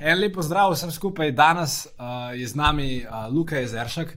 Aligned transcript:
En 0.00 0.18
lep 0.18 0.36
pozdrav 0.36 0.70
vsem 0.72 0.90
skupaj. 0.94 1.32
Danes 1.34 1.86
uh, 1.86 2.30
je 2.38 2.46
z 2.46 2.54
nami 2.54 3.02
uh, 3.02 3.26
Luka 3.34 3.58
Jezeršek 3.58 4.14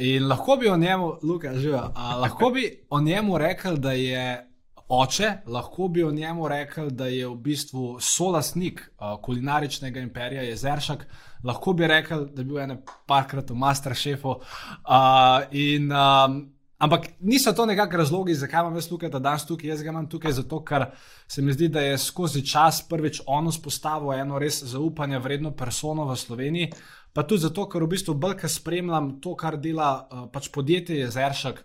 in 0.00 0.28
lahko 0.28 0.56
bi 0.56 0.68
o 0.68 0.76
njemu, 0.76 1.18
Luka, 1.22 1.52
živa, 1.58 1.90
uh, 1.92 2.14
lahko 2.22 2.50
bi 2.54 2.64
o 2.90 3.00
njemu 3.00 3.38
rekel, 3.38 3.76
da 3.76 3.92
je 3.92 4.46
oče, 4.88 5.32
lahko 5.46 5.88
bi 5.88 6.04
o 6.04 6.10
njemu 6.10 6.48
rekel, 6.48 6.88
da 6.90 7.06
je 7.06 7.28
v 7.28 7.34
bistvu 7.34 7.98
solasnik 8.00 8.80
uh, 8.80 9.20
kulinaričnega 9.22 10.00
imperija 10.00 10.42
Jezeršek, 10.42 11.04
lahko 11.44 11.72
bi 11.72 11.86
rekel, 11.86 12.24
da 12.32 12.40
je 12.40 12.46
bil 12.46 12.62
ene 12.64 12.78
parkrat 13.06 13.50
v 13.50 13.56
Masterchefu. 13.56 14.30
Uh, 14.30 15.44
in, 15.52 15.92
um, 15.92 16.40
Ampak 16.78 17.08
niso 17.20 17.50
to 17.52 17.64
nekakšni 17.66 17.98
razlogi, 17.98 18.34
zakaj 18.38 18.60
imam 18.62 18.76
jaz 18.78 18.86
tukaj, 18.86 19.10
da 19.10 19.18
danes 19.18 19.44
tukaj, 19.46 19.66
jaz 19.72 19.80
ga 19.82 19.90
imam 19.90 20.06
tukaj 20.06 20.32
zato, 20.32 20.60
ker 20.64 20.84
se 21.26 21.42
mi 21.42 21.52
zdi, 21.52 21.66
da 21.74 21.80
je 21.82 21.96
skozi 21.98 22.44
čas 22.46 22.84
prvič 22.86 23.18
on 23.26 23.48
vzpostavil 23.50 24.12
eno 24.14 24.38
res 24.38 24.60
zaupanje 24.62 25.18
vredno 25.18 25.50
persono 25.50 26.06
v 26.06 26.14
Sloveniji, 26.16 26.68
pa 27.12 27.24
tudi 27.26 27.42
zato, 27.42 27.64
ker 27.66 27.82
v 27.82 27.90
bistvu 27.96 28.14
bolj, 28.14 28.36
ker 28.44 28.52
spremljam 28.52 29.16
to, 29.20 29.34
kar 29.34 29.56
dela 29.58 29.88
uh, 30.06 30.28
pač 30.30 30.52
podjetje 30.54 31.00
Jezeršek. 31.00 31.58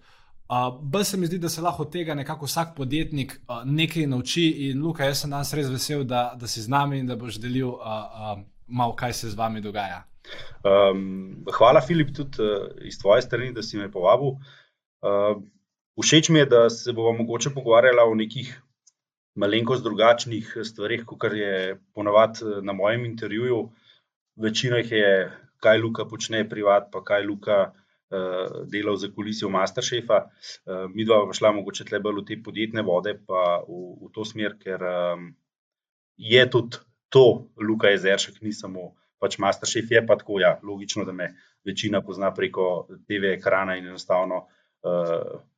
Uh, 0.49 0.73
bolj 0.81 1.05
se 1.05 1.21
mi 1.21 1.29
zdi, 1.29 1.37
da 1.37 1.49
se 1.49 1.61
lahko 1.61 1.85
tega 1.85 2.17
nekako 2.17 2.49
vsak 2.49 2.73
podjetnik 2.75 3.37
uh, 3.43 3.61
nekaj 3.69 4.09
nauči. 4.09 4.47
In 4.71 4.81
Luka, 4.81 5.05
jaz 5.05 5.21
sem 5.21 5.29
danes 5.29 5.53
res 5.53 5.69
vesel, 5.69 6.07
da, 6.09 6.31
da 6.39 6.49
si 6.49 6.65
z 6.65 6.73
nami 6.73 7.03
in 7.03 7.13
da 7.13 7.19
boš 7.21 7.37
delil 7.37 7.69
uh, 7.69 7.77
uh, 7.77 8.41
malo, 8.65 8.97
kaj 8.97 9.13
se 9.13 9.29
z 9.29 9.37
vami 9.37 9.61
dogaja. 9.61 10.01
Um, 10.65 11.45
hvala, 11.53 11.85
Filip, 11.85 12.15
tudi 12.17 12.41
uh, 12.41 12.65
iz 12.81 12.97
tvoje 12.97 13.21
strani, 13.21 13.53
da 13.53 13.61
si 13.61 13.77
me 13.77 13.91
povabil. 13.93 14.33
Uh, 14.33 14.59
všeč 15.99 16.29
mi 16.29 16.39
je, 16.39 16.45
da 16.45 16.69
se 16.69 16.93
bomo 16.93 17.17
mogoče 17.23 17.53
pogovarjali 17.53 17.99
o 18.05 18.15
nekih 18.15 18.53
malenkost 19.35 19.83
drugačnih 19.83 20.57
stvarih, 20.63 21.05
kot 21.05 21.33
je 21.33 21.79
ponavadi 21.93 22.61
na 22.61 22.73
mojem 22.73 23.05
intervjuju. 23.05 23.69
Večina 24.35 24.77
jih 24.77 24.91
je, 24.91 25.31
kaj 25.63 25.79
Luka 25.79 26.05
počne 26.05 26.43
privat, 26.49 26.89
pa 26.91 27.03
kaj 27.03 27.25
Luka 27.25 27.59
uh, 27.71 28.63
dela 28.69 28.95
za 28.97 29.09
kulisijo 29.15 29.49
Masterchefa. 29.49 30.25
Uh, 30.65 30.89
mi 30.93 31.05
dva 31.05 31.23
pa 31.27 31.33
šla 31.33 31.51
mogoče 31.51 31.85
tle 31.89 31.99
bolj 31.99 32.21
v 32.21 32.25
te 32.27 32.39
podjetne 32.43 32.81
vode, 32.81 33.15
pa 33.27 33.61
v, 33.67 33.83
v 34.01 34.11
to 34.13 34.25
smer, 34.25 34.57
ker 34.59 34.81
um, 34.89 35.29
je 36.17 36.49
tudi 36.49 36.81
to 37.09 37.49
Luka 37.61 37.93
Jezeršek, 37.93 38.41
ni 38.41 38.53
samo 38.53 38.93
pač 39.21 39.37
Masterchef, 39.39 39.91
je 39.91 40.01
pa 40.05 40.17
tako, 40.19 40.41
ja, 40.41 40.57
logično, 40.63 41.05
da 41.05 41.13
me 41.15 41.31
večina 41.65 42.01
pozna 42.01 42.33
preko 42.35 42.87
TV 43.07 43.37
ekrana 43.37 43.77
in 43.79 43.87
enostavno 43.87 44.47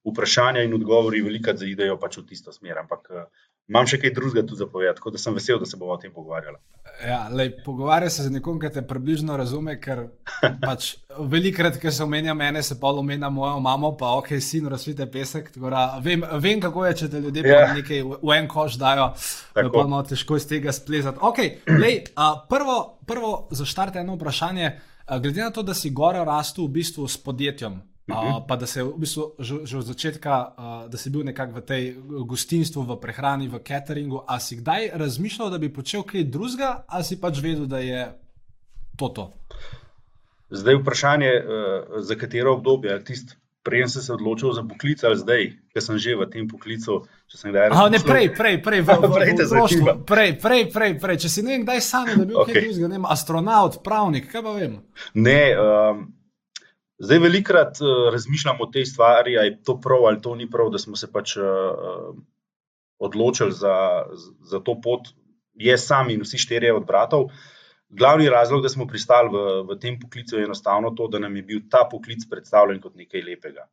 vprašanja 0.06 0.64
in 0.64 0.74
odgovori 0.78 1.24
velikokrat 1.26 1.58
zaidejo 1.58 1.98
pač 2.02 2.20
v 2.20 2.26
tisto 2.30 2.54
smer. 2.54 2.78
Ampak 2.84 3.10
uh, 3.10 3.26
imam 3.70 3.88
še 3.90 3.98
kaj 4.02 4.14
drugega 4.14 4.46
tudi 4.46 4.62
za 4.62 4.68
povedati, 4.70 5.00
tako 5.00 5.14
da 5.16 5.22
sem 5.22 5.34
vesel, 5.34 5.60
da 5.60 5.66
se 5.66 5.78
bomo 5.78 5.96
o 5.96 6.02
tem 6.02 6.14
pogovarjali. 6.14 6.60
Ja, 7.04 7.26
Pogovarjaj 7.66 8.10
se 8.10 8.24
z 8.24 8.32
nekom, 8.32 8.60
ki 8.62 8.70
te 8.72 8.82
približno 8.88 9.36
razume, 9.38 9.74
ker 9.82 10.06
pač 10.62 10.94
velikokrat, 11.18 11.80
ker 11.82 11.92
se 11.92 12.06
omenja 12.06 12.34
mene, 12.38 12.62
se 12.64 12.78
pa 12.80 12.94
omenja 12.96 13.30
mojo 13.34 13.58
mamo, 13.60 13.92
pa 14.00 14.14
ok, 14.22 14.36
sin, 14.40 14.70
razvite 14.72 15.08
pesek. 15.12 15.50
Da, 15.58 16.00
vem, 16.04 16.24
vem, 16.40 16.62
kako 16.64 16.86
je, 16.88 16.94
če 17.02 17.10
te 17.12 17.22
ljudje 17.26 17.44
ja. 17.50 17.66
nekaj 17.76 18.04
v, 18.06 18.20
v 18.22 18.38
en 18.38 18.48
koš 18.52 18.78
dajo, 18.80 19.10
da 19.58 19.66
pa 19.74 19.84
malo 19.84 20.06
težko 20.08 20.40
iz 20.40 20.48
tega 20.48 20.72
splezati. 20.76 21.20
Okay, 21.26 21.58
lej, 21.82 22.06
uh, 22.14 22.46
prvo, 22.52 22.78
prvo 23.10 23.34
zaštarte 23.52 24.06
eno 24.06 24.16
vprašanje. 24.16 24.72
Uh, 25.06 25.20
glede 25.20 25.44
na 25.44 25.52
to, 25.52 25.66
da 25.66 25.76
si 25.76 25.92
gore 25.92 26.24
rastel 26.26 26.70
v 26.70 26.78
bistvu 26.80 27.10
s 27.12 27.20
podjetjem, 27.20 27.82
Uh, 28.06 28.46
pa 28.48 28.56
da 28.56 28.68
se 28.70 28.84
v 28.84 28.94
bistvu 29.02 29.34
že, 29.40 29.56
že 29.66 29.78
od 29.78 29.86
začetka, 29.86 30.34
uh, 30.54 30.90
da 30.90 30.98
si 30.98 31.10
bil 31.10 31.26
nekako 31.26 31.58
v 31.58 31.62
tej 31.66 31.84
gostinstvu, 32.30 32.86
v 32.86 32.98
prehrani, 33.02 33.50
v 33.50 33.58
cateringu. 33.66 34.22
A 34.30 34.38
si 34.38 34.62
kdaj 34.62 34.94
razmišljal, 34.94 35.50
da 35.50 35.58
bi 35.58 35.74
počel 35.74 36.06
kaj 36.06 36.30
drugega, 36.30 36.86
ali 36.86 37.04
si 37.04 37.18
pač 37.18 37.42
vedel, 37.42 37.66
da 37.66 37.82
je 37.82 38.14
to 38.94 39.10
to? 39.10 39.26
Zdaj 40.54 40.78
je 40.78 40.82
vprašanje, 40.86 41.32
uh, 41.34 41.98
za 42.06 42.14
katero 42.14 42.54
obdobje. 42.54 42.94
Tisti, 43.10 43.34
prej 43.66 43.90
sem 43.90 44.02
se 44.06 44.14
odločil 44.14 44.54
za 44.54 44.62
poklic, 44.62 45.02
ali 45.02 45.18
zdaj, 45.18 45.42
ker 45.74 45.82
sem 45.82 45.98
že 45.98 46.14
v 46.14 46.30
tem 46.30 46.46
poklicu. 46.46 47.10
Aha, 47.42 47.90
ne, 47.90 47.98
prej, 47.98 48.30
prej, 48.38 48.62
prej, 48.62 48.86
v, 48.86 48.90
v, 49.02 49.08
v, 49.18 49.66
v 49.82 50.06
prej, 50.06 50.38
prej, 50.38 50.62
prej, 50.70 50.94
prej. 51.02 51.18
Če 51.26 51.30
si 51.34 51.42
ne 51.42 51.58
vem, 51.58 51.66
kdaj 51.66 51.82
sam, 51.82 52.06
da 52.06 52.22
bi 52.22 52.30
bil 52.30 52.38
okay. 52.46 52.54
kaj 52.54 52.70
drugega, 52.70 52.92
ne 52.94 53.02
vem, 53.02 53.10
astronaut, 53.10 53.82
pravnik, 53.82 54.30
kaj 54.30 54.46
pa 54.46 54.54
vem. 54.54 54.78
Ne. 55.18 55.42
Um, 55.58 56.06
Zdaj, 56.98 57.20
velikrat 57.20 57.82
uh, 57.82 58.08
razmišljamo 58.14 58.64
o 58.64 58.72
tej 58.72 58.86
stvari, 58.86 59.38
ali 59.38 59.48
je 59.48 59.64
to 59.64 59.80
prav 59.82 60.06
ali 60.06 60.22
to 60.22 60.36
ni 60.36 60.50
prav, 60.50 60.70
da 60.72 60.80
smo 60.80 60.96
se 60.96 61.12
pač 61.12 61.36
uh, 61.38 62.16
odločili 63.00 63.52
za, 63.52 64.06
za 64.42 64.60
to 64.60 64.78
pot, 64.82 65.12
jaz 65.54 65.84
sam 65.88 66.10
in 66.10 66.24
vsi 66.24 66.40
štirje 66.40 66.74
od 66.74 66.86
bratov. 66.88 67.28
Glavni 67.90 68.30
razlog, 68.30 68.64
da 68.64 68.70
smo 68.70 68.88
pristali 68.88 69.30
v, 69.30 69.42
v 69.70 69.80
tem 69.80 70.00
poklicu, 70.00 70.38
je 70.38 70.48
enostavno 70.48 70.92
to, 70.96 71.08
da 71.08 71.20
nam 71.20 71.36
je 71.36 71.44
bil 71.44 71.60
ta 71.70 71.84
poklic 71.92 72.24
predstavljen 72.30 72.80
kot 72.82 72.96
nekaj 72.96 73.22
lepega. 73.22 73.68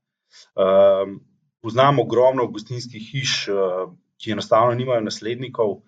Uh, 0.54 1.14
poznamo 1.62 2.02
ogromno 2.02 2.46
gostinskih 2.50 3.06
hiš, 3.12 3.48
uh, 3.48 3.86
ki 4.18 4.34
enostavno 4.34 4.74
nimajo 4.74 5.00
naslednikov. 5.00 5.80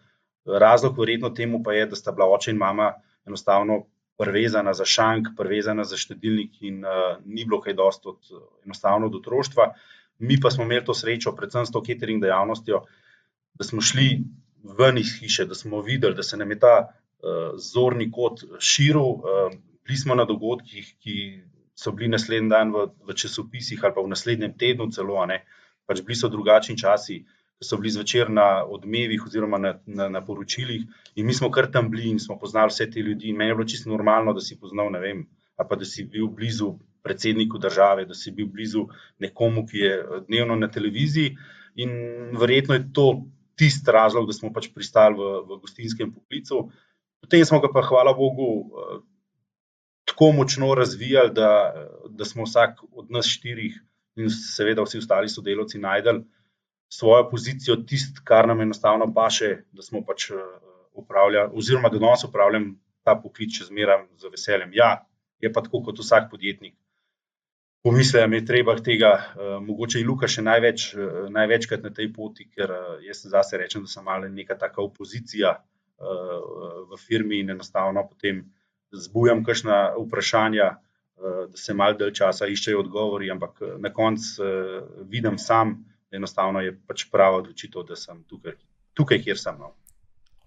Razlog, 0.45 0.99
verjetno, 0.99 1.31
temu 1.35 1.63
pa 1.65 1.73
je, 1.73 1.87
da 1.91 1.97
sta 1.97 2.13
bila 2.13 2.29
oče 2.31 2.53
in 2.53 2.59
mama 2.61 2.93
enostavno 3.27 3.85
prevezana 4.19 4.75
za 4.75 4.85
šank, 4.85 5.33
prevezana 5.37 5.85
za 5.85 5.97
štedilnik, 5.97 6.63
in 6.63 6.85
uh, 6.85 7.17
ni 7.25 7.45
bilo 7.45 7.61
kaj 7.61 7.75
dosto 7.75 8.15
od, 8.15 8.31
enostavno 8.65 9.07
od 9.07 9.15
otroštva. 9.21 9.73
Mi 10.19 10.39
pa 10.41 10.51
smo 10.51 10.65
imeli 10.65 10.85
to 10.85 10.95
srečo, 10.95 11.35
predvsem 11.37 11.67
s 11.67 11.73
to 11.75 11.83
catering 11.87 12.23
dejavnostjo, 12.23 12.85
da 13.55 13.65
smo 13.65 13.83
šli 13.83 14.21
ven 14.79 14.99
iz 14.99 15.17
hiše, 15.19 15.45
da 15.51 15.55
smo 15.55 15.83
videli, 15.83 16.15
da 16.15 16.23
se 16.23 16.37
nam 16.37 16.51
je 16.51 16.59
ta 16.59 16.77
uh, 16.87 17.59
zorni 17.59 18.11
kot 18.13 18.45
širil. 18.59 19.19
Uh, 19.19 19.51
bili 19.85 19.99
smo 19.99 20.15
na 20.15 20.25
dogodkih, 20.25 20.95
ki 21.03 21.43
so 21.75 21.93
bili 21.93 22.09
naslednji 22.09 22.49
dan 22.49 22.71
v, 22.73 22.87
v 23.09 23.15
časopisih 23.19 23.83
ali 23.85 23.95
pa 23.95 24.01
v 24.01 24.15
naslednjem 24.15 24.55
tednu, 24.59 24.91
celo 24.95 25.27
ne. 25.27 25.43
Pač 25.87 26.01
bili 26.01 26.17
so 26.17 26.31
drugačni 26.31 26.79
časi. 26.79 27.25
Uh, 27.25 27.44
so 27.63 27.77
bili 27.77 27.91
zvečer 27.91 28.31
na 28.31 28.65
odmevih 28.65 29.27
oziroma 29.27 29.59
na, 29.59 29.75
na, 29.87 30.09
na 30.09 30.25
poročilih, 30.25 30.85
in 31.15 31.27
mi 31.27 31.35
smo 31.35 31.51
kar 31.51 31.71
tam 31.73 31.91
bili 31.91 32.11
in 32.11 32.19
smo 32.21 32.39
poznali 32.39 32.73
vse 32.73 32.91
te 32.91 33.01
ljudi. 33.01 33.33
Meni 33.33 33.51
je 33.51 33.55
bilo 33.55 33.69
čisto 33.69 33.91
normalno, 33.91 34.33
da 34.33 34.41
si 34.41 34.59
poznal, 34.61 34.91
ne 34.93 35.01
vem, 35.01 35.25
pa 35.57 35.77
da 35.77 35.85
si 35.85 36.05
bil 36.05 36.29
blizu 36.29 36.75
predsedniku 37.05 37.59
države, 37.59 38.07
da 38.09 38.15
si 38.15 38.33
bil 38.33 38.47
blizu 38.47 38.87
nekomu, 39.21 39.67
ki 39.67 39.79
je 39.79 39.95
dnevno 40.29 40.57
na 40.57 40.69
televiziji. 40.69 41.37
In 41.77 41.91
verjetno 42.41 42.75
je 42.75 42.93
to 42.93 43.09
tisti 43.57 43.93
razlog, 43.93 44.27
da 44.27 44.33
smo 44.33 44.53
pač 44.53 44.71
pristali 44.75 45.19
v, 45.19 45.41
v 45.49 45.59
gostinskem 45.63 46.13
poklicu. 46.15 46.69
Potem 47.23 47.45
smo 47.45 47.61
ga 47.61 47.71
pa, 47.73 47.83
hvala 47.87 48.13
Bogu, 48.17 48.49
tako 50.05 50.33
močno 50.33 50.75
razvijali, 50.75 51.33
da, 51.35 51.51
da 52.11 52.25
smo 52.25 52.45
vsak 52.45 52.83
od 52.93 53.11
nas 53.11 53.29
štirih 53.31 53.77
in 54.17 54.31
seveda 54.31 54.85
vsi 54.85 55.01
ostali 55.01 55.29
sodelavci 55.29 55.81
najdel 55.83 56.23
svojo 56.89 57.29
pozicijo, 57.31 57.77
tisto, 57.89 58.23
kar 58.25 58.49
nam 58.49 58.61
enostavno 58.61 59.09
paše, 59.15 59.65
da 59.73 59.83
smo 59.83 60.05
pač 60.07 60.31
eh, 60.31 60.41
upravljali, 60.93 61.51
oziroma 61.55 61.89
da 61.89 61.99
danes 61.99 62.25
upravljam 62.25 62.75
ta 63.05 63.17
poklic, 63.21 63.53
če 63.59 63.69
zmeram 63.69 64.07
z 64.19 64.31
veseljem. 64.33 64.73
Ja, 64.75 65.05
je 65.43 65.53
pa 65.53 65.63
tako 65.63 65.83
kot 65.85 65.99
vsak 65.99 66.31
podjetnik. 66.31 66.77
Pomislim, 67.85 68.31
da 68.31 68.37
je 68.37 68.47
treba 68.49 68.79
tega, 68.81 69.11
uh, 69.13 69.57
mogoče 69.61 70.01
je 70.01 70.07
Luka 70.09 70.29
še 70.31 70.41
največ, 70.41 70.85
uh, 70.97 71.27
največkrat 71.29 71.83
na 71.85 71.91
tej 71.93 72.09
poti, 72.17 72.47
ker 72.49 72.73
jaz 73.05 73.27
zase 73.29 73.61
rečem, 73.61 73.85
da 73.85 73.93
sem 73.93 74.07
malo 74.07 74.31
neka 74.33 74.57
taka 74.57 74.81
opozicija 74.83 75.59
v 76.91 76.97
firmi 76.99 77.39
in 77.41 77.53
enostavno 77.55 78.03
potem 78.09 78.41
zbujam 78.91 79.45
kakšna 79.47 79.95
vprašanja, 79.95 80.67
da 81.23 81.57
se 81.57 81.75
mal 81.75 81.95
del 81.97 82.11
časa 82.11 82.49
iščejo 82.51 82.81
odgovori, 82.83 83.31
ampak 83.31 83.63
na 83.79 83.93
koncu 83.95 84.49
vidim 85.11 85.39
sam, 85.39 85.77
enostavno 86.17 86.63
je 86.65 86.75
pač 86.89 87.07
prava 87.13 87.43
odločitev, 87.43 87.87
da 87.89 87.97
sem 87.99 88.23
tukaj, 88.31 88.57
tukaj 88.95 89.23
kjer 89.25 89.41
sem. 89.41 89.59
No. 89.59 89.75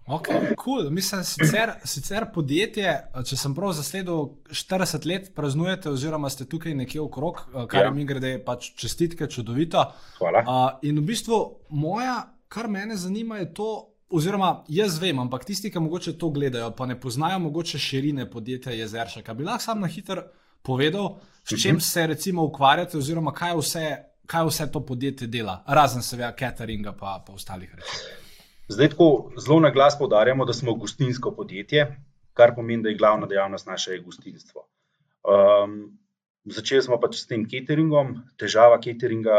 Ok, 0.08 0.28
cool. 0.64 0.86
Mislim, 0.90 1.20
sicer, 1.24 1.74
sicer 1.84 2.24
podjetje, 2.32 2.94
če 3.28 3.36
sem 3.36 3.52
prav 3.56 3.74
zasledil, 3.76 4.30
40 4.48 5.04
let 5.08 5.28
praznujete, 5.36 5.90
oziroma 5.92 6.30
ste 6.32 6.46
tukaj 6.48 6.72
nekje 6.78 7.02
okrog, 7.04 7.42
kar 7.68 7.90
ja. 7.90 7.92
mi 7.92 8.06
grede, 8.08 8.38
pač 8.44 8.70
čestitke, 8.80 9.28
čudovito. 9.28 9.84
Hvala. 10.16 10.44
Uh, 10.46 10.88
in 10.88 11.02
v 11.02 11.04
bistvu, 11.12 11.42
moja, 11.76 12.22
kar 12.48 12.70
mene 12.72 12.96
zanima, 12.96 13.42
je 13.42 13.50
to, 13.60 13.68
oziroma 14.08 14.62
jaz 14.72 14.96
vem, 15.02 15.20
ampak 15.20 15.44
tisti, 15.44 15.68
ki 15.68 15.84
mogoče 15.84 16.16
to 16.18 16.32
gledajo, 16.32 16.72
pa 16.76 16.88
ne 16.88 16.96
poznajo 17.00 17.42
mogoče 17.44 17.78
širine 17.78 18.30
podjetja 18.30 18.72
Jezeršaka, 18.72 19.36
bi 19.36 19.44
lahko 19.44 19.66
sam 19.68 19.84
na 19.84 19.92
hitro 19.92 20.24
povedal, 20.64 21.18
s 21.44 21.60
čim 21.60 21.76
mhm. 21.76 21.84
se 21.84 22.06
recimo 22.06 22.48
ukvarjate, 22.48 22.98
oziroma 22.98 23.32
kaj 23.36 23.56
vse, 23.60 23.84
kaj 24.28 24.46
vse 24.48 24.68
to 24.72 24.84
podjetje 24.86 25.26
dela, 25.32 25.62
razen 25.66 26.04
seveda 26.04 26.34
cateringa 26.36 26.92
pa, 26.92 27.18
pa 27.26 27.32
ostalih 27.32 27.74
reči. 27.74 28.00
Zdaj 28.68 28.92
tako 28.94 29.08
zelo 29.40 29.60
na 29.64 29.70
glas 29.72 29.96
povdarjamo, 29.98 30.44
da 30.44 30.52
smo 30.52 30.74
gostinsko 30.76 31.32
podjetje, 31.36 31.86
kar 32.36 32.52
pomeni, 32.54 32.82
da 32.84 32.92
je 32.92 33.00
glavna 33.00 33.26
dejavnost 33.26 33.66
naše 33.66 33.98
gostinstvo. 34.04 34.66
Um, 35.24 35.78
začeli 36.44 36.84
smo 36.84 37.00
pač 37.00 37.22
s 37.22 37.30
tem 37.30 37.48
cateringom, 37.48 38.18
težava 38.36 38.76
cateringa 38.84 39.38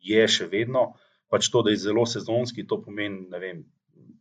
je 0.00 0.28
še 0.28 0.48
vedno 0.48 0.94
pač 1.28 1.50
to, 1.50 1.62
da 1.62 1.72
je 1.72 1.82
zelo 1.88 2.06
sezonski, 2.06 2.66
to 2.66 2.78
pomeni 2.82 3.26
vem, 3.40 3.64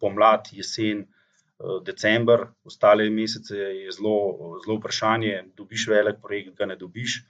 pomlad, 0.01 0.49
jesen, 0.51 1.05
eh, 1.05 1.77
december, 1.85 2.47
ostale 2.65 3.09
mesece 3.09 3.55
je 3.55 3.91
zelo, 3.91 4.59
zelo 4.65 4.79
vprašanje. 4.79 5.43
Dobiš 5.55 5.87
velik 5.87 6.21
projekt, 6.21 6.55
ga 6.57 6.65
ne 6.65 6.75
dobiš. 6.75 7.21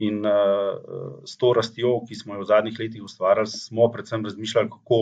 In 0.00 0.24
uh, 0.24 1.20
s 1.28 1.36
to 1.36 1.52
rastjo, 1.56 1.98
ki 2.08 2.16
smo 2.16 2.38
jo 2.38 2.44
v 2.44 2.48
zadnjih 2.48 2.78
letih 2.80 3.04
ustvarjali, 3.04 3.52
smo 3.52 3.90
predvsem 3.92 4.24
razmišljali, 4.24 4.70
kako 4.72 5.00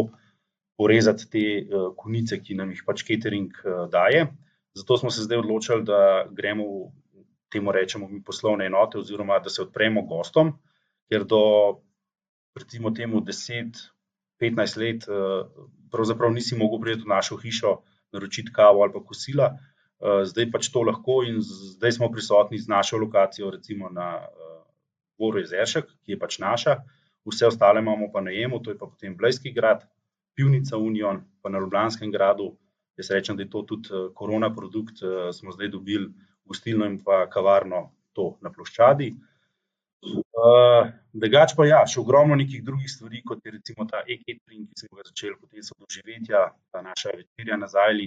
porezati 0.78 1.28
te 1.30 1.44
uh, 1.62 1.90
konice, 1.96 2.40
ki 2.42 2.58
nam 2.58 2.72
jih 2.74 2.82
pač 2.86 3.04
catering 3.06 3.54
uh, 3.62 3.84
daje. 3.92 4.26
Zato 4.74 4.98
smo 4.98 5.10
se 5.10 5.22
zdaj 5.22 5.38
odločili, 5.38 5.84
da 5.86 6.26
gremo 6.30 6.66
v 6.66 7.24
temu 7.50 7.72
rečemo 7.72 8.08
mi 8.08 8.22
poslovne 8.22 8.66
enote, 8.66 8.98
oziroma 8.98 9.38
da 9.38 9.50
se 9.50 9.62
odpremo 9.62 10.02
gostom, 10.06 10.52
ker 11.10 11.24
do 11.24 11.40
recimo 12.58 12.90
temu 12.90 13.20
10, 13.20 13.78
15 14.40 14.76
let, 14.76 15.08
eh, 15.08 15.46
pravzaprav 15.90 16.32
nisi 16.32 16.56
mogel 16.56 16.80
priti 16.80 17.06
v 17.06 17.14
našo 17.14 17.36
hišo, 17.36 17.78
naročiti 18.12 18.52
kavo 18.52 18.82
ali 18.82 18.92
pa 18.92 19.00
kosila, 19.04 19.48
eh, 19.54 20.24
zdaj 20.24 20.50
pač 20.50 20.70
to 20.72 20.82
lahko 20.82 21.22
in 21.26 21.40
zdaj 21.40 21.92
smo 21.92 22.10
prisotni 22.12 22.58
z 22.58 22.68
našo 22.68 22.98
lokacijo, 22.98 23.50
recimo 23.50 23.88
na 23.90 24.10
Voru 24.18 24.57
eh, 25.18 25.40
Jezeršek, 25.42 25.90
ki 26.04 26.14
je 26.14 26.18
pač 26.18 26.38
naša, 26.38 26.78
vse 27.28 27.46
ostale 27.46 27.82
imamo 27.84 28.10
pa 28.12 28.20
najemu, 28.20 28.62
to 28.62 28.70
je 28.70 28.78
pa 28.78 28.86
potem 28.86 29.16
Blejski 29.16 29.52
grad, 29.52 29.84
Pivnica 30.34 30.76
Union, 30.76 31.24
pa 31.42 31.50
na 31.50 31.58
Ljubljanskem 31.58 32.12
gradu. 32.12 32.56
Jaz 32.98 33.10
rečem, 33.10 33.36
da 33.36 33.42
je 33.42 33.50
to 33.50 33.62
tudi 33.62 33.88
korona 34.14 34.50
produkt, 34.54 35.02
smo 35.32 35.52
zdaj 35.54 35.68
dobili 35.70 36.08
gostilno 36.46 36.86
in 36.86 36.98
pa 37.04 37.26
kavarno 37.30 37.90
to 38.12 38.38
na 38.42 38.50
ploščadi. 38.50 39.12
Uh, 40.38 40.88
Drugač 41.18 41.54
pa 41.58 41.66
ja, 41.66 41.80
še 41.90 41.98
ogromno 41.98 42.36
nekih 42.38 42.62
drugih 42.62 42.90
stvari, 42.90 43.20
kot 43.26 43.42
je 43.42 43.56
recimo 43.56 43.86
ta 43.90 44.04
e-catering, 44.06 44.68
ki 44.70 44.84
smo 44.84 45.00
ga 45.00 45.06
začeli 45.08 45.34
potem 45.34 45.64
so 45.66 45.74
doživetja, 45.74 46.44
ta 46.70 46.82
naša 46.84 47.16
večerja 47.16 47.58
na 47.58 47.66
Zajli. 47.70 48.06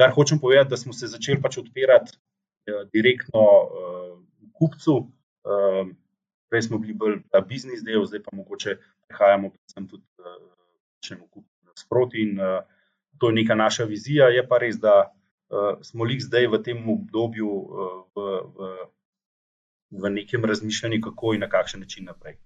Kar 0.00 0.14
hočem 0.16 0.40
povedati, 0.40 0.72
da 0.72 0.78
smo 0.80 0.96
se 0.96 1.10
začeli 1.12 1.42
pač 1.44 1.58
odpirati 1.60 2.16
uh, 2.16 2.86
direktno 2.94 3.44
uh, 3.44 4.14
kupcu. 4.56 4.96
Uh, 5.44 5.92
prej 6.50 6.66
smo 6.68 6.78
bili 6.82 6.94
bolj 6.94 7.20
ta 7.30 7.40
biznis 7.40 7.84
del, 7.86 8.04
zdaj 8.04 8.24
pa 8.26 8.36
mogoče 8.36 8.76
prehajamo 9.08 9.50
predvsem 9.54 9.88
tudi 9.88 10.06
uh, 10.18 10.36
čemu 11.06 11.26
kupcu 11.30 11.70
nasproti 11.70 12.22
in 12.26 12.40
uh, 12.40 12.60
to 13.18 13.30
je 13.30 13.38
neka 13.40 13.54
naša 13.54 13.84
vizija. 13.84 14.28
Je 14.34 14.42
pa 14.48 14.58
res, 14.58 14.78
da 14.82 14.94
uh, 15.06 15.78
smo 15.86 16.04
lih 16.04 16.22
zdaj 16.22 16.50
v 16.50 16.62
tem 16.66 16.88
obdobju 16.88 17.50
uh, 17.50 17.92
v, 18.16 18.30
v 18.56 18.72
v 19.90 20.10
nekem 20.10 20.44
razmišljanju, 20.44 21.00
kako 21.02 21.34
in 21.34 21.40
na 21.40 21.48
kakšen 21.48 21.80
način 21.80 22.04
naprej. 22.04 22.36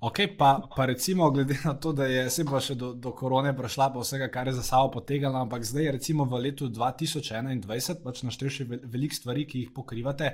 Ok, 0.00 0.18
pa, 0.38 0.68
pa 0.76 0.86
recimo, 0.86 1.30
glede 1.30 1.56
na 1.64 1.74
to, 1.74 1.92
da 1.92 2.06
je 2.06 2.30
se 2.30 2.44
pa 2.44 2.60
še 2.60 2.74
do, 2.74 2.92
do 2.94 3.12
korone 3.12 3.52
prišla, 3.56 3.90
pa 3.92 4.00
vsega, 4.00 4.30
kar 4.32 4.48
je 4.48 4.54
za 4.56 4.62
sabo 4.64 4.90
potegala, 4.90 5.42
ampak 5.44 5.64
zdaj 5.64 5.84
je 5.84 5.92
recimo 5.92 6.24
v 6.24 6.40
letu 6.46 6.68
2021, 6.68 8.00
pač 8.04 8.22
našteješ 8.24 8.62
veliko 8.88 9.14
stvari, 9.14 9.44
ki 9.46 9.64
jih 9.64 9.74
pokrivate. 9.76 10.32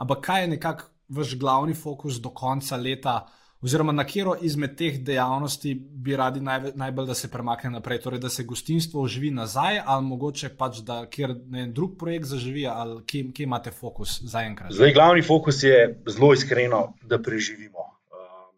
Ampak 0.00 0.24
kaj 0.24 0.42
je 0.42 0.48
nekako 0.54 0.88
vaš 1.16 1.36
glavni 1.38 1.74
fokus 1.74 2.20
do 2.20 2.30
konca 2.30 2.76
leta? 2.76 3.20
oziroma 3.62 3.92
na 3.92 4.04
katero 4.04 4.34
izmed 4.40 4.74
teh 4.76 4.98
dejavnosti 5.06 5.74
bi 5.74 6.16
radi 6.16 6.40
najbolj, 6.40 6.72
najbolj 6.74 7.06
da 7.06 7.14
se 7.14 7.30
premakne 7.30 7.70
naprej, 7.70 8.00
torej 8.02 8.20
da 8.20 8.28
se 8.28 8.44
gostinstvo 8.44 9.02
oživi 9.02 9.30
nazaj, 9.30 9.80
ali 9.86 10.06
mogoče 10.06 10.50
pač 10.58 10.80
da 10.86 11.04
kjer 11.06 11.34
ne 11.46 11.66
drug 11.66 11.94
projekt 11.98 12.26
zaživi, 12.26 12.66
ali 12.66 13.02
kje, 13.06 13.28
kje 13.34 13.44
imate 13.44 13.70
fokus 13.70 14.18
zaenkrat? 14.22 14.72
Zdaj, 14.72 14.92
glavni 14.92 15.22
fokus 15.22 15.62
je 15.62 16.02
zelo 16.08 16.32
iskreno, 16.34 16.82
da 17.02 17.22
preživimo. 17.22 17.86
Um, 18.10 18.50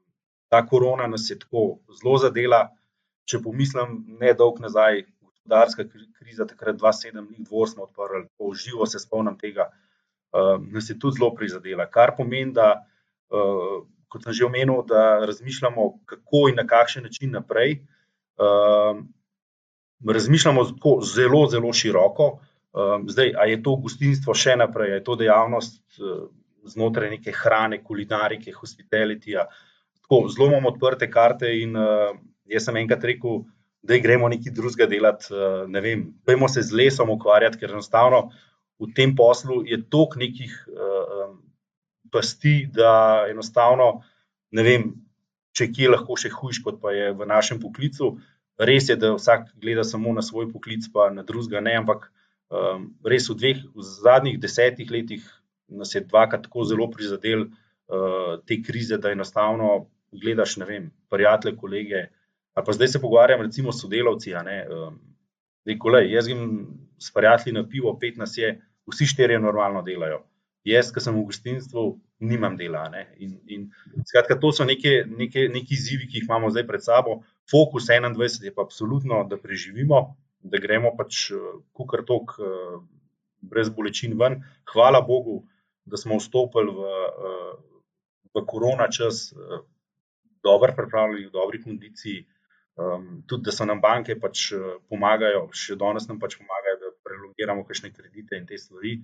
ta 0.48 0.64
korona 0.66 1.06
nas 1.06 1.28
je 1.30 1.38
tako 1.38 1.66
zelo 2.00 2.16
zadela. 2.18 2.68
Če 3.24 3.40
pomislim, 3.44 4.02
ne 4.20 4.34
dolg 4.36 4.58
nazaj, 4.60 5.04
gospodarska 5.20 5.84
kriza, 6.18 6.44
takrat 6.48 6.76
2-7 6.80 7.20
dni 7.28 7.44
dvor 7.44 7.68
smo 7.68 7.86
odprli, 7.88 8.26
po 8.38 8.52
živo 8.54 8.86
se 8.86 9.00
spomnim 9.00 9.38
tega, 9.40 9.70
nas 10.70 10.90
je 10.90 10.98
tudi 10.98 11.18
zelo 11.18 11.30
prizadela. 11.34 11.86
Kar 11.86 12.14
pomeni, 12.16 12.52
da 12.52 12.72
uh, 13.30 13.82
kot 14.14 14.22
sem 14.22 14.32
že 14.38 14.46
omenil, 14.46 14.84
da 14.86 15.26
razmišljamo, 15.26 15.90
kako 16.06 16.48
in 16.50 16.58
na 16.60 16.66
kakšen 16.66 17.02
način 17.02 17.34
naprej. 17.34 17.80
Um, 18.38 19.08
razmišljamo 20.06 20.64
zelo, 21.02 21.46
zelo 21.50 21.72
široko. 21.72 22.38
Zdaj, 23.08 23.32
a 23.38 23.46
je 23.46 23.62
to 23.62 23.76
gostinstvo 23.78 24.34
še 24.34 24.56
naprej, 24.58 24.92
a 24.92 24.98
je 24.98 25.04
to 25.06 25.14
dejavnost 25.18 25.82
uh, 25.98 26.26
znotraj 26.66 27.10
neke 27.10 27.34
hrane, 27.34 27.80
kulinarike, 27.84 28.52
hospitalitija. 28.52 29.46
Tako 30.02 30.28
zelo 30.34 30.48
imamo 30.50 30.72
odprte 30.74 31.10
karte 31.10 31.50
in 31.58 31.76
uh, 31.78 32.14
jaz 32.50 32.66
sem 32.66 32.78
enkrat 32.82 33.04
rekel, 33.04 33.44
da 33.84 33.98
gremo 34.00 34.28
nekaj 34.32 34.54
drugega 34.54 34.88
delati. 34.90 35.30
Uh, 35.30 35.64
ne 35.70 35.82
vem, 35.84 36.08
pojmo 36.26 36.48
se 36.48 36.62
z 36.62 36.74
lesom 36.74 37.10
ukvarjati, 37.14 37.60
ker 37.62 37.74
enostavno 37.74 38.28
v 38.80 38.90
tem 38.94 39.14
poslu 39.16 39.62
je 39.66 39.80
toliko 39.90 40.18
nekih. 40.18 40.52
Uh, 40.68 41.34
pasti, 42.14 42.68
da 42.70 43.26
enostavno 43.30 43.88
ne 44.54 44.62
vem, 44.62 44.90
če 45.54 45.70
kje 45.74 45.90
lahko 45.90 46.16
še 46.20 46.30
hujš, 46.34 46.60
kot 46.66 46.80
pa 46.82 46.94
je 46.94 47.10
v 47.16 47.26
našem 47.30 47.60
poklicu. 47.62 48.14
Res 48.70 48.90
je, 48.90 48.96
da 49.00 49.14
vsak 49.16 49.48
gleda 49.62 49.82
samo 49.86 50.12
na 50.14 50.22
svoj 50.22 50.46
poklic, 50.52 50.86
pa 50.94 51.08
na 51.10 51.24
drugega 51.26 51.62
ne, 51.64 51.74
ampak 51.82 52.06
um, 52.54 52.92
res 53.06 53.26
v 53.30 53.38
dveh, 53.40 53.64
v 53.74 53.86
zadnjih 53.88 54.38
desetih 54.42 54.90
letih 54.94 55.24
nas 55.74 55.94
je 55.96 56.04
dvakrat 56.04 56.44
tako 56.46 56.66
zelo 56.68 56.86
prizadel 56.92 57.48
uh, 57.48 58.36
te 58.46 58.60
krize, 58.62 59.00
da 59.02 59.10
enostavno 59.14 59.88
gledaš, 60.14 60.58
ne 60.62 60.68
vem, 60.68 60.90
prijatelje, 61.10 61.56
kolege. 61.58 62.04
Ali 62.54 62.66
pa 62.66 62.76
zdaj 62.76 62.92
se 62.92 63.02
pogovarjam, 63.02 63.42
recimo, 63.42 63.74
s 63.74 63.82
sodelavci. 63.82 64.36
Um, 64.38 65.00
Kolej, 65.80 66.10
jaz 66.12 66.28
grem 66.28 66.66
s 67.00 67.12
prijatelji 67.12 67.54
na 67.56 67.64
pivo, 67.68 67.96
pet 68.00 68.16
nas 68.20 68.36
je, 68.38 68.54
vsi 68.90 69.06
štirje 69.08 69.40
normalno 69.40 69.82
delajo 69.82 70.22
jaz, 70.64 70.90
ki 70.92 71.02
sem 71.04 71.14
v 71.16 71.24
gostinstvu, 71.28 71.84
nimam 72.24 72.56
dela. 72.56 72.86
In, 73.20 73.36
in, 73.46 73.66
skratka, 74.08 74.36
to 74.40 74.50
so 74.56 74.64
neke, 74.64 75.04
neke, 75.06 75.46
neki 75.52 75.76
izzivi, 75.76 76.08
ki 76.08 76.20
jih 76.20 76.28
imamo 76.28 76.50
zdaj 76.52 76.66
pred 76.68 76.84
sabo. 76.84 77.20
Fokus 77.50 77.88
21 77.90 78.48
je 78.48 78.54
pa 78.54 78.64
absolutno, 78.64 79.22
da 79.28 79.38
preživimo, 79.40 80.16
da 80.40 80.60
gremo 80.60 80.94
pač 80.96 81.28
kukar 81.76 82.04
tok, 82.08 82.38
brez 83.44 83.68
bolečin 83.68 84.16
ven. 84.20 84.40
Hvala 84.72 85.04
Bogu, 85.04 85.42
da 85.84 86.00
smo 86.00 86.16
vstopili 86.16 86.72
v, 86.72 86.94
v 88.32 88.44
korona 88.48 88.88
čas, 88.88 89.28
dobro 90.44 90.72
pripravljeni, 90.76 91.28
v 91.28 91.34
dobri 91.34 91.60
kondiciji. 91.60 92.24
Um, 92.74 93.22
tudi, 93.26 93.44
da 93.46 93.52
so 93.54 93.64
nam 93.64 93.78
banke 93.80 94.16
pač 94.18 94.48
pomagajo, 94.90 95.44
še 95.54 95.76
danes 95.78 96.08
nam 96.10 96.18
pač 96.18 96.34
pomagajo, 96.40 96.80
da 96.80 96.90
prelongiramo 97.06 97.62
kakšne 97.68 97.92
kredite 97.94 98.40
in 98.40 98.48
te 98.48 98.58
stvari. 98.58 98.96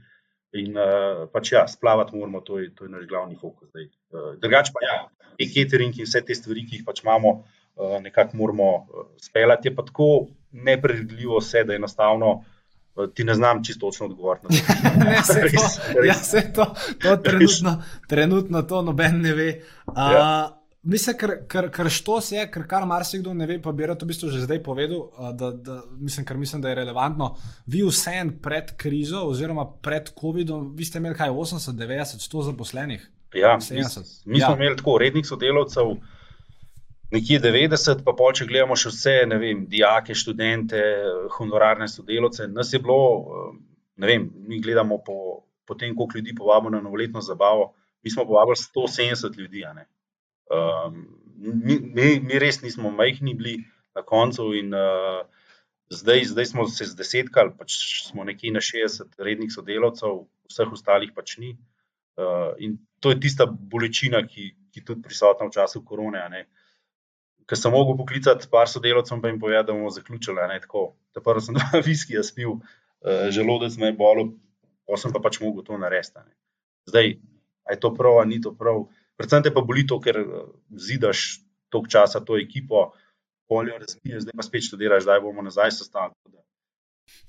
In 0.59 0.75
uh, 0.75 1.29
pač 1.31 1.53
ja, 1.55 1.62
splavati 1.71 2.17
moramo, 2.19 2.41
to 2.43 2.59
je, 2.59 2.73
to 2.75 2.89
je 2.89 2.91
naš 2.91 3.07
glavni 3.07 3.39
fokus. 3.39 3.71
Uh, 3.71 3.87
eh, 3.87 4.31
drugač 4.43 4.73
pa 4.75 4.83
ja, 4.83 4.97
je 5.39 5.47
catering 5.55 5.95
in 5.95 6.09
vse 6.09 6.25
te 6.27 6.35
stvari, 6.35 6.65
ki 6.67 6.81
jih 6.81 6.87
pač 6.89 7.05
imamo, 7.05 7.37
uh, 7.79 8.00
nekako 8.03 8.41
moramo 8.41 8.71
uh, 8.75 9.07
speljati. 9.23 9.71
Je 9.71 9.77
pa 9.77 9.87
tako 9.87 10.11
nepredvidljivo 10.50 11.39
vse, 11.39 11.62
da 11.69 11.79
enostavno 11.79 12.33
uh, 12.41 13.07
ti 13.15 13.23
ne 13.23 13.39
znam 13.39 13.62
čisto 13.62 13.87
točno 13.87 14.11
odgovoriti. 14.11 14.50
ne, 15.05 15.23
se 15.23 15.47
to, 15.55 15.69
ja, 16.03 16.19
se 16.19 16.49
to, 16.50 16.73
to 16.99 17.17
trenutno, 17.23 17.79
trenutno 18.11 18.67
to 18.67 18.83
noben 18.83 19.23
ne 19.23 19.39
ve. 19.39 19.53
Uh, 19.87 19.95
ja. 20.19 20.60
Mislim, 20.82 21.16
ker, 21.20 21.32
ker, 21.44 21.66
ker 21.68 21.90
štos 21.92 22.30
je, 22.32 22.40
ker 22.49 22.62
kar 22.68 22.87
marsikdo 22.88 23.34
ne 23.37 23.44
ve, 23.46 23.58
pa 23.60 23.72
bi 23.76 23.84
rad 23.84 24.00
v 24.00 24.06
bistvu 24.08 24.30
že 24.32 24.46
zdaj 24.46 24.62
povedal, 24.64 25.10
da, 25.37 25.50
da 25.52 25.82
mislim, 26.00 26.25
ker 26.25 26.38
mislim, 26.40 26.62
da 26.64 26.70
je 26.70 26.78
relevantno. 26.78 27.34
Vi 27.68 27.82
vsem 27.84 28.32
pred 28.40 28.72
krizo 28.80 29.26
oziroma 29.28 29.66
pred 29.84 30.08
COVID-om, 30.16 30.70
vi 30.76 30.88
ste 30.88 31.02
imeli 31.02 31.18
kaj 31.18 31.34
80, 31.37 31.76
90, 31.76 32.25
100 32.25 32.46
zaposlenih? 32.49 33.04
Ja, 33.37 33.58
70. 33.60 34.25
Mi, 34.25 34.32
mi 34.32 34.40
ja. 34.40 34.46
smo 34.46 34.56
imeli 34.56 34.80
tako 34.80 34.96
rednih 35.04 35.28
sodelavcev, 35.28 35.92
nekje 37.12 37.42
90, 37.44 38.00
pa 38.06 38.16
pol, 38.16 38.32
če 38.32 38.49
gledamo 38.49 38.78
še 38.78 38.94
vse, 38.94 39.14
ne 39.28 39.37
vem, 39.42 39.66
dijake, 39.68 40.16
študente, 40.16 40.80
honorarne 41.37 41.92
sodelavce. 41.92 42.49
Nas 42.49 42.72
je 42.72 42.80
bilo, 42.80 43.52
ne 44.00 44.08
vem, 44.08 44.30
mi 44.49 44.64
gledamo 44.64 45.02
po, 45.04 45.44
po 45.68 45.76
tem, 45.76 45.92
koliko 45.92 46.18
ljudi 46.18 46.34
povabimo 46.40 46.72
na 46.72 46.80
novoletno 46.80 47.20
zabavo. 47.20 47.75
Mi 48.00 48.10
smo 48.10 48.25
povabili 48.25 48.56
170 48.56 49.37
ljudi, 49.37 49.68
ne. 49.76 49.90
Um, 50.50 51.07
mi, 51.38 51.78
mi, 51.78 52.21
mi 52.21 52.38
res 52.42 52.61
nismo 52.62 52.90
majhni 52.90 53.35
bili 53.38 53.61
na 53.95 54.02
koncu, 54.07 54.50
in 54.59 54.75
uh, 54.75 55.23
zdaj, 55.90 56.25
zdaj 56.33 56.47
smo 56.47 56.66
se 56.69 56.87
zdesetkali, 56.90 57.54
pač 57.59 57.76
smo 58.09 58.25
nekje 58.26 58.52
na 58.54 58.62
60 58.64 59.14
rednih 59.19 59.52
sodelavcev, 59.54 60.25
vseh 60.50 60.73
ostalih 60.75 61.14
pač 61.14 61.37
ni. 61.42 61.54
Uh, 62.19 62.52
in 62.59 62.78
to 63.00 63.14
je 63.14 63.21
tista 63.23 63.47
bolečina, 63.47 64.23
ki, 64.26 64.50
je 64.75 64.85
tudi 64.85 65.02
prisotna 65.02 65.49
v 65.49 65.54
času 65.54 65.83
korone. 65.87 66.45
Ker 67.50 67.59
sem 67.59 67.73
mogel 67.75 67.97
poklicati 67.99 68.47
par 68.50 68.71
sodelavcev 68.71 69.25
in 69.26 69.40
povedati, 69.42 69.71
da 69.71 69.75
bomo 69.75 69.90
zaključili. 69.90 70.61
Ta 71.14 71.23
prvi 71.25 71.42
sem 71.47 71.57
dva 71.59 71.83
viski, 71.87 72.19
jaz 72.19 72.35
pil, 72.35 72.59
uh, 72.59 73.26
želodec 73.35 73.78
me 73.78 73.90
je 73.90 73.99
bolel, 73.99 74.35
pa 74.87 74.99
sem 74.99 75.14
pa 75.14 75.23
pač 75.23 75.40
mogel 75.42 75.66
to 75.66 75.78
narediti. 75.78 76.23
Zdaj, 76.90 77.16
je 77.71 77.80
to 77.80 77.95
prav, 77.95 78.23
ni 78.26 78.40
to 78.42 78.54
prav. 78.54 78.87
Predvsem 79.21 79.43
te 79.45 79.53
pa 79.53 79.61
boli 79.61 79.85
to, 79.85 79.99
ker 80.00 80.17
zidaš 80.73 81.43
toliko 81.69 81.93
časa 81.93 82.23
to 82.25 82.39
ekipo, 82.41 82.89
polje 83.49 83.77
razbije, 83.79 84.21
zdaj 84.25 84.33
pa 84.37 84.47
spet 84.47 84.65
študiraš, 84.65 85.03
zdaj 85.05 85.21
bomo 85.21 85.43
nazaj 85.43 85.75
sestavljali. 85.77 86.39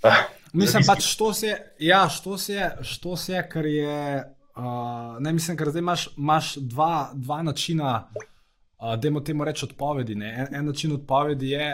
Uh, 0.05 0.21
mislim, 0.61 0.85
pač 0.87 1.09
to 1.19 1.33
se 1.33 1.51
ja, 1.79 2.05
to 2.23 2.37
se 2.37 2.53
je, 2.53 2.69
to 3.03 3.17
se 3.17 3.43
ker 3.51 3.65
je. 3.65 4.23
Uh, 4.51 5.17
ne, 5.19 5.33
mislim, 5.33 5.57
ker 5.57 5.71
zdaj 5.71 5.83
imaš, 5.83 6.07
imaš 6.17 6.53
dva, 6.55 7.11
dva 7.15 7.41
načina, 7.43 7.91
uh, 8.13 8.95
da 8.95 9.07
imamo 9.07 9.25
temu 9.25 9.43
reči 9.47 9.65
odpovedi. 9.65 10.13
En, 10.13 10.47
en 10.55 10.65
način 10.65 10.95
odpovedi 10.95 11.49
je, 11.49 11.69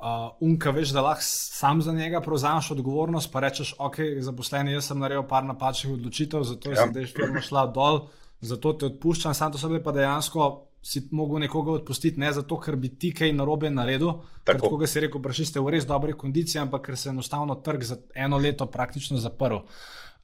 uh, 0.00 0.36
unka 0.40 0.70
veš, 0.70 0.92
da 0.96 1.04
lahko 1.04 1.24
sam 1.28 1.82
za 1.82 1.92
njega 1.92 2.20
prevzameš 2.20 2.70
odgovornost, 2.76 3.32
pa 3.32 3.40
rečeš, 3.40 3.74
ok, 3.78 4.00
zaposleni, 4.20 4.72
jaz 4.72 4.88
sem 4.92 4.98
naredil 4.98 5.24
par 5.28 5.44
napačnih 5.44 5.94
odločitev, 5.96 6.44
zato 6.44 6.72
ja. 6.72 6.80
je 6.80 6.88
zdaj 6.92 7.10
firma 7.12 7.44
šla 7.44 7.66
dol, 7.66 8.06
zato 8.40 8.72
te 8.72 8.86
odpuščam, 8.86 9.34
sam 9.34 9.52
to 9.52 9.58
sebe 9.58 9.82
pa 9.82 9.92
dejansko 9.92 10.48
si 10.86 11.02
mogel 11.10 11.40
nekoga 11.42 11.72
odpustiti, 11.80 12.20
ne 12.20 12.30
zato, 12.32 12.60
ker 12.62 12.76
bi 12.78 12.92
ti 12.94 13.10
kaj 13.14 13.32
narobe 13.34 13.70
naredil, 13.70 14.20
tako 14.46 14.76
kot 14.76 14.88
si 14.88 15.02
rekel, 15.02 15.22
praši 15.22 15.48
ste 15.50 15.62
v 15.62 15.72
res 15.74 15.86
dobri 15.86 16.14
kondiciji, 16.14 16.60
ampak 16.62 16.84
ker 16.86 16.98
se 16.98 17.08
je 17.08 17.14
enostavno 17.16 17.56
trg 17.58 17.82
za 17.82 17.96
eno 18.14 18.38
leto 18.38 18.68
praktično 18.70 19.18
zaprl. 19.18 19.64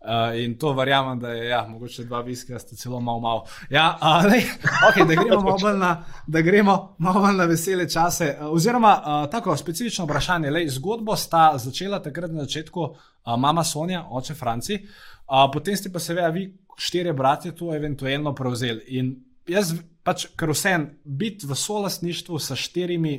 Uh, 0.02 0.34
in 0.34 0.56
to 0.58 0.72
verjamem, 0.74 1.18
da 1.18 1.30
je, 1.30 1.48
ja, 1.48 1.60
mogoče 1.68 2.04
dva 2.04 2.20
viska, 2.26 2.58
sta 2.58 2.76
celo 2.76 3.00
malo, 3.00 3.20
malo. 3.20 3.44
Ja, 3.70 3.98
uh, 4.02 4.24
lej, 4.26 4.42
okay, 4.88 5.06
da 5.06 5.14
gremo 5.14 5.40
malo 5.40 5.76
na, 5.78 5.90
gremo 6.26 6.96
malo 6.98 7.30
na 7.32 7.44
vesele 7.46 7.88
čase. 7.88 8.32
Uh, 8.40 8.50
oziroma, 8.50 8.96
uh, 8.98 9.30
tako 9.30 9.56
specifično 9.56 10.04
vprašanje. 10.04 10.50
Lej, 10.50 10.68
zgodbo 10.74 11.16
sta 11.16 11.52
začela 11.58 12.02
takrat 12.02 12.34
na 12.34 12.42
začetku 12.42 12.80
uh, 12.82 12.96
mama 13.38 13.64
Sonja, 13.64 14.02
oče 14.10 14.34
Franci, 14.34 14.80
uh, 14.82 15.46
potem 15.52 15.78
ste 15.78 15.92
pa 15.92 16.02
seveda 16.02 16.34
vi, 16.34 16.48
štirje 16.76 17.12
bratje, 17.12 17.54
to 17.56 17.74
eventualno 17.74 18.34
prevzeli. 18.34 18.84
In 18.98 19.14
jaz, 19.48 19.74
pač, 20.02 20.26
ker 20.38 20.52
vsem 20.52 20.88
biti 21.04 21.46
v 21.46 21.56
solastništvu 21.58 22.38
s 22.38 22.56
štirimi, 22.58 23.16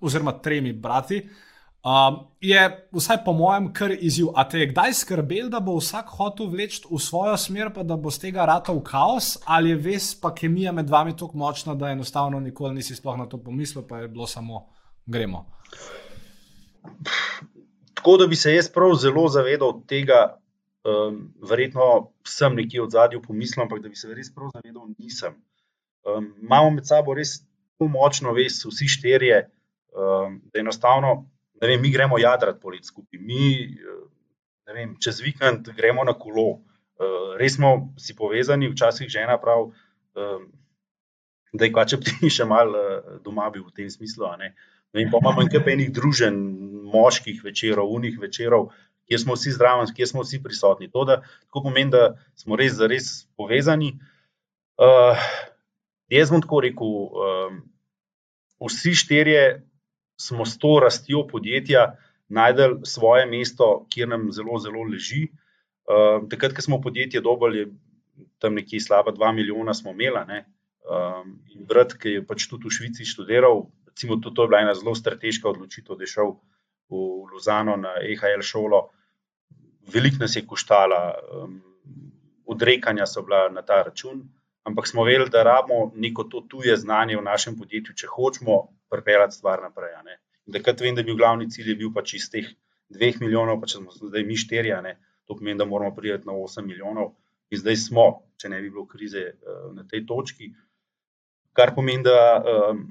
oziroma 0.00 0.32
tremi 0.42 0.72
brati, 0.72 1.20
um, 1.84 2.18
je 2.40 2.88
vsaj 2.92 3.22
po 3.24 3.32
mojem 3.32 3.72
kar 3.72 3.92
izziv. 3.92 4.30
A 4.34 4.46
te 4.48 4.60
je 4.60 4.70
kdaj 4.72 4.94
skrbel, 4.94 5.50
da 5.52 5.60
bo 5.60 5.76
vsak 5.78 6.12
hotel 6.16 6.48
vleči 6.52 6.82
v 6.90 7.00
svojo 7.00 7.36
smer, 7.36 7.72
pa 7.74 7.82
da 7.82 7.96
bo 7.96 8.10
z 8.10 8.26
tega 8.26 8.46
rata 8.48 8.72
v 8.72 8.82
kaos, 8.86 9.36
ali 9.44 9.74
je 9.74 9.80
ves 9.90 10.14
pa 10.20 10.34
kemija 10.34 10.72
med 10.72 10.90
vami 10.90 11.16
tako 11.16 11.38
močna, 11.38 11.74
da 11.74 11.92
enostavno 11.92 12.40
nikoli 12.40 12.74
nisi 12.74 12.96
sploh 12.96 13.18
na 13.18 13.26
to 13.26 13.38
pomislil, 13.42 13.86
pa 13.88 14.04
je 14.04 14.08
bilo 14.08 14.26
samo 14.26 14.66
gremo. 15.06 15.46
Tako 17.94 18.16
da 18.16 18.26
bi 18.26 18.36
se 18.36 18.54
jaz 18.54 18.68
prav 18.72 18.94
zelo 18.96 19.28
zavedal 19.28 19.82
tega, 19.86 20.40
um, 20.84 21.20
verjetno 21.48 22.12
sem 22.26 22.54
nekje 22.56 22.82
v 22.82 22.90
zadju 22.90 23.22
pomislil, 23.22 23.64
ampak 23.64 23.82
da 23.82 23.88
bi 23.88 23.96
se 23.96 24.12
res 24.14 24.32
prav 24.34 24.52
zavedal, 24.54 24.88
nisem. 24.98 25.36
Um, 26.06 26.32
imamo 26.42 26.70
med 26.76 26.86
sabo 26.88 27.14
res 27.14 27.40
tako 27.42 27.90
močno 27.92 28.32
vez, 28.36 28.62
vsi 28.64 28.88
štirje, 28.88 29.42
um, 29.92 30.40
da 30.52 30.60
enostavno, 30.60 31.26
ne 31.60 31.68
vem, 31.68 31.80
mi 31.82 31.92
gremo 31.92 32.18
jadrat 32.18 32.60
polet 32.60 32.84
skupaj. 32.84 33.20
Mi, 33.20 33.76
ne 34.68 34.76
vem, 34.76 34.96
čez 35.00 35.20
vikend 35.24 35.72
gremo 35.76 36.04
na 36.04 36.16
kolo. 36.16 36.60
Uh, 37.00 37.36
res 37.40 37.56
smo 37.56 37.92
si 38.00 38.16
povezani, 38.16 38.68
včasih 38.68 39.08
žena 39.08 39.38
pravi, 39.40 39.70
um, 40.20 40.48
da 41.52 41.64
je 41.66 41.72
kvače 41.72 42.00
ti 42.04 42.28
še 42.36 42.44
malo 42.48 42.76
uh, 42.76 43.14
doma 43.24 43.48
bil 43.52 43.64
v 43.68 43.74
tem 43.76 43.88
smislu. 43.92 44.28
Ne 44.40 44.52
vem, 44.92 45.08
pa 45.12 45.20
imamo 45.22 45.46
nekaj 45.46 45.72
enih 45.72 45.92
družen, 45.96 46.36
moških 46.90 47.44
večerov, 47.44 47.92
unih 47.94 48.18
večerov. 48.20 48.70
Kjer 49.10 49.20
smo 49.24 49.34
vsi 49.34 49.52
zdravi, 49.56 49.90
kjer 49.96 50.08
smo 50.08 50.22
vsi 50.22 50.38
prisotni. 50.42 50.86
To, 50.94 51.02
da, 51.04 51.20
tako 51.48 51.64
pomeni, 51.66 51.90
da 51.90 52.12
smo 52.38 52.58
res, 52.58 52.78
res 52.78 53.10
povezani. 53.34 53.96
Uh, 54.78 55.18
Jaz 56.10 56.30
bom 56.32 56.42
tako 56.42 56.58
rekel, 56.64 56.94
um, 57.14 57.58
vsi 58.66 58.96
štirje 58.98 59.42
smo 60.20 60.44
s 60.46 60.58
to 60.58 60.80
rastjo 60.82 61.22
podjetja 61.30 61.92
najdel 62.28 62.80
svoje 62.84 63.28
mesto, 63.30 63.86
kjer 63.90 64.10
nam 64.10 64.28
zelo, 64.34 64.58
zelo 64.58 64.82
leži. 64.90 65.28
Um, 65.86 66.26
takrat, 66.30 66.54
ko 66.54 66.62
smo 66.66 66.80
podjetje 66.82 67.22
dobili, 67.22 67.68
tam 68.42 68.58
nekje 68.58 68.82
slaba 68.82 69.14
dva 69.14 69.30
milijona 69.32 69.74
smo 69.74 69.94
imeli. 69.94 70.42
Um, 70.90 71.36
in 71.54 71.66
brat, 71.66 71.94
ki 71.94 72.16
je 72.18 72.26
pač 72.26 72.48
tudi 72.50 72.66
v 72.66 72.74
Švici 72.74 73.06
študiral, 73.06 73.68
recimo, 73.86 74.18
to, 74.18 74.34
to 74.34 74.46
je 74.46 74.50
bila 74.50 74.64
ena 74.64 74.74
zelo 74.74 74.94
strateška 74.98 75.48
odločitev, 75.48 75.94
da 75.94 76.06
je 76.06 76.10
šel 76.10 76.34
v 76.90 77.04
Luzano 77.30 77.76
na 77.78 77.94
EHL 78.02 78.42
šolo. 78.42 78.88
Veliko 79.92 80.20
nas 80.20 80.36
je 80.36 80.46
koštala, 80.46 81.00
um, 81.34 81.60
odrekanja 82.46 83.06
so 83.06 83.22
bila 83.22 83.48
na 83.52 83.62
ta 83.62 83.82
račun 83.82 84.22
ampak 84.64 84.86
smo 84.86 85.04
vedeli, 85.04 85.30
da 85.30 85.42
rabimo 85.42 85.92
neko 85.94 86.24
to 86.24 86.40
tuje 86.40 86.76
znanje 86.76 87.16
v 87.16 87.22
našem 87.22 87.56
podjetju, 87.58 87.94
če 87.96 88.06
hočemo 88.06 88.56
pripeljati 88.90 89.36
stvar 89.36 89.62
naprej. 89.62 89.96
Takrat 90.52 90.80
vem, 90.80 90.94
da 90.94 91.02
bi 91.02 91.14
glavni 91.14 91.50
cilj 91.50 91.76
bil 91.78 91.92
pač 91.94 92.14
iz 92.18 92.28
teh 92.30 92.48
dveh 92.90 93.20
milijonov, 93.22 93.60
pa 93.60 93.70
če 93.70 93.80
smo 93.80 93.94
zdaj 93.94 94.26
mi 94.26 94.36
štirje, 94.36 94.96
to 95.26 95.36
pomeni, 95.38 95.58
da 95.58 95.66
moramo 95.66 95.94
priti 95.94 96.26
na 96.26 96.34
osem 96.34 96.66
milijonov. 96.66 97.14
In 97.50 97.58
zdaj 97.58 97.76
smo, 97.86 98.06
če 98.38 98.50
ne 98.50 98.60
bi 98.62 98.70
bilo 98.70 98.86
krize 98.86 99.22
eh, 99.30 99.62
na 99.74 99.86
tej 99.86 100.04
točki. 100.06 100.52
Kar 101.54 101.74
pomeni, 101.74 102.04
da 102.06 102.18
um, 102.38 102.84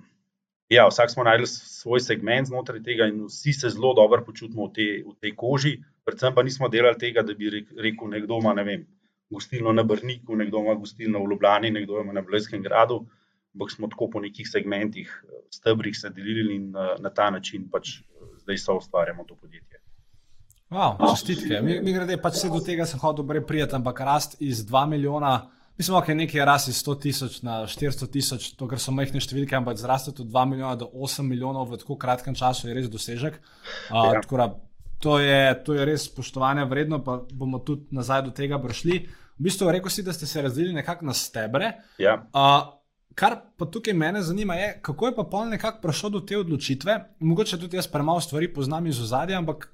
ja, 0.70 0.88
vsak 0.88 1.12
smo 1.12 1.24
našli 1.24 1.48
svoj 1.48 2.00
segment 2.00 2.48
znotraj 2.48 2.84
tega, 2.84 3.08
in 3.10 3.26
vsi 3.26 3.54
se 3.54 3.70
zelo 3.70 3.94
dobro 3.98 4.24
počutimo 4.26 4.68
v, 4.68 4.74
te, 4.74 4.88
v 5.06 5.16
tej 5.22 5.36
koži. 5.36 5.78
Predvsem 6.06 6.36
pa 6.36 6.44
nismo 6.44 6.70
delali 6.70 6.98
tega, 6.98 7.24
da 7.26 7.34
bi 7.34 7.50
rekel 7.78 8.10
nekdo, 8.10 8.40
ma, 8.46 8.54
ne 8.54 8.64
vem, 8.64 8.86
gostilno 9.30 9.74
na 9.74 9.84
Brniku, 9.84 10.36
nekdo 10.36 10.62
ima 10.62 10.76
gostilno 10.76 11.24
v 11.24 11.32
Ljubljani, 11.32 11.72
nekdo 11.72 12.02
ima 12.02 12.14
na 12.14 12.22
Blejskem 12.22 12.62
gradu. 12.64 13.06
Ampak 13.54 13.72
smo 13.72 13.88
tako 13.90 14.10
po 14.14 14.20
nekih 14.22 14.48
segmentih, 14.48 15.10
stebrih 15.50 15.98
se 15.98 16.10
delili 16.10 16.56
in 16.56 16.72
na, 16.72 16.96
na 17.00 17.10
ta 17.10 17.30
način 17.34 17.66
pač 17.70 18.00
zdaj 18.44 18.58
so 18.58 18.78
ustvarjamo 18.78 19.24
to 19.24 19.36
podjetje. 19.36 19.80
Wow, 20.70 21.00
čestitke. 21.16 21.62
Mi, 21.62 21.80
mi 21.82 21.94
grede 21.94 22.18
pač 22.22 22.38
se 22.44 22.50
do 22.50 22.60
tega 22.62 22.86
sem 22.86 23.00
prej 23.28 23.42
prijeti, 23.46 23.76
ampak 23.76 24.00
rast 24.00 24.36
iz 24.40 24.66
2 24.66 24.86
milijona, 24.88 25.50
mislim, 25.80 25.94
da 25.94 26.02
okay, 26.02 26.10
je 26.10 26.16
nekaj 26.16 26.46
rast 26.46 26.68
iz 26.68 26.84
100 26.84 27.02
tisoč 27.02 27.42
na 27.42 27.62
400 27.68 28.12
tisoč, 28.12 28.50
to, 28.60 28.68
kar 28.68 28.82
so 28.84 28.92
majhne 28.92 29.22
številke, 29.24 29.56
ampak 29.56 29.80
zraste 29.80 30.12
od 30.12 30.26
2 30.28 30.46
milijona 30.52 30.76
do 30.76 30.90
8 30.92 31.24
milijonov 31.24 31.72
v 31.72 31.80
tako 31.80 31.96
kratkem 31.96 32.36
času 32.36 32.68
je 32.68 32.76
res 32.76 32.90
dosežek. 32.92 33.40
Uh, 33.88 34.12
ja. 34.20 34.50
To 35.00 35.16
je, 35.24 35.56
to 35.64 35.78
je 35.78 35.86
res 35.88 36.10
spoštovanja 36.10 36.66
vredno, 36.68 37.00
pa 37.00 37.22
bomo 37.32 37.62
tudi 37.64 37.88
nazaj 37.96 38.26
do 38.28 38.36
tega 38.36 38.60
prišli. 38.60 39.06
V 39.40 39.48
bistvu, 39.48 39.72
rekel 39.72 39.88
si, 39.88 40.04
da 40.04 40.12
ste 40.12 40.28
se 40.28 40.44
razdelili 40.44 40.76
nekako 40.76 41.08
na 41.08 41.16
stebre. 41.16 41.72
Ja. 42.04 42.18
Uh, 42.36 42.76
kar 43.16 43.38
pa 43.56 43.66
tukaj 43.72 43.96
mene 43.96 44.20
zanima, 44.22 44.60
je, 44.60 44.74
kako 44.84 45.08
je 45.08 45.16
pa 45.16 45.24
pol 45.32 45.48
nekako 45.48 45.80
prišel 45.88 46.12
do 46.18 46.20
te 46.20 46.38
odločitve. 46.38 47.00
Mogoče 47.24 47.60
tudi 47.60 47.80
jaz 47.80 47.88
premalo 47.88 48.20
stvari 48.20 48.52
poznam 48.54 48.88
iz 48.92 49.00
ozadja, 49.00 49.40
ampak 49.40 49.70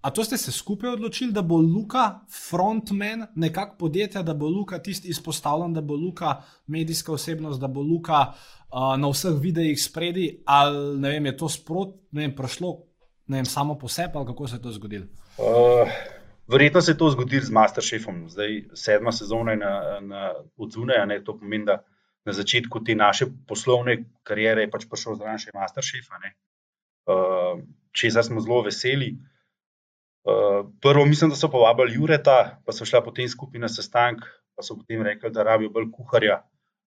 a 0.00 0.10
to 0.10 0.24
ste 0.24 0.36
se 0.36 0.52
skupaj 0.52 0.90
odločili, 0.90 1.32
da 1.32 1.42
bo 1.42 1.56
Luka 1.56 2.20
frontman 2.48 3.26
nekako 3.34 3.76
podjetja, 3.78 4.22
da 4.22 4.34
bo 4.34 4.48
Luka 4.48 4.78
tisti 4.78 5.08
izpostavljen, 5.08 5.74
da 5.74 5.80
bo 5.80 5.94
Luka 5.94 6.42
medijska 6.66 7.12
osebnost, 7.12 7.60
da 7.60 7.68
bo 7.68 7.82
Luka 7.82 8.20
uh, 8.20 8.94
na 8.98 9.10
vseh 9.10 9.34
videih 9.40 9.82
spredi, 9.82 10.42
ali 10.46 11.00
ne 11.00 11.10
vem, 11.10 11.26
je 11.26 11.36
to 11.36 11.48
sprot, 11.48 11.96
ne 12.10 12.26
vem, 12.26 12.36
prišlo 12.36 12.76
vem, 13.28 13.44
samo 13.44 13.78
po 13.78 13.88
sebi, 13.88 14.12
ali 14.14 14.26
kako 14.26 14.48
se 14.48 14.56
je 14.56 14.62
to 14.62 14.72
zgodilo? 14.72 15.06
Uh, 15.38 15.88
verjetno 16.48 16.80
se 16.80 16.92
je 16.92 16.98
to 16.98 17.10
zgodilo 17.10 17.44
z 17.44 17.50
Masterchefom. 17.50 18.28
Zdaj, 18.28 18.62
sedma 18.74 19.12
sezona 19.12 19.50
je 19.50 19.56
na, 19.56 20.00
na 20.00 20.32
odzune, 20.56 21.20
to 21.24 21.38
pomeni, 21.38 21.64
da 21.64 21.82
na 22.24 22.32
začetku 22.32 22.84
te 22.84 22.94
naše 22.94 23.26
poslovne 23.46 24.04
kariere 24.22 24.62
je 24.62 24.70
pač 24.70 24.86
prišel 24.88 25.16
zraven 25.16 25.38
še 25.38 25.54
Masterchef. 25.54 26.08
Uh, 27.08 27.60
če 27.92 28.10
zdaj 28.10 28.28
smo 28.28 28.40
zelo 28.40 28.62
veseli. 28.66 29.14
Uh, 30.26 30.66
prvo, 30.82 31.04
mislim, 31.06 31.30
da 31.30 31.36
so 31.36 31.50
povabili 31.50 31.94
Jureta, 31.94 32.58
pa 32.66 32.72
so 32.72 32.84
šla 32.84 33.00
potem 33.04 33.28
skupaj 33.28 33.60
na 33.60 33.68
sestanek, 33.68 34.24
pa 34.56 34.62
so 34.66 34.76
potem 34.76 35.02
rekli, 35.02 35.30
da 35.30 35.46
rabijo 35.46 35.70
bolj 35.72 35.90
kuharja. 35.94 36.42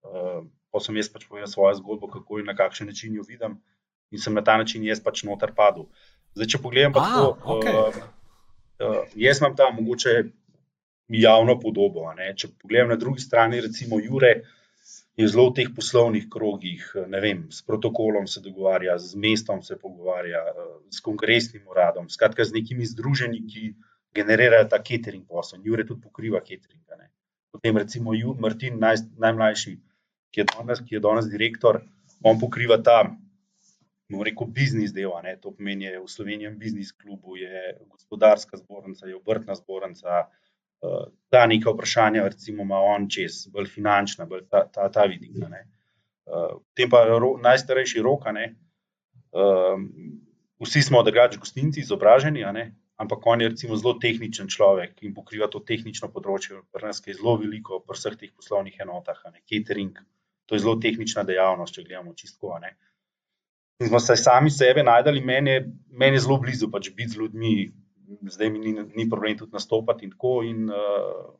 Uh, 0.03 0.43
pa 0.73 0.81
sem 0.83 0.97
jaz 0.97 1.09
pač 1.11 1.27
povedal 1.29 1.47
svojo 1.47 1.77
zgodbo, 1.79 2.09
kako 2.11 2.39
in 2.39 2.49
na 2.49 2.55
kakšen 2.57 2.89
način 2.89 3.15
jo 3.15 3.23
vidim, 3.27 3.57
in 4.11 4.21
sem 4.21 4.33
na 4.33 4.43
ta 4.45 4.57
način 4.57 4.83
jaz 4.83 5.01
pač 5.03 5.23
noter 5.23 5.53
padel. 5.55 5.87
Zdaj, 6.37 6.51
če 6.53 6.61
pogledam, 6.61 6.93
pa 6.93 7.05
tako, 7.05 7.57
okay. 7.57 7.73
uh, 7.73 8.03
uh, 8.85 9.15
jaz 9.15 9.41
imam 9.41 9.55
tam 9.57 9.77
mogoče 9.79 10.23
javno 11.09 11.57
podobo. 11.59 12.09
Če 12.37 12.51
pogledam 12.61 12.93
na 12.93 12.99
drugi 13.01 13.21
strani, 13.23 13.61
recimo 13.61 13.99
Jure, 14.03 14.41
je 15.19 15.27
zelo 15.27 15.49
v 15.49 15.55
teh 15.59 15.69
poslovnih 15.75 16.29
krogih, 16.31 16.83
ne 17.11 17.19
vem, 17.19 17.39
s 17.51 17.59
protokolom 17.67 18.27
se 18.27 18.39
dogovarja, 18.39 18.95
z 19.03 19.19
mestom 19.19 19.59
se 19.61 19.75
pogovarja, 19.75 20.39
s 20.95 21.03
kongresnim 21.03 21.67
uradom, 21.67 22.07
skratka, 22.07 22.45
z 22.47 22.55
nekimi 22.55 22.87
združenji, 22.87 23.41
ki 23.51 23.63
generirajo 24.15 24.69
ta 24.71 24.79
catering 24.79 25.27
posel. 25.27 25.59
Jure 25.65 25.83
tudi 25.83 26.01
pokriva 26.07 26.39
catering. 26.39 26.79
Ne. 26.95 27.11
Potem 27.51 27.77
recimo 27.77 28.15
Martin, 28.39 28.79
naj, 28.79 29.03
najmlajši, 29.19 29.75
ki 30.31 30.39
je, 30.39 30.45
danes, 30.55 30.79
ki 30.87 30.95
je 30.95 31.03
danes 31.03 31.27
direktor, 31.27 31.81
on 32.23 32.39
pokriva 32.39 32.79
ta, 32.79 33.03
bomo 34.07 34.23
rekel, 34.23 34.47
biznis 34.47 34.95
del. 34.95 35.11
To 35.43 35.51
pomeni, 35.51 35.85
je 35.85 35.99
v 35.99 36.07
Sloveniji 36.07 36.55
biznis 36.55 36.95
klubu, 36.95 37.35
je 37.35 37.75
gospodarska 37.91 38.57
zbornica, 38.57 39.07
je 39.07 39.19
obrtna 39.19 39.55
zbornica, 39.59 40.29
ta 41.29 41.45
neka 41.45 41.71
vprašanja, 41.71 42.23
recimo, 42.23 42.63
ima 42.63 42.79
on 42.79 43.07
čez, 43.11 43.47
bolj 43.53 43.67
finančna, 43.73 44.25
bolj 44.25 44.45
ta, 44.49 44.65
ta, 44.71 44.89
ta 44.91 45.05
vidik. 45.11 45.37
Potem 46.25 46.91
pa 46.91 47.03
ro, 47.09 47.35
najstarejši 47.41 48.03
rok, 48.05 48.27
vsi 50.59 50.81
smo 50.83 51.03
drugače 51.03 51.39
gostinci, 51.39 51.81
izobraženi, 51.81 52.45
ampak 52.99 53.27
on 53.27 53.41
je 53.41 53.49
recimo 53.49 53.77
zelo 53.79 53.95
tehničen 54.01 54.47
človek 54.51 55.03
in 55.03 55.13
pokriva 55.15 55.47
to 55.47 55.59
tehnično 55.63 56.11
področje, 56.11 56.61
pri 56.71 56.89
nas 56.91 57.01
je 57.05 57.15
zelo 57.15 57.37
veliko, 57.39 57.79
pri 57.79 57.95
vseh 57.95 58.17
teh 58.19 58.31
poslovnih 58.35 58.79
enotah, 58.83 59.21
catering, 59.47 59.99
to 60.45 60.55
je 60.55 60.63
zelo 60.65 60.75
tehnična 60.81 61.23
dejavnost, 61.23 61.75
če 61.75 61.85
gledamo 61.87 62.13
čisto. 62.13 62.55
In 63.79 63.87
smo 63.87 63.99
se 64.03 64.17
sami 64.19 64.51
sebe 64.51 64.83
najdali, 64.83 65.21
meni 65.23 65.51
je, 65.51 65.61
meni 65.91 66.19
je 66.19 66.25
zelo 66.25 66.39
blizu 66.43 66.67
pač 66.71 66.89
biti 66.91 67.15
z 67.15 67.21
ljudmi, 67.21 67.71
zdaj 68.21 68.49
mi 68.49 68.59
ni, 68.59 68.73
ni 68.95 69.09
problem 69.09 69.37
tudi 69.37 69.53
nastopati 69.53 70.05
in 70.05 70.11
tako. 70.11 70.41
In, 70.43 70.69
uh, 70.69 71.33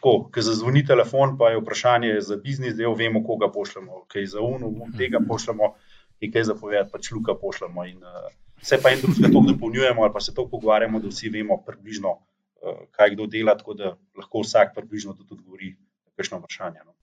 tako, 0.00 0.30
ko 0.32 0.42
zazvoni 0.42 0.84
telefon, 0.86 1.36
pa 1.38 1.50
je 1.50 1.60
vprašanje 1.60 2.20
za 2.24 2.36
biznis, 2.36 2.74
da 2.76 2.88
vemo, 2.96 3.20
koga 3.26 3.50
pošljemo, 3.52 4.04
kaj 4.08 4.26
za 4.26 4.40
UNO, 4.40 4.86
tega 4.96 5.20
pošljemo, 5.28 5.74
in 6.20 6.32
kaj 6.32 6.44
za 6.44 6.54
povedati, 6.54 6.90
pač 6.92 7.10
Luka 7.12 7.34
pošljemo. 7.34 7.84
In, 7.86 7.98
uh, 8.04 8.30
vse 8.62 8.80
pa 8.82 8.94
en 8.94 9.02
drugega 9.02 9.32
to 9.32 9.44
dopolnjujemo, 9.52 10.02
ali 10.02 10.12
pa 10.12 10.20
se 10.20 10.34
to 10.34 10.48
pogovarjamo, 10.48 11.00
da 11.00 11.12
vsi 11.12 11.28
vemo 11.28 11.60
približno, 11.66 12.16
uh, 12.16 12.80
kaj 12.96 13.14
kdo 13.14 13.26
dela, 13.26 13.56
tako 13.58 13.74
da 13.74 13.96
lahko 14.16 14.40
vsak 14.46 14.74
približno 14.74 15.14
tudi 15.18 15.36
odgovori 15.36 15.74
na 15.76 16.16
kakšno 16.16 16.40
vprašanje. 16.40 16.86
No. 16.86 16.96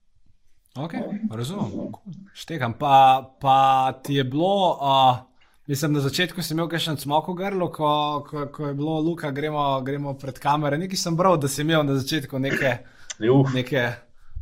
Ok, 0.84 0.92
razumem. 1.30 1.94
Štekam. 2.34 2.74
Pa, 2.78 3.22
pa 3.40 3.92
ti 4.02 4.14
je 4.14 4.24
bilo. 4.24 4.78
Uh... 4.82 5.27
Mislim, 5.68 5.92
na 5.92 6.00
začetku 6.00 6.40
si 6.40 6.54
imel 6.54 6.70
še 6.80 6.94
en 6.94 6.96
smok 6.96 7.26
v 7.28 7.32
grlu, 7.42 7.66
ko, 7.68 7.88
ko, 8.24 8.46
ko 8.48 8.70
je 8.70 8.74
bilo, 8.76 8.94
Luka, 9.04 9.28
gremo, 9.36 9.60
gremo 9.84 10.14
pred 10.16 10.38
kamere. 10.40 10.78
Nekaj 10.80 10.96
sem 10.96 11.16
bral, 11.16 11.34
da 11.36 11.48
si 11.52 11.60
imel 11.60 11.82
na 11.84 11.98
začetku 11.98 12.38
neke, 12.40 12.70
neke 13.52 13.82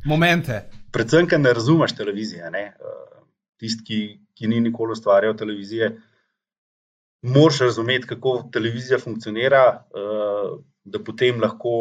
momente. 0.06 0.60
Predvsem, 0.94 1.26
ker 1.26 1.40
ne 1.42 1.50
razumeš 1.56 1.96
televizije. 1.98 2.46
Ne? 2.54 2.60
Eh, 2.78 3.16
tisti, 3.58 3.82
ki, 3.88 3.98
ki 4.38 4.50
ni 4.52 4.60
nikoli 4.68 4.94
ustvarjal 4.94 5.34
televizije, 5.34 5.88
moraš 7.26 7.58
razumeti, 7.64 8.06
kako 8.12 8.36
televizija 8.54 9.00
funkcionira, 9.02 9.62
eh, 9.74 10.52
da 10.86 11.00
potem 11.02 11.42
lahko 11.42 11.72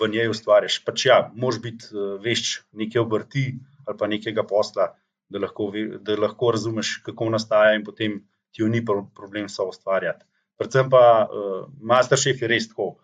v 0.00 0.08
njej 0.10 0.32
ustvarjaš. 0.32 0.80
Pač 0.88 1.04
ja, 1.06 1.20
moraš 1.38 1.60
biti 1.68 1.92
eh, 1.92 2.16
vešč 2.24 2.50
neke 2.82 2.98
obrti 2.98 3.52
ali 3.86 3.96
pa 4.02 4.10
nekega 4.10 4.42
posla, 4.42 4.88
da 5.30 5.44
lahko, 5.46 5.70
da 6.02 6.18
lahko 6.18 6.50
razumeš, 6.58 6.96
kako 7.06 7.30
nastaja 7.30 7.78
in 7.78 7.86
potem 7.86 8.18
ti 8.58 8.62
jo 8.62 8.68
ni 8.68 8.82
problem 9.14 9.46
so 9.48 9.68
ustvarjati. 9.70 10.26
Predvsem 10.58 10.90
pa 10.90 11.02
uh, 11.30 11.68
Masterchef 11.78 12.40
je 12.42 12.48
res 12.50 12.66
tako. 12.66 12.96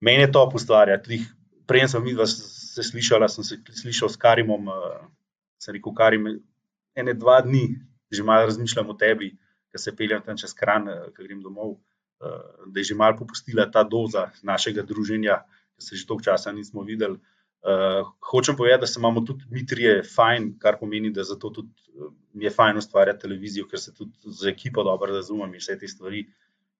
Meni 0.00 0.24
je 0.24 0.30
to 0.32 0.46
ustvarjati. 0.54 1.20
Prej 1.68 1.90
sem 1.92 2.04
videl, 2.04 2.24
se 2.26 2.82
slišala, 2.82 3.28
sem 3.28 3.44
se 3.44 3.58
slišal 3.82 4.08
s 4.08 4.16
Karimom, 4.16 4.70
uh, 4.72 5.02
sem 5.60 5.76
rekel, 5.76 5.92
Karim, 5.94 6.30
ene 6.96 7.14
dva 7.14 7.42
dni, 7.44 7.76
že 8.12 8.24
malo 8.24 8.48
razmišljam 8.48 8.88
o 8.88 8.96
tebi, 8.96 9.34
ker 9.68 9.80
se 9.80 9.92
peljem 9.96 10.24
tam 10.24 10.40
čez 10.40 10.56
kran, 10.56 10.88
uh, 10.88 11.04
ker 11.12 11.28
grem 11.28 11.44
domov, 11.44 11.76
uh, 11.76 12.64
da 12.72 12.80
je 12.80 12.88
že 12.88 12.96
malo 12.96 13.20
popustila 13.20 13.68
ta 13.68 13.84
doza 13.84 14.30
našega 14.42 14.82
druženja, 14.88 15.42
ker 15.76 15.84
se 15.84 16.00
že 16.00 16.08
dolgo 16.08 16.24
časa 16.24 16.56
nismo 16.56 16.88
videli. 16.88 17.20
Uh, 17.62 18.08
hočem 18.32 18.56
povedati, 18.56 18.88
da 18.88 18.88
se 18.88 18.98
imamo 18.98 19.20
tudi 19.28 19.44
mi 19.52 19.66
trije 19.68 20.00
fajn, 20.02 20.54
kar 20.58 20.80
pomeni, 20.80 21.12
da 21.12 21.22
zato 21.22 21.52
tudi 21.52 21.68
uh, 21.94 22.12
je 22.34 22.50
fajn 22.50 22.78
ustvarjati 22.80 23.22
televizijo, 23.26 23.66
ker 23.68 23.80
se 23.80 23.94
tudi 23.94 24.12
z 24.24 24.48
ekipo 24.48 24.84
dobro 24.84 25.14
razumem 25.14 25.54
in 25.54 25.60
vse 25.60 25.78
te 25.78 25.88
stvari. 25.88 26.26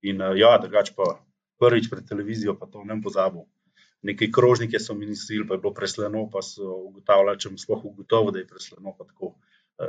In 0.02 0.22
uh, 0.22 0.36
ja, 0.36 0.56
drugače 0.58 0.94
pa 0.96 1.14
prvič 1.62 1.90
pred 1.90 2.08
televizijo, 2.08 2.56
pa 2.58 2.66
to 2.66 2.84
ne 2.84 2.98
pozabil. 3.02 3.46
Nekaj 4.02 4.32
krožnike 4.34 4.80
so 4.82 4.94
mi 4.98 5.06
nisili, 5.06 5.46
pa 5.46 5.54
je 5.54 5.62
bilo 5.62 5.70
presleno, 5.74 6.24
pa 6.30 6.42
so 6.42 6.74
ugotavljali, 6.88 7.38
če 7.38 7.52
mu 7.52 7.58
sploh 7.58 7.84
ugotovo, 7.92 8.32
da 8.34 8.42
je 8.42 8.48
presleno. 8.50 8.96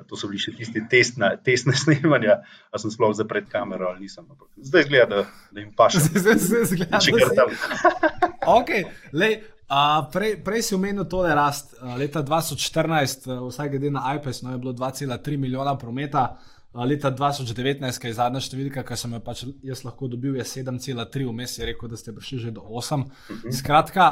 To 0.07 0.17
so 0.17 0.29
bili 0.29 0.39
še 0.41 0.53
tisti 0.57 0.83
testne 0.89 1.73
snemanja, 1.83 2.39
ali 2.69 2.81
sem 2.81 2.93
sploh 2.93 3.15
za 3.17 3.25
pred 3.29 3.49
kamero 3.49 3.89
ali 3.89 4.05
nisem. 4.05 4.29
Zdaj 4.57 4.85
zgleda, 4.87 5.23
da, 5.23 5.49
da 5.51 5.63
jim 5.63 5.73
paše. 5.77 6.03
Zdaj 6.23 6.37
zgleda, 6.71 6.93
da 6.93 7.07
jim 7.09 7.17
paše. 7.17 7.49
okay, 8.45 8.85
prej, 10.11 10.43
prej 10.43 10.61
si 10.61 10.75
omenil 10.75 11.05
tole 11.09 11.35
rast. 11.35 11.75
Uh, 11.81 11.95
leta 11.97 12.23
2014, 12.23 13.27
uh, 13.27 13.47
vsaj 13.47 13.69
glede 13.69 13.91
na 13.91 14.15
iPad, 14.15 14.35
no, 14.43 14.51
je 14.51 14.57
bilo 14.57 14.73
2,3 14.73 15.37
milijona 15.37 15.77
prometa. 15.77 16.37
Uh, 16.73 16.85
leta 16.85 17.11
2019, 17.11 17.99
ki 18.01 18.11
je 18.11 18.17
zadnja 18.17 18.41
številka, 18.43 18.83
ki 18.83 18.97
sem 18.97 19.13
jo 19.13 19.21
pač 19.23 19.45
jaz 19.63 19.83
lahko 19.85 20.09
dobil, 20.11 20.37
je 20.41 20.45
7,3, 20.45 21.27
vmes 21.29 21.57
je 21.57 21.69
rekel, 21.69 21.89
da 21.89 21.97
ste 21.97 22.13
prišli 22.13 22.39
že 22.47 22.55
do 22.57 22.65
8. 22.65 23.05
Mhm. 23.07 23.55
Skratka, 23.55 24.09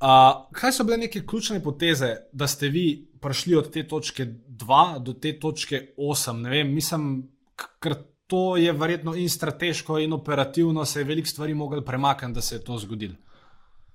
uh, 0.00 0.46
kaj 0.52 0.76
so 0.76 0.86
bile 0.86 1.00
neke 1.06 1.24
ključne 1.26 1.60
poteze, 1.64 2.14
da 2.32 2.46
ste 2.46 2.68
vi 2.68 2.86
prišli 3.20 3.58
od 3.58 3.72
te 3.72 3.84
točke 3.88 4.28
2 4.48 5.00
do 5.04 5.12
te 5.12 5.34
točke 5.38 5.94
8? 5.98 6.40
Ne 6.46 6.50
vem, 6.56 6.72
mislim, 6.74 7.28
ker 7.56 7.98
to 8.30 8.54
je 8.56 8.72
verjetno 8.72 9.16
in 9.18 9.28
strateško, 9.28 9.98
in 9.98 10.12
operativno 10.14 10.84
se 10.84 11.00
je 11.00 11.04
veliko 11.04 11.28
stvari 11.28 11.54
mogli 11.54 11.84
premakniti, 11.84 12.34
da 12.34 12.40
se 12.40 12.54
je 12.54 12.64
to 12.64 12.78
zgodilo. 12.78 13.16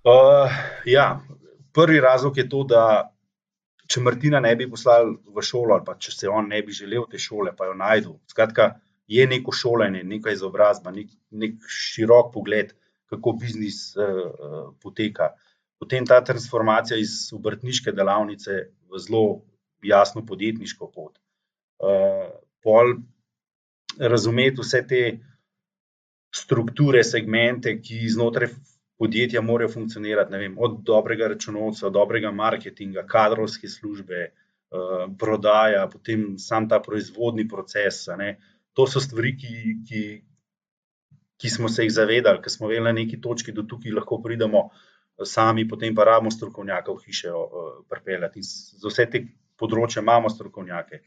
Uh, 0.05 0.51
ja, 0.85 1.21
prvi 1.73 1.99
razlog 1.99 2.37
je 2.37 2.49
to, 2.49 2.59
da 2.69 2.81
če 3.89 4.01
Martina 4.05 4.37
ne 4.39 4.51
bi 4.55 4.67
poslal 4.69 5.15
v 5.33 5.41
šolo, 5.41 5.73
ali 5.73 5.85
pa 5.85 5.95
če 5.97 6.11
se 6.13 6.29
on 6.29 6.45
ne 6.53 6.59
bi 6.61 6.75
želel 6.77 7.07
te 7.09 7.17
šole, 7.21 7.55
pa 7.57 7.65
jo 7.65 7.73
najdu. 7.79 8.13
Skratka, 8.29 8.75
je 9.09 9.25
neko 9.25 9.53
šolanje, 9.53 10.03
neka 10.05 10.33
izobrazba, 10.33 10.93
nek, 10.93 11.09
nek 11.31 11.57
širok 11.69 12.29
pogled, 12.35 12.75
kako 13.09 13.33
biznis 13.41 13.79
uh, 13.97 14.69
poteka. 14.81 15.31
Potem 15.81 16.05
ta 16.05 16.21
transformacija 16.25 17.01
iz 17.01 17.31
obrtniške 17.33 17.93
delavnice 17.93 18.59
v 18.85 19.01
zelo 19.01 19.23
jasno 19.85 20.21
podjetniško 20.25 20.91
pot. 20.93 21.17
Uh, 21.81 22.29
pol 22.61 22.93
razumeti 23.97 24.61
vse 24.61 24.85
te 24.85 25.03
strukture, 26.35 27.01
segmente, 27.05 27.73
ki 27.81 28.05
znotraj 28.13 28.53
podjetja 28.97 29.41
morajo 29.41 29.69
funkcionirati, 29.73 30.37
vem, 30.37 30.55
od 30.59 30.79
dobrega 30.83 31.27
računovca, 31.27 31.89
dobrega 31.89 32.31
marketinga, 32.31 33.03
kadrovske 33.07 33.67
službe, 33.67 34.29
uh, 34.29 35.05
prodaja, 35.19 35.87
potem 35.91 36.35
sam 36.39 36.69
ta 36.69 36.79
proizvodni 36.79 37.47
proces. 37.47 38.05
To 38.75 38.87
so 38.87 38.99
stvari, 38.99 39.35
ki, 39.37 39.55
ki, 39.87 40.01
ki 41.41 41.49
smo 41.49 41.69
se 41.69 41.83
jih 41.83 41.93
zavedali, 41.93 42.41
ker 42.43 42.51
smo 42.51 42.71
vedeli 42.71 42.89
na 42.89 42.95
neki 42.95 43.21
točki, 43.21 43.55
da 43.55 43.63
tukaj 43.67 43.95
lahko 43.95 44.21
pridemo 44.23 44.67
eh, 44.69 45.25
sami, 45.25 45.67
potem 45.67 45.95
pa 45.95 46.07
rabimo 46.07 46.31
strokovnjake 46.31 46.91
v 46.91 47.05
hiše 47.07 47.31
uh, 47.31 47.71
pripeljati. 47.89 48.39
In 48.39 48.49
za 48.81 48.91
vse 48.91 49.09
te 49.11 49.25
področje 49.59 50.03
imamo 50.03 50.29
strokovnjake. 50.29 51.03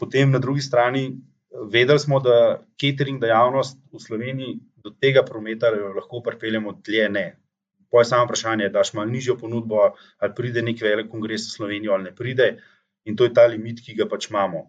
Potem 0.00 0.30
na 0.32 0.38
drugi 0.40 0.62
strani 0.64 1.02
vedeli 1.50 1.98
smo, 1.98 2.20
da 2.20 2.62
catering 2.80 3.20
dejavnost 3.20 3.78
v 3.92 4.00
Sloveniji 4.00 4.54
do 4.84 4.90
tega 4.90 5.22
prometa 5.26 5.70
lahko 5.70 6.22
pripeljemo 6.24 6.74
dlje. 6.86 7.08
Ne. 7.08 7.24
Poje 7.90 8.06
samo 8.06 8.26
vprašanje, 8.28 8.68
da 8.68 8.78
imaš 8.78 8.92
malo 8.94 9.10
nižjo 9.10 9.36
ponudbo, 9.38 9.88
ali 10.18 10.34
pride 10.36 10.62
nek 10.62 10.82
velik 10.82 11.08
kongres 11.10 11.48
v 11.48 11.56
Slovenijo 11.56 11.96
ali 11.96 12.10
ne 12.10 12.14
pride, 12.14 12.52
in 13.04 13.16
to 13.16 13.26
je 13.26 13.34
ta 13.34 13.46
limit, 13.50 13.80
ki 13.82 13.96
ga 13.98 14.06
pač 14.08 14.28
imamo. 14.30 14.68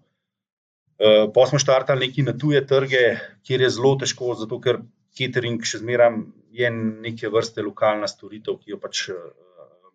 Uh, 1.02 1.28
pa 1.34 1.46
smo 1.50 1.60
štartali 1.62 2.08
neki 2.08 2.26
na 2.26 2.34
tuje 2.38 2.62
trge, 2.68 3.04
kjer 3.46 3.62
je 3.66 3.70
zelo 3.78 3.96
težko, 4.02 4.34
zato 4.38 4.60
ker 4.62 4.82
catering 5.18 5.64
še 5.66 5.82
zmeraj 5.82 6.18
je 6.54 6.70
neke 6.72 7.30
vrste 7.30 7.64
lokalna 7.66 8.10
storitev, 8.10 8.60
ki 8.62 8.74
jo 8.74 8.82
pač 8.82 9.08
uh, 9.14 9.18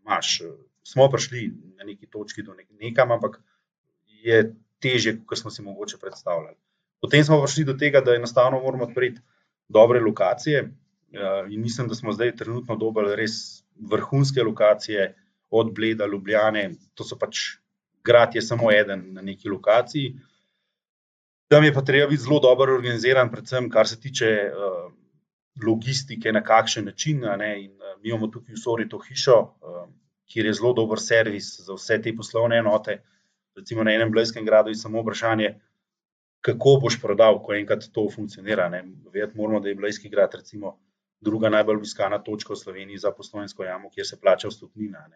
imaš. 0.03 0.41
Smo 0.87 1.09
prišli 1.11 1.49
na 1.79 1.87
neki 1.87 2.07
točki 2.11 2.47
do 2.47 2.55
nek 2.55 2.71
nekam, 2.83 3.15
ampak 3.15 3.41
je 4.23 4.43
teže, 4.83 5.19
kot 5.27 5.39
smo 5.39 5.51
si 5.51 5.63
mogoče 5.67 5.99
predstavljali. 6.03 6.59
Potem 7.03 7.25
smo 7.27 7.41
prišli 7.43 7.67
do 7.67 7.75
tega, 7.79 8.03
da 8.03 8.15
enostavno 8.15 8.61
moramo 8.63 8.87
odpreti 8.87 9.23
dobre 9.69 10.01
lokacije. 10.01 10.59
Eh, 11.13 11.47
in 11.51 11.63
mislim, 11.63 11.89
da 11.89 11.95
smo 11.95 12.13
zdaj 12.13 12.37
trenutno 12.37 12.77
dobili 12.77 13.17
res 13.17 13.65
vrhunske 13.77 14.43
lokacije, 14.43 15.15
od 15.51 15.75
Bleda, 15.75 16.07
Ljubljane. 16.07 16.71
To 16.95 17.05
so 17.05 17.19
pač 17.19 17.39
grad, 18.05 18.35
je 18.35 18.43
samo 18.43 18.73
eden 18.73 19.13
na 19.15 19.23
neki 19.23 19.49
lokaciji. 19.49 20.15
Tam 21.49 21.65
je 21.65 21.75
pa 21.75 21.83
treba 21.83 22.09
biti 22.11 22.23
zelo 22.23 22.41
dobro 22.41 22.75
organiziran, 22.75 23.31
predvsem 23.31 23.71
kar 23.71 23.89
se 23.89 24.01
tiče 24.01 24.31
uh, 24.51 24.93
logistike, 25.67 26.33
na 26.33 26.43
kakšen 26.43 26.85
način. 26.85 27.23
In, 27.23 27.23
uh, 27.23 28.01
mi 28.03 28.09
imamo 28.09 28.27
tukaj 28.27 28.55
v 28.55 28.63
Sori 28.63 28.89
to 28.89 28.99
hišo, 28.99 29.39
uh, 29.41 29.85
kjer 30.27 30.47
je 30.47 30.57
zelo 30.59 30.73
dober 30.73 31.01
servis 31.01 31.53
za 31.61 31.75
vse 31.75 32.01
te 32.03 32.15
poslovne 32.17 32.59
enote. 32.59 32.99
Recimo 33.57 33.85
na 33.85 33.95
enem 33.95 34.11
Blejskem 34.11 34.45
gradu 34.45 34.71
je 34.71 34.83
samo 34.83 35.03
vprašanje, 35.03 35.55
kako 36.47 36.77
boš 36.83 37.01
prodal, 37.03 37.41
ko 37.43 37.55
enkrat 37.57 37.89
to 37.93 38.07
funkcionira. 38.15 38.69
Vedeti 39.13 39.39
moramo, 39.39 39.61
da 39.61 39.69
je 39.69 39.75
Blejski 39.75 40.09
grad 40.09 40.35
recimo 40.35 40.77
druga 41.21 41.49
najbolj 41.51 41.81
obiskana 41.81 42.19
točka 42.23 42.53
v 42.53 42.61
Sloveniji 42.61 43.03
za 43.03 43.11
poslovniško 43.11 43.65
jamo, 43.65 43.91
kjer 43.91 44.07
se 44.07 44.21
plača 44.21 44.49
vstopnina. 44.49 45.09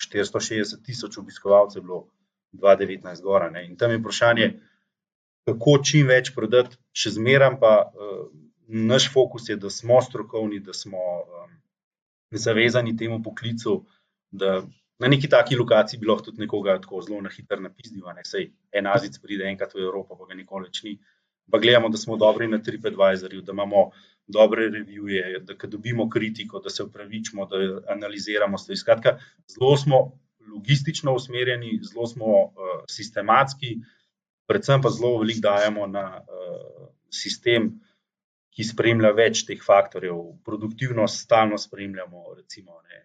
460 0.00 0.84
tisoč 0.86 1.18
obiskovalcev 1.18 1.82
je 1.82 1.84
bilo 1.84 2.06
2019 2.52 3.22
gora. 3.22 3.50
Ne. 3.50 3.66
In 3.66 3.76
tam 3.76 3.90
je 3.90 3.98
vprašanje, 3.98 4.48
kako 5.44 5.76
čim 5.84 6.08
več 6.08 6.32
prodati, 6.34 6.78
še 6.96 7.12
zmeraj 7.18 7.58
pa 7.60 7.74
uh, 7.84 8.24
naš 8.66 9.10
fokus 9.12 9.48
je, 9.48 9.58
da 9.60 9.70
smo 9.70 10.00
strokovni, 10.02 10.62
da 10.64 10.72
smo 10.72 10.98
um, 11.20 11.56
zavezani 12.32 12.96
temu 12.96 13.20
poklicu, 13.22 13.82
da 14.30 14.62
na 15.00 15.08
neki 15.08 15.28
taki 15.28 15.56
lokaciji 15.56 16.00
bi 16.00 16.06
lahko 16.06 16.28
tudi 16.28 16.44
nekoga 16.44 16.76
tako 16.80 17.00
zelo 17.02 17.20
na 17.24 17.30
hitro 17.32 17.60
napisnil, 17.60 18.04
ne 18.16 18.24
sej 18.24 18.50
en 18.72 18.86
azic 18.86 19.16
pride 19.22 19.48
enkrat 19.48 19.74
v 19.74 19.84
Evropo, 19.86 20.16
pa 20.16 20.28
ga 20.28 20.36
nikoli 20.36 20.68
več 20.68 20.82
ni. 20.84 20.98
Pa 21.50 21.58
gledamo, 21.58 21.88
da 21.90 21.98
smo 21.98 22.18
dobri 22.20 22.46
na 22.46 22.60
TripAdvisorju, 22.62 23.40
da 23.42 23.52
imamo 23.52 23.90
dobre 24.30 24.68
revije, 24.70 25.40
da 25.42 25.56
dobimo 25.66 26.08
kritiko, 26.10 26.60
da 26.60 26.70
se 26.70 26.84
upravičimo, 26.84 27.46
da 27.50 27.56
analiziramo 27.90 28.58
stvari. 28.58 28.78
Skratka, 28.78 29.16
zelo 29.50 29.76
smo 29.76 30.00
logistično 30.52 31.14
usmerjeni, 31.14 31.80
zelo 31.82 32.06
smo 32.06 32.26
uh, 32.44 32.84
sistematski, 32.90 33.78
predvsem 34.46 34.82
pa 34.82 34.90
zelo 34.94 35.18
veliko 35.18 35.42
dajemo 35.48 35.86
na 35.86 36.04
uh, 36.20 36.88
sistem, 37.10 37.72
ki 38.50 38.66
spremlja 38.66 39.10
več 39.16 39.44
teh 39.48 39.60
faktorjev. 39.64 40.20
Produktivnost 40.44 41.24
stalno 41.24 41.58
spremljamo, 41.58 42.34
recimo, 42.36 42.80
ne, 42.86 43.04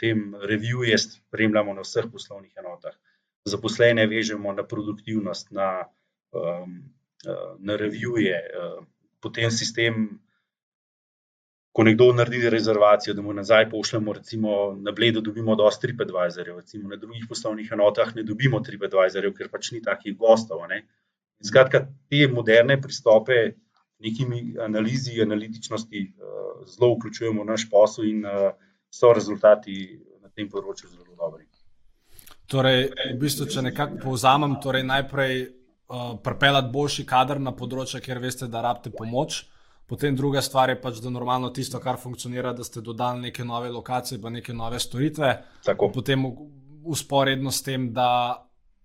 tem 0.00 0.34
revije 0.42 0.98
spremljamo 0.98 1.74
na 1.74 1.84
vseh 1.84 2.08
poslovnih 2.12 2.52
enotah. 2.58 2.94
Zaposlene 3.44 4.06
vežemo 4.06 4.52
na 4.52 4.64
produktivnost, 4.66 5.50
na, 5.52 5.84
um, 6.32 6.78
na 7.58 7.76
revije, 7.76 8.40
um, 8.60 8.86
potem 9.20 9.50
sistem. 9.50 10.06
Ko 11.74 11.82
nekdo 11.82 12.12
naredi 12.14 12.50
rezervacijo, 12.54 13.16
da 13.18 13.22
mu 13.22 13.32
nazaj 13.34 13.64
pošljemo, 13.70 14.12
recimo 14.14 14.50
na 14.78 14.92
Bledu, 14.94 15.20
dobimo 15.20 15.56
dosti 15.58 15.88
TripAdvisorjev, 15.88 16.60
recimo 16.60 16.88
na 16.88 16.96
drugih 16.96 17.24
poslovnih 17.28 17.72
enotah 17.74 18.12
ne 18.14 18.22
dobimo 18.22 18.60
TripAdvisorjev, 18.62 19.32
ker 19.34 19.48
pač 19.50 19.72
ni 19.74 19.82
takih 19.82 20.14
gostov. 20.18 20.62
Skratka, 21.42 21.80
te 22.10 22.28
moderne 22.30 22.76
pristope, 22.80 23.56
nekimi 23.98 24.54
analizi, 24.62 25.18
analitičnosti, 25.22 26.04
uh, 26.14 26.62
zelo 26.70 26.92
vključujemo 26.94 27.42
v 27.42 27.50
naš 27.50 27.66
posel 27.70 28.06
in 28.06 28.22
uh, 28.22 28.54
so 28.94 29.12
rezultati 29.12 29.74
na 30.22 30.30
tem 30.30 30.48
področju 30.50 30.92
zelo 30.92 31.16
dobri. 31.18 31.46
Torej, 32.50 32.90
v 33.14 33.18
bistvu, 33.18 33.48
če 33.50 33.64
nekako 33.64 33.98
povzamem, 34.04 34.58
torej 34.62 34.84
najprej 34.86 35.34
uh, 35.44 36.14
pripeljati 36.22 36.70
boljši 36.74 37.06
kader 37.08 37.40
na 37.42 37.54
področje, 37.56 38.02
kjer 38.04 38.20
veste, 38.22 38.48
da 38.52 38.62
rabite 38.66 38.92
pomoč. 38.94 39.42
Potem 39.88 40.16
druga 40.16 40.40
stvar 40.44 40.70
je 40.72 40.78
pač, 40.80 41.00
da 41.04 41.12
normalno 41.12 41.50
tisto, 41.52 41.80
kar 41.80 41.98
funkcionira, 42.00 42.54
da 42.56 42.64
ste 42.64 42.80
dodali 42.84 43.26
neke 43.28 43.44
nove 43.44 43.72
lokacije, 43.72 44.20
pa 44.20 44.32
neke 44.32 44.54
nove 44.56 44.80
storitve. 44.80 45.32
Tako. 45.66 45.90
Potem 45.92 46.24
usporedno 46.84 47.52
s 47.52 47.64
tem, 47.64 47.90
da 47.96 48.08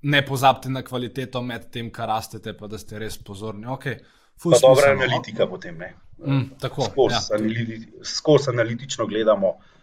ne 0.01 0.21
pozabite 0.25 0.71
na 0.71 0.83
kvaliteto 0.83 1.43
med 1.43 1.69
tem, 1.71 1.91
kar 1.91 2.09
rastete, 2.11 2.55
pa 2.55 2.67
da 2.71 2.79
ste 2.79 2.99
res 2.99 3.19
pozorni. 3.19 3.67
Okay. 3.75 3.99
Pa 4.39 4.59
dobra 4.63 4.93
analitika 4.95 5.47
potem. 5.51 5.79
Mm, 6.19 6.55
tako. 6.59 6.87
Skozi 6.87 7.19
ja. 7.19 7.39
analiti, 7.39 7.79
skos 8.07 8.47
analitično 8.51 9.07
gledamo. 9.07 9.55
Eh, 9.59 9.78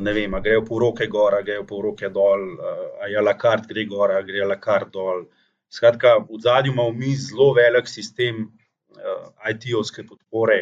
ne 0.00 0.12
vem, 0.12 0.36
grejo 0.42 0.64
po 0.64 0.78
roke 0.78 1.06
gor, 1.06 1.36
grejo 1.44 1.64
po 1.66 1.80
roke 1.82 2.08
dol, 2.12 2.46
a 3.00 3.08
je 3.08 3.22
la 3.22 3.36
kart 3.38 3.68
gre 3.68 3.84
gor, 3.88 4.12
a 4.12 4.22
gre 4.22 4.44
la 4.46 4.58
kart 4.60 4.92
dol. 4.92 5.24
Skratka, 5.70 6.16
v 6.26 6.40
zadnjem 6.42 6.74
imamo 6.74 6.92
mi 6.92 7.14
zelo 7.16 7.52
velik 7.54 7.88
sistem 7.88 8.42
uh, 8.42 9.28
IT-ovske 9.52 10.02
podpore, 10.06 10.58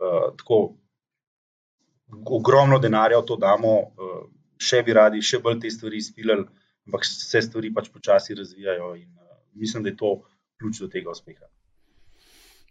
uh, 0.00 0.30
tako 0.40 0.60
ogromno 2.38 2.78
denarja 2.80 3.20
v 3.20 3.26
to 3.28 3.36
damo, 3.36 3.74
uh, 3.92 4.22
še 4.56 4.80
bi 4.86 4.96
radi, 4.96 5.20
še 5.20 5.42
bolj 5.44 5.60
te 5.60 5.70
stvari 5.70 6.00
izpilili, 6.00 6.48
ampak 6.88 7.04
se 7.04 7.44
stvari 7.44 7.74
pač 7.76 7.92
počasi 7.92 8.38
razvijajo 8.40 8.94
in 8.96 9.12
uh, 9.12 9.36
mislim, 9.52 9.84
da 9.84 9.92
je 9.92 10.00
to 10.00 10.14
ključ 10.58 10.80
do 10.80 10.88
tega 10.96 11.12
uspeha. 11.12 11.44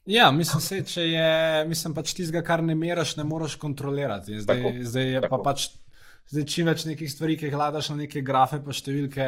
Ja, 0.07 0.29
mislim, 0.31 0.61
se, 0.63 0.79
če 0.87 1.03
je 1.03 1.65
mislim, 1.67 1.95
pač 1.97 2.13
tistega, 2.15 2.43
kar 2.45 2.63
ne 2.63 2.75
meraš, 2.79 3.17
ne 3.19 3.25
moreš 3.27 3.57
kontrolirati. 3.59 4.39
Zdaj, 4.39 4.63
tako, 4.63 4.87
zdaj 4.93 5.11
je 5.13 5.21
tako. 5.25 5.35
pa 5.35 5.51
pač. 5.51 5.67
Zdaj, 6.27 6.43
čim 6.51 6.67
več 6.67 6.81
nekih 6.83 7.07
stvari, 7.07 7.37
ki 7.39 7.47
jih 7.47 7.53
gladaš 7.53 7.87
na 7.93 8.01
neke 8.01 8.19
grafe, 8.19 8.57
pa 8.59 8.73
številke, 8.75 9.27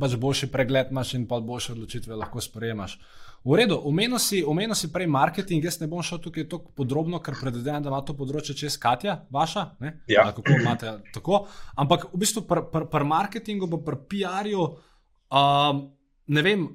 pač 0.00 0.14
boljši 0.20 0.46
pregled 0.48 0.88
imaš 0.88 1.10
in 1.18 1.26
pa 1.28 1.36
boljše 1.44 1.74
odločitve 1.74 2.16
lahko 2.16 2.40
sprejemaš. 2.40 2.94
V 3.44 3.58
redu, 3.60 3.76
omenil 3.88 4.16
si, 4.20 4.40
omenil 4.44 4.76
si 4.76 4.88
prej 4.92 5.08
marketing, 5.08 5.64
jaz 5.64 5.78
ne 5.82 5.88
bom 5.88 6.00
šel 6.04 6.20
tukaj 6.24 6.46
tako 6.48 6.72
podrobno, 6.76 7.20
ker 7.24 7.36
predvidevam, 7.40 7.84
da 7.84 7.92
ima 7.92 8.00
to 8.04 8.16
področje 8.16 8.56
čez 8.56 8.76
Katja, 8.80 9.18
vaša. 9.32 9.66
Ja. 10.08 10.26
Kako 10.36 10.56
imate 10.62 10.94
tako? 11.12 11.42
Ampak 11.80 12.08
v 12.12 12.20
bistvu 12.24 12.46
pri 12.48 12.64
pr, 12.72 12.88
pr 12.92 13.04
marketingu, 13.08 13.68
pa 13.72 13.80
pri 13.84 14.00
PR-ju, 14.12 14.66
um, 15.28 15.84
ne 16.32 16.44
vem, 16.44 16.68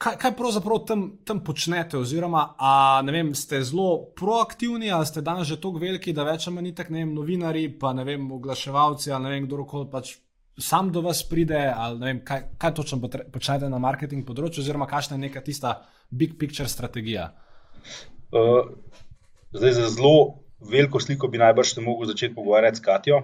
kaj, 0.00 0.16
kaj 0.20 0.32
pravzaprav 0.36 0.80
tam, 0.88 1.04
tam 1.24 1.42
počnete? 1.44 1.98
Oziroma, 2.00 2.54
a, 2.58 2.72
vem, 3.12 3.34
ste 3.36 3.60
zelo 3.66 4.12
proaktivni, 4.16 4.90
ali 4.92 5.06
ste 5.06 5.22
danes 5.24 5.48
že 5.48 5.60
tako 5.60 5.82
veliki, 5.82 6.14
da 6.16 6.24
več 6.28 6.48
ali 6.48 6.74
tako 6.74 7.04
novinari, 7.12 7.68
pa 7.78 7.92
ne 7.96 8.06
vem, 8.08 8.30
oglaševalci 8.32 9.12
ali 9.12 9.28
ne 9.28 9.36
vem, 9.36 9.46
kdorkoli 9.48 9.90
pač 9.92 10.16
sam 10.60 10.90
do 10.92 11.00
vas 11.04 11.22
pride, 11.24 11.60
ali 11.72 12.00
vem, 12.00 12.20
kaj, 12.24 12.42
kaj 12.60 12.74
točno 12.76 13.00
počnete 13.32 13.68
na 13.68 13.78
marketing 13.80 14.26
področju, 14.28 14.64
oziroma 14.64 14.88
kakšna 14.88 15.16
je 15.16 15.24
neka 15.28 15.44
tista 15.44 15.78
big 16.10 16.36
picture 16.40 16.68
strategija. 16.68 17.30
Uh, 18.30 18.72
zdaj, 19.56 19.76
za 19.78 19.88
zelo 19.96 20.42
veliko 20.60 21.00
sliko 21.00 21.30
bi 21.32 21.40
najbrž 21.40 21.76
te 21.76 21.84
mogel 21.84 22.10
začeti 22.10 22.34
pogovarjati 22.34 22.80
s 22.80 22.84
Katijo. 22.84 23.22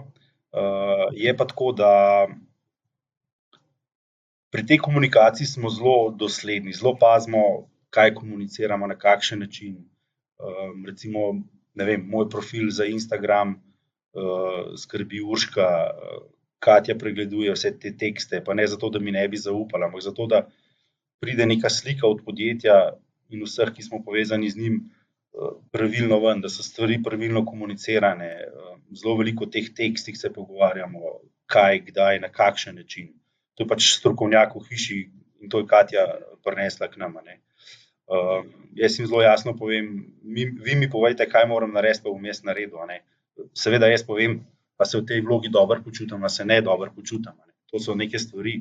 Uh, 0.57 1.11
je 1.13 1.35
pa 1.37 1.45
tako, 1.45 1.75
da 1.77 1.91
pri 4.57 4.65
tej 4.65 4.79
komunikaciji 4.81 5.47
smo 5.47 5.69
zelo 5.69 6.15
dosledni, 6.17 6.73
zelo 6.73 6.95
pazimo, 6.97 7.69
kaj 7.93 8.15
komuniciramo, 8.17 8.87
na 8.87 8.95
kakšen 8.97 9.43
način. 9.45 9.75
Um, 10.41 10.87
recimo, 10.87 11.21
vem, 11.75 12.07
moj 12.09 12.31
profil 12.33 12.71
za 12.73 12.87
Instagram 12.89 13.53
uh, 13.53 14.73
skrbi 14.81 15.21
Urška, 15.21 15.67
uh, 15.93 16.23
Katja 16.59 16.97
pregleduje 16.97 17.53
vse 17.53 17.75
te 17.79 17.93
tekste, 18.01 18.41
pa 18.45 18.57
ne 18.57 18.65
zato, 18.67 18.89
da 18.91 18.99
mi 18.99 19.13
ne 19.13 19.27
bi 19.29 19.37
zaupala, 19.37 19.91
ampak 19.91 20.07
zato, 20.07 20.27
da 20.27 20.41
pride 21.21 21.47
neka 21.47 21.69
slika 21.69 22.09
od 22.09 22.25
podjetja 22.25 22.79
in 23.29 23.45
vseh, 23.45 23.75
ki 23.77 23.85
smo 23.85 24.01
povezani 24.09 24.51
z 24.51 24.63
njim. 24.63 24.81
Pravilno 25.69 26.17
ven, 26.25 26.41
da 26.41 26.49
so 26.49 26.65
stvari 26.65 26.97
pravilno 27.05 27.45
komunicirane. 27.45 28.31
Zelo 28.97 29.19
veliko 29.21 29.53
teh 29.53 29.69
tekstih 29.77 30.17
se 30.17 30.33
pogovarjamo, 30.33 31.19
kaj, 31.45 31.83
kdaj, 31.91 32.25
na 32.25 32.33
kakšen 32.33 32.81
način 32.81 33.13
to 33.57 33.65
je 33.65 33.69
pač 33.69 33.89
strokovnjak 33.97 34.55
v 34.55 34.65
hiši 34.69 34.99
in 35.41 35.51
to 35.51 35.63
je 35.63 35.69
Katja 35.69 36.05
prinesla 36.45 36.89
k 36.93 37.01
nam. 37.01 37.17
Uh, 38.07 38.45
jaz 38.79 38.99
jim 38.99 39.09
zelo 39.09 39.23
jasno 39.25 39.57
povem, 39.57 40.13
mi, 40.23 40.45
vi 40.45 40.77
mi 40.77 40.91
povejte, 40.91 41.27
kaj 41.27 41.49
moram 41.49 41.73
narediti, 41.75 42.05
pa 42.05 42.13
vmes 42.13 42.45
naredil. 42.47 42.79
Seveda, 43.57 43.89
jaz 43.91 44.05
povem, 44.07 44.45
pa 44.77 44.85
se 44.85 45.01
v 45.01 45.07
tej 45.09 45.25
vlogi 45.25 45.51
dobro 45.51 45.81
počutim, 45.83 46.21
pa 46.21 46.29
se 46.29 46.45
ne 46.45 46.61
dobro 46.61 46.93
počutim. 46.95 47.33
Ne? 47.35 47.53
To 47.73 47.81
so 47.83 47.97
neke 47.99 48.19
stvari. 48.19 48.61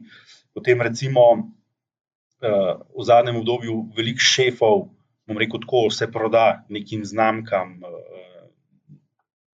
Potem, 0.56 0.82
recimo, 0.82 1.28
uh, 1.36 2.74
v 2.96 3.06
zadnjem 3.06 3.38
obdobju 3.44 3.92
veliko 3.96 4.24
šefov, 4.24 4.88
bom 5.28 5.38
rekel, 5.38 5.62
tako 5.62 5.90
se 5.92 6.10
proda 6.12 6.66
nekim 6.70 7.06
znamkam, 7.06 7.78
uh, 7.84 8.50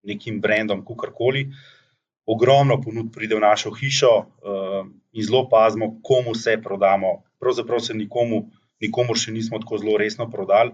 nekim 0.08 0.40
brendom, 0.40 0.86
kakorkoli. 0.86 1.50
Ogromno 2.26 2.78
ponud 2.80 3.10
pride 3.14 3.34
v 3.34 3.42
našo 3.42 3.72
hišo, 3.74 4.12
uh, 4.18 4.86
in 5.12 5.24
zelo 5.24 5.48
pazimo, 5.48 6.00
komu 6.02 6.34
se 6.34 6.56
prodamo. 6.62 7.22
Pravzaprav 7.40 7.80
se 7.80 7.94
nikomu, 7.94 8.48
nikomu 8.80 9.14
še 9.14 9.32
nismo 9.32 9.58
tako 9.58 9.78
zelo 9.82 9.98
resno 9.98 10.28
prodali. 10.30 10.72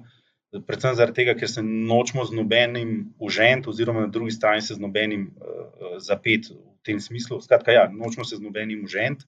Predvsem 0.67 0.97
tega, 1.13 1.35
ker 1.37 1.49
se 1.51 1.63
nočemo 1.63 2.25
z 2.25 2.33
nobenim 2.33 2.93
užent, 3.21 3.67
oziroma 3.69 4.07
na 4.07 4.13
drugi 4.13 4.33
strani 4.33 4.63
se 4.65 4.75
z 4.75 4.81
nobenim 4.81 5.27
uh, 5.29 5.99
zapet 6.01 6.49
v 6.51 6.57
tem 6.87 7.01
smislu. 7.01 7.41
Skratka, 7.45 7.75
ja, 7.75 7.89
nočemo 7.93 8.25
se 8.25 8.39
z 8.39 8.45
nobenim 8.45 8.85
užent, 8.85 9.27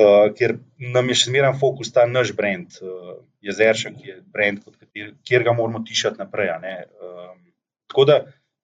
uh, 0.00 0.30
ker 0.38 0.56
nam 0.78 1.12
je 1.12 1.18
še 1.20 1.28
zmeraj 1.28 1.58
fokus 1.60 1.92
ta 1.92 2.06
naš 2.08 2.32
brand, 2.36 2.78
uh, 2.80 3.18
Jezeršek, 3.44 3.98
ki 3.98 4.08
je 4.08 4.16
brand, 4.32 4.62
kater, 4.64 5.12
kjer 5.28 5.44
ga 5.44 5.56
moramo 5.58 5.82
tišati 5.84 6.22
naprej. 6.22 6.54
Uh, 6.54 7.34
tako 7.92 8.08
da, 8.08 8.18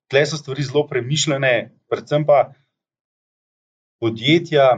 tle 0.08 0.24
so 0.26 0.38
stvari 0.40 0.64
zelo 0.64 0.86
premišljene, 0.88 1.52
predvsem 1.90 2.24
pa 2.26 2.52
podjetja, 4.00 4.68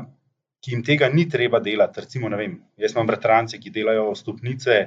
ki 0.61 0.75
jim 0.75 0.83
tega 0.85 1.09
ni 1.09 1.27
treba 1.29 1.61
delati. 1.65 2.03
Recimo, 2.05 2.29
vem, 2.37 2.59
jaz 2.81 2.95
imam 2.95 3.09
bratrance, 3.09 3.59
ki 3.61 3.73
delajo 3.73 4.11
stopnice, 4.19 4.81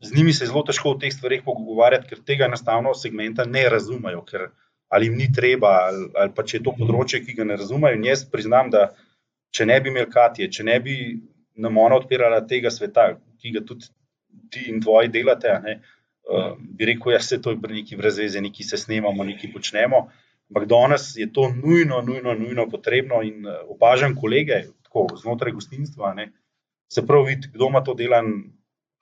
z 0.00 0.14
njimi 0.16 0.32
se 0.32 0.44
je 0.44 0.48
zelo 0.50 0.62
težko 0.66 0.92
o 0.92 0.98
teh 1.00 1.12
stvarih 1.12 1.42
pogovarjati, 1.44 2.08
ker 2.10 2.22
tega 2.26 2.48
enostavno 2.50 2.94
segmenta 2.94 3.46
ne 3.48 3.66
razumejo, 3.72 4.22
ker 4.26 4.48
ali 4.88 5.08
jim 5.08 5.16
ni 5.18 5.26
treba, 5.32 5.72
ali, 5.88 6.08
ali 6.14 6.32
pa 6.34 6.44
če 6.46 6.58
je 6.58 6.64
to 6.66 6.74
področje, 6.78 7.22
ki 7.26 7.34
ga 7.38 7.46
ne 7.48 7.56
razumejo. 7.58 7.98
In 7.98 8.06
jaz 8.06 8.24
priznam, 8.30 8.70
da 8.70 8.90
če 9.54 9.66
ne 9.66 9.78
bi 9.80 9.90
imel 9.90 10.06
Katije, 10.12 10.50
če 10.52 10.66
ne 10.68 10.78
bi 10.84 10.96
nam 11.56 11.78
ona 11.80 11.98
odpirala 11.98 12.42
tega 12.46 12.70
sveta, 12.70 13.08
ki 13.40 13.54
ga 13.56 13.64
tudi 13.66 13.88
ti 14.52 14.66
in 14.70 14.82
tvoji 14.84 15.10
delate, 15.10 15.56
ne, 15.64 15.80
uh, 16.26 16.56
bi 16.58 16.84
rekel, 16.84 17.12
da 17.12 17.18
ja, 17.18 17.20
se 17.20 17.40
to 17.42 17.50
je 17.50 17.58
neki 17.68 17.96
brez 17.96 18.18
veze, 18.18 18.40
neki 18.40 18.64
se 18.64 18.76
snemamo, 18.76 19.24
neki 19.24 19.52
počnemo. 19.52 20.08
Ampak 20.50 20.68
danes 20.70 21.12
je 21.16 21.26
to 21.32 21.48
nujno, 21.50 22.02
nujno, 22.02 22.34
nujno 22.34 22.68
potrebno 22.70 23.22
in 23.22 23.46
uh, 23.46 23.62
opažam 23.68 24.16
kolege 24.16 24.62
tako, 24.82 25.06
znotraj 25.22 25.52
gostinstva. 25.52 26.14
Ne, 26.14 26.32
se 26.92 27.06
pravi, 27.06 27.34
vidi, 27.34 27.50
kdo 27.54 27.68
ima 27.68 27.84
to 27.84 27.94
delan. 27.94 28.32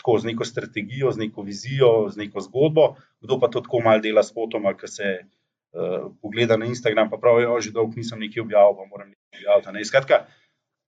Tako, 0.04 0.18
z 0.18 0.26
neko 0.26 0.44
strategijo, 0.44 1.12
z 1.14 1.18
neko 1.22 1.42
vizijo, 1.42 2.10
z 2.12 2.18
neko 2.18 2.40
zgodbo, 2.44 2.82
kdo 3.24 3.38
pa 3.40 3.48
to 3.48 3.62
tako 3.64 3.78
malo 3.80 4.02
dela 4.04 4.22
s 4.22 4.34
fotoma, 4.34 4.74
ki 4.76 4.88
se 4.90 5.12
uh, 5.22 6.10
pogleda 6.20 6.58
na 6.60 6.66
Instagram, 6.66 7.08
pa 7.10 7.16
pravijo, 7.16 7.54
da 7.54 7.60
že 7.64 7.70
dolgo 7.72 7.96
nisem 7.96 8.20
nekaj 8.20 8.42
objavil, 8.42 8.74
pa 8.76 8.84
moram 8.90 9.08
nekaj 9.08 9.46
objaviti. 9.54 9.84
Skratka, 9.88 10.18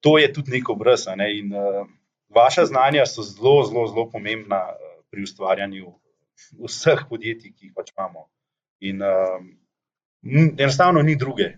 to 0.05 0.19
je 0.19 0.33
tudi 0.33 0.59
neko 0.59 0.75
brez. 0.75 1.07
Ne? 1.17 1.31
In 1.39 1.55
uh, 1.55 1.87
vaša 2.29 2.67
znanja 2.67 3.07
so 3.07 3.23
zelo, 3.23 3.63
zelo, 3.65 3.87
zelo 3.87 4.11
pomembna 4.11 4.61
pri 5.11 5.23
ustvarjanju 5.23 5.95
vseh 6.67 7.07
podjetij, 7.09 7.53
ki 7.53 7.71
jih 7.71 7.75
pač 7.77 7.93
imamo. 7.95 8.29
In 8.87 9.03
uh, 9.03 9.41
enostavno 10.59 11.03
ni 11.03 11.17
druge. 11.17 11.53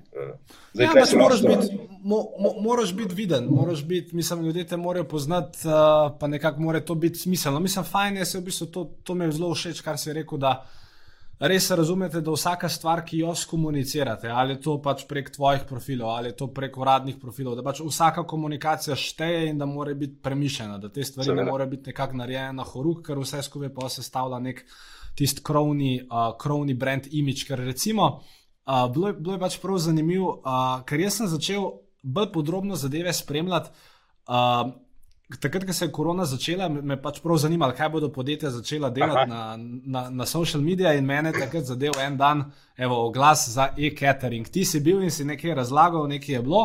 Zdaj, 0.72 0.86
ja, 0.86 0.92
pač 0.94 1.14
moraš, 1.18 1.42
biti, 1.42 1.78
mo, 2.02 2.22
mo, 2.38 2.54
moraš 2.62 2.92
biti 2.96 3.14
viden, 3.14 3.48
moraš 3.50 3.84
biti, 3.84 4.16
mislim, 4.16 4.44
ljudje 4.44 4.66
te 4.66 4.76
morajo 4.76 5.08
poznati, 5.08 5.58
uh, 5.66 6.18
pa 6.20 6.26
nekako 6.26 6.60
mora 6.60 6.80
to 6.80 6.94
biti 6.94 7.18
smiselno. 7.18 7.60
Mislim, 7.60 7.84
fajn 7.84 8.16
je 8.16 8.24
se 8.24 8.38
v 8.38 8.44
bistvu 8.50 8.66
to, 8.66 8.84
to 9.02 9.14
mi 9.14 9.24
je 9.24 9.32
zelo 9.32 9.54
všeč, 9.54 9.80
kar 9.80 9.98
si 9.98 10.12
rekel. 10.12 10.38
Da, 10.38 10.60
res 11.38 11.70
razumete, 11.70 12.20
da 12.20 12.32
vsaka 12.34 12.68
stvar, 12.68 13.04
ki 13.06 13.20
jo 13.22 13.34
skomunicirate, 13.34 14.28
ali 14.28 14.56
je 14.56 14.60
to 14.64 14.76
pač 14.82 15.04
prek 15.08 15.30
tvojih 15.34 15.62
profilov, 15.68 16.10
ali 16.10 16.32
je 16.32 16.36
to 16.40 16.48
prek 16.54 16.78
uradnih 16.78 17.18
profilov, 17.20 17.54
da 17.58 17.62
pač 17.62 17.82
vsaka 17.84 18.24
komunikacija 18.26 18.96
šteje 18.98 19.48
in 19.52 19.58
da 19.58 19.66
mora 19.66 19.94
biti 19.94 20.18
premišljena, 20.22 20.78
da 20.78 20.90
te 20.90 21.04
stvari 21.04 21.30
Seveda. 21.30 21.44
ne 21.44 21.50
more 21.50 21.66
biti 21.66 21.92
nekako 21.92 22.18
narejene 22.22 22.58
na 22.58 22.66
horuk, 22.66 23.04
ker 23.06 23.20
vse 23.22 23.42
skupaj 23.46 23.72
pa 23.74 23.88
se 23.88 24.02
stavlja 24.02 24.40
nek 24.42 24.64
tisti 25.18 25.42
krovni, 25.44 26.00
uh, 26.02 26.32
krovni 26.38 26.74
brand 26.74 27.06
image. 27.10 27.46
Ker 27.46 27.62
recimo, 27.62 28.10
uh, 28.66 28.88
bilo, 28.94 29.12
je, 29.12 29.14
bilo 29.18 29.34
je 29.38 29.42
pač 29.42 29.60
prav 29.62 29.78
zanimivo, 29.82 30.34
uh, 30.42 30.82
ker 30.86 31.00
jaz 31.00 31.20
sem 31.20 31.30
začel 31.30 31.70
bolj 32.02 32.32
podrobno 32.34 32.76
zadeve 32.76 33.12
spremljati. 33.14 33.70
Uh, 34.28 34.74
Takrat, 35.28 35.66
ko 35.68 35.72
se 35.76 35.84
je 35.84 35.92
korona 35.92 36.24
začela, 36.24 36.70
me 36.72 36.96
pač 36.96 37.18
prav 37.20 37.36
zanimalo, 37.36 37.74
kaj 37.76 37.90
bodo 37.92 38.08
podjetja 38.08 38.48
začela 38.48 38.88
delati 38.88 39.28
na, 39.28 39.42
na, 39.60 40.06
na 40.10 40.26
social 40.26 40.62
medije. 40.64 40.94
In 40.96 41.04
mene 41.04 41.34
takrat 41.36 41.68
zadev 41.68 41.98
en 42.00 42.16
dan, 42.16 42.46
evo, 42.76 43.02
oglas 43.10 43.44
za 43.52 43.68
e-catering. 43.76 44.48
Ti 44.48 44.64
si 44.64 44.80
bil 44.80 45.02
in 45.04 45.12
si 45.12 45.28
nekaj 45.28 45.52
razlagal, 45.60 46.08
nekaj 46.08 46.34
je 46.34 46.40
bilo. 46.46 46.62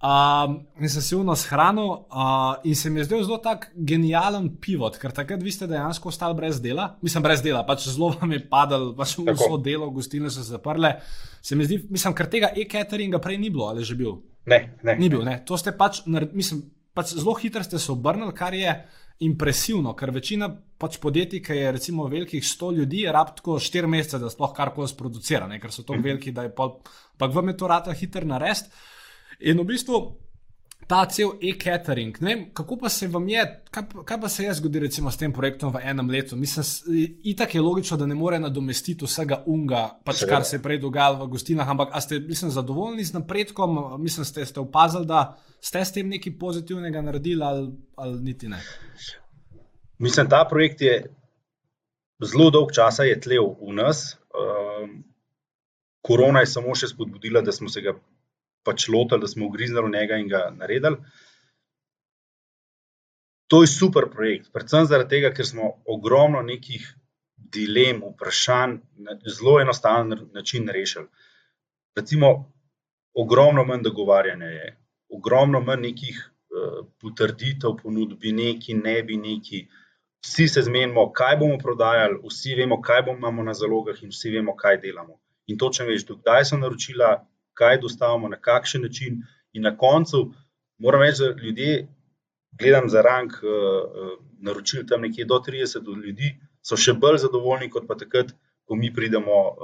Um, 0.00 0.54
in 0.80 0.88
sem 0.88 1.04
se 1.04 1.16
uno 1.16 1.36
shranil, 1.36 1.92
uh, 2.08 2.56
in 2.64 2.76
se 2.76 2.88
mi 2.88 3.02
je 3.02 3.04
zdel 3.10 3.20
zelo 3.26 3.36
tak 3.44 3.68
genijalen 3.76 4.48
pivot, 4.56 4.96
ker 4.96 5.12
takrat 5.12 5.44
vi 5.44 5.52
ste 5.52 5.68
dejansko 5.68 6.08
ostali 6.08 6.38
brez 6.40 6.56
dela. 6.64 6.94
Mislim, 7.04 7.22
brez 7.28 7.44
dela, 7.44 7.66
pač 7.68 7.84
zelo 7.90 8.14
vam 8.16 8.32
je 8.32 8.40
padalo, 8.48 8.94
pač 8.96 9.18
vso 9.20 9.60
delo, 9.60 9.90
gostilne 9.92 10.32
so 10.32 10.40
se 10.40 10.56
zaprle. 10.56 10.96
Se 11.44 11.52
mi 11.52 11.68
zdi, 11.68 11.82
mislim, 11.92 12.16
ker 12.16 12.32
tega 12.32 12.48
e-cateringa 12.56 13.20
prej 13.20 13.36
ni 13.44 13.52
bilo, 13.52 13.68
ali 13.68 13.84
že 13.84 14.00
bil? 14.00 14.22
Ne, 14.48 14.78
ne. 14.80 14.96
Ni 14.96 15.12
bil, 15.12 15.20
ne. 15.20 15.42
To 15.44 15.60
ste 15.60 15.76
pač, 15.76 16.00
mislim 16.08 16.64
pač 16.94 17.14
zelo 17.14 17.34
hitro 17.38 17.62
ste 17.64 17.78
se 17.78 17.92
obrnili, 17.92 18.34
kar 18.36 18.54
je 18.54 18.74
impresivno, 19.20 19.92
ker 19.96 20.10
večina 20.16 20.48
pač 20.80 20.96
podjetij, 21.00 21.42
ki 21.44 21.56
je 21.58 21.72
recimo 21.76 22.06
velikih 22.08 22.44
100 22.44 22.72
ljudi, 22.78 23.02
je 23.04 23.12
rab 23.12 23.34
tako 23.36 23.58
4 23.60 23.90
mesece, 23.90 24.18
da 24.18 24.30
sploh 24.32 24.54
karkoli 24.56 24.88
sproducira, 24.88 25.48
ne? 25.48 25.60
ker 25.60 25.72
so 25.72 25.82
tako 25.82 25.98
mhm. 26.00 26.08
veliki, 26.08 26.32
da 26.32 26.46
je 26.48 26.54
pa, 26.56 26.70
pa 27.18 27.28
vam 27.28 27.52
je 27.52 27.56
to 27.56 27.68
rata 27.68 27.92
hiter 27.92 28.26
narediti. 28.26 28.72
In 29.40 29.60
v 29.60 29.68
bistvu 29.72 30.00
ta 30.90 31.04
cel 31.06 31.36
e-catering, 31.40 32.16
kako 32.52 32.76
pa 32.76 32.88
se 32.88 33.06
vam 33.08 33.28
je, 33.28 33.42
kaj, 33.70 33.84
kaj 34.04 34.20
pa 34.20 34.28
se 34.28 34.44
je 34.44 34.54
zgodilo 34.54 34.82
recimo 34.82 35.10
s 35.10 35.20
tem 35.20 35.32
projektom 35.32 35.70
v 35.72 35.84
enem 35.86 36.10
letu? 36.10 36.36
Mislim, 36.36 36.66
itak 37.22 37.54
je 37.54 37.60
logično, 37.62 37.96
da 37.96 38.08
ne 38.10 38.16
more 38.18 38.40
nadomestiti 38.42 39.06
vsega 39.06 39.38
unga, 39.46 39.84
pač 40.04 40.24
kar 40.26 40.42
se 40.44 40.56
je 40.56 40.62
prej 40.64 40.80
dogajalo 40.82 41.22
v 41.22 41.28
gostinah, 41.36 41.70
ampak 41.70 41.94
ste, 42.02 42.18
mislim, 42.18 42.50
zadovoljni 42.50 43.06
z 43.06 43.20
napredkom, 43.20 43.78
mislim, 44.02 44.26
ste, 44.26 44.46
ste 44.46 44.60
opazili, 44.60 45.06
da 45.06 45.38
ste 45.60 45.84
s 45.84 45.94
tem 45.94 46.10
nekaj 46.10 46.34
pozitivnega 46.38 47.06
naredili, 47.06 47.44
ali, 47.44 47.70
ali 47.96 48.22
niti 48.26 48.50
ne? 48.50 48.58
Mislim, 49.98 50.26
ta 50.26 50.42
projekt 50.50 50.82
je 50.82 51.04
zelo 52.24 52.50
dolg 52.50 52.74
časa 52.74 53.06
tlel 53.22 53.54
v 53.62 53.78
nas. 53.78 54.18
Um, 54.34 55.04
korona 56.02 56.42
je 56.42 56.50
samo 56.50 56.74
še 56.74 56.90
spodbudila, 56.90 57.46
da 57.46 57.54
smo 57.54 57.70
se 57.70 57.80
ga 57.80 57.94
pač 58.64 58.88
lotili, 58.88 59.20
da 59.20 59.28
smo 59.28 59.46
ugriznili 59.46 59.86
v 59.86 59.92
njega 59.94 60.16
in 60.20 60.28
ga 60.28 60.46
naredili. 60.56 60.96
To 63.50 63.62
je 63.62 63.66
super 63.66 64.06
projekt, 64.10 64.52
predvsem 64.52 64.86
tega, 65.08 65.32
ker 65.34 65.46
smo 65.46 65.82
ogromno 65.86 66.42
nekih 66.42 66.84
dilem, 67.36 68.02
vprašanj 68.12 68.76
na 68.94 69.16
zelo 69.26 69.60
enostaven 69.60 70.28
način 70.32 70.68
rešili. 70.68 71.08
Recimo, 71.96 72.52
ogromno 73.14 73.64
manj 73.64 73.82
dogovarjanja 73.82 74.46
je, 74.46 74.76
ogromno 75.08 75.60
manj 75.60 75.82
nekih 75.82 76.20
uh, 76.30 76.86
potrditev, 77.00 77.74
ponudbi, 77.82 78.32
neki, 78.32 78.74
ne 78.74 79.02
bi 79.02 79.16
neki. 79.16 79.66
Vsi 80.22 80.48
se 80.48 80.62
zmenimo, 80.62 81.08
kaj 81.12 81.36
bomo 81.40 81.58
prodajali, 81.58 82.20
vsi 82.28 82.54
vemo, 82.54 82.80
kaj 82.82 83.02
bomo 83.02 83.42
na 83.42 83.54
zalogah, 83.54 84.02
in 84.02 84.14
vsi 84.14 84.30
vemo, 84.30 84.54
kaj 84.56 84.78
delamo. 84.84 85.18
In 85.46 85.58
točno 85.58 85.86
veš, 85.86 86.04
kdaj 86.06 86.44
so 86.44 86.60
naročila, 86.60 87.16
kaj 87.60 87.80
dostavimo, 87.84 88.28
na 88.32 88.40
kakšen 88.40 88.82
način. 88.88 89.20
In 89.52 89.66
na 89.68 89.76
koncu 89.76 90.30
moram 90.80 91.02
reči, 91.04 91.22
da 91.22 91.44
ljudje, 91.44 91.88
gledam 92.58 92.88
za 92.88 93.02
rang, 93.02 93.32
uh, 93.32 94.12
naročili 94.40 94.86
tam 94.86 95.00
nekje 95.00 95.24
do 95.24 95.40
30 95.46 95.88
ljudi, 96.04 96.34
so 96.62 96.76
še 96.76 96.96
bolj 96.96 97.20
zadovoljni, 97.24 97.70
kot 97.70 97.86
pa 97.88 97.96
takrat, 98.00 98.32
ko 98.64 98.76
mi 98.76 98.92
pridemo 98.94 99.40
uh, 99.48 99.56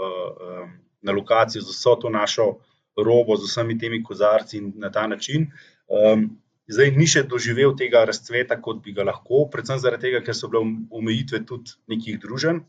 um, 0.62 0.72
na 1.02 1.12
lokacijo 1.12 1.62
z 1.62 1.70
vso 1.70 1.94
to 2.02 2.10
našo 2.10 2.56
robo 2.96 3.36
z 3.36 3.46
vsemi 3.46 3.78
temi 3.78 4.02
kozarci 4.02 4.58
in 4.58 4.72
na 4.76 4.90
ta 4.90 5.06
način. 5.06 5.50
Um, 5.86 6.30
zdaj 6.68 6.90
ni 6.96 7.06
še 7.06 7.22
doživel 7.30 7.76
tega 7.78 8.04
razcveta, 8.08 8.58
kot 8.62 8.82
bi 8.82 8.94
ga 8.96 9.06
lahko, 9.06 9.44
predvsem 9.52 9.78
zaradi 9.82 10.08
tega, 10.08 10.22
ker 10.24 10.34
so 10.34 10.50
bile 10.50 10.64
omejitve 10.90 11.44
tudi 11.46 11.76
nekih 11.92 12.18
družen. 12.22 12.64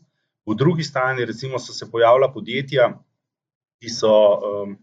V 0.48 0.56
drugi 0.56 0.84
strani, 0.84 1.26
recimo, 1.28 1.58
so 1.60 1.74
se 1.76 1.88
pojavila 1.90 2.30
podjetja, 2.32 2.92
ki 3.82 3.90
so 3.92 4.12
um, 4.12 4.76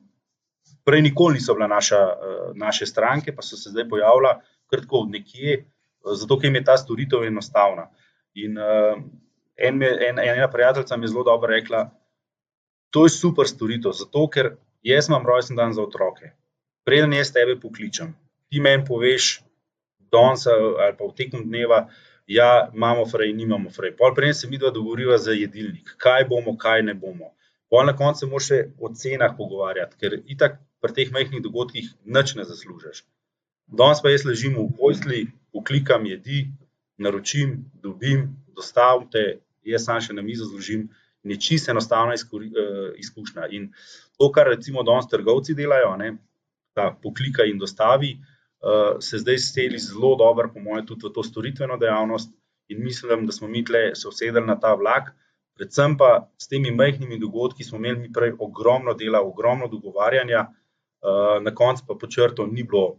prej 0.85 1.01
nikoli 1.01 1.39
niso 1.39 1.53
bila 1.53 1.67
naša, 1.67 2.01
uh, 2.05 2.57
naše 2.57 2.85
stranke, 2.85 3.35
pa 3.35 3.41
so 3.41 3.57
se 3.57 3.69
zdaj 3.69 3.89
pojavila 3.89 4.39
kratko 4.69 5.05
od 5.05 5.11
nekje, 5.11 5.65
zato 6.13 6.39
ker 6.39 6.49
jim 6.49 6.55
je 6.55 6.63
ta 6.63 6.77
storitev 6.77 7.23
enostavna. 7.23 7.89
In 8.33 8.57
uh, 8.57 8.99
en, 9.55 9.83
en, 9.83 10.19
ena 10.19 10.47
prijateljica 10.51 10.97
mi 10.97 11.03
je 11.03 11.13
zelo 11.13 11.23
dobro 11.23 11.49
rekla, 11.49 11.89
to 12.89 13.05
je 13.05 13.09
super 13.09 13.47
storitev, 13.47 13.91
zato 13.91 14.27
ker 14.29 14.55
jaz 14.83 15.09
imam 15.09 15.25
rojsten 15.25 15.55
dan 15.55 15.73
za 15.73 15.81
otroke. 15.81 16.31
Preden 16.85 17.13
jaz 17.13 17.31
tebe 17.33 17.57
pokličem, 17.59 18.13
ti 18.49 18.59
meni 18.59 18.85
poveš, 18.85 19.41
danes 20.11 20.47
ali 20.47 20.93
pa 20.97 21.05
v 21.05 21.15
teku 21.17 21.41
dneva, 21.43 21.87
ja, 22.27 22.69
imamo 22.73 23.05
frej, 23.05 23.33
nimamo 23.33 23.69
frej. 23.69 23.95
Pol 23.97 24.13
prej 24.15 24.33
se 24.33 24.47
mi 24.47 24.57
dva 24.57 24.69
dogovoriva 24.73 25.17
za 25.17 25.31
jedilnik, 25.31 25.95
kaj 25.97 26.25
bomo, 26.29 26.57
kaj 26.57 26.81
ne 26.83 26.93
bomo. 26.93 27.33
Pol 27.69 27.87
na 27.89 27.95
koncu 27.97 28.27
moramo 28.27 28.43
še 28.43 28.59
o 28.77 28.91
cenah 28.93 29.33
pogovarjati, 29.37 29.97
ker 30.01 30.19
itak 30.25 30.59
pri 30.81 30.93
teh 30.93 31.11
majhnih 31.11 31.41
dogodkih 31.41 31.87
nič 32.05 32.35
ne 32.37 32.45
zaslužiš. 32.45 33.03
Danes 33.65 34.01
pa 34.01 34.11
jaz 34.13 34.25
ležim 34.25 34.59
v 34.59 34.69
posli, 34.77 35.25
uklikam 35.53 36.05
jedi, 36.05 36.45
naročim, 37.01 37.63
dobim, 37.81 38.29
dostavim 38.55 39.09
te, 39.09 39.41
jaz 39.65 39.87
sam 39.89 39.99
še 40.01 40.13
na 40.13 40.21
mizo 40.21 40.45
zložim 40.45 40.85
je 41.25 41.39
čisto 41.41 41.71
enostavna 41.71 42.13
eh, 42.13 42.19
izkušnja. 42.97 43.47
In 43.49 43.73
to, 44.17 44.31
kar 44.31 44.47
recimo 44.47 44.83
danes 44.83 45.07
trgovci 45.09 45.53
delajo, 45.53 45.95
ne, 45.97 46.17
ta 46.73 46.91
poklika 47.01 47.43
in 47.43 47.57
dostavi, 47.57 48.17
uh, 48.19 48.97
se 48.99 49.17
zdaj 49.17 49.37
steli 49.37 49.79
zelo 49.79 50.15
dobro, 50.19 50.49
po 50.53 50.59
mojem, 50.59 50.85
tudi 50.85 51.07
v 51.07 51.13
to 51.15 51.23
storitveno 51.23 51.77
dejavnost. 51.77 52.33
In 52.67 52.83
mislim, 52.83 53.25
da 53.25 53.31
smo 53.31 53.47
mi 53.47 53.63
tle 53.63 53.95
se 53.95 54.07
usedeli 54.07 54.45
na 54.45 54.57
ta 54.59 54.73
vlak, 54.75 55.13
predvsem 55.55 55.97
pa 55.97 56.27
s 56.37 56.47
temi 56.51 56.71
majhnimi 56.71 57.19
dogodki 57.19 57.63
smo 57.63 57.77
imeli 57.77 57.99
mi 57.99 58.13
prej 58.13 58.35
ogromno 58.39 58.93
dela, 58.93 59.21
ogromno 59.21 59.67
dogovarjanja, 59.67 60.45
uh, 60.47 61.43
na 61.43 61.55
koncu 61.55 61.83
pa 61.87 61.97
počrto 61.99 62.47
ni 62.47 62.63
bilo 62.63 62.97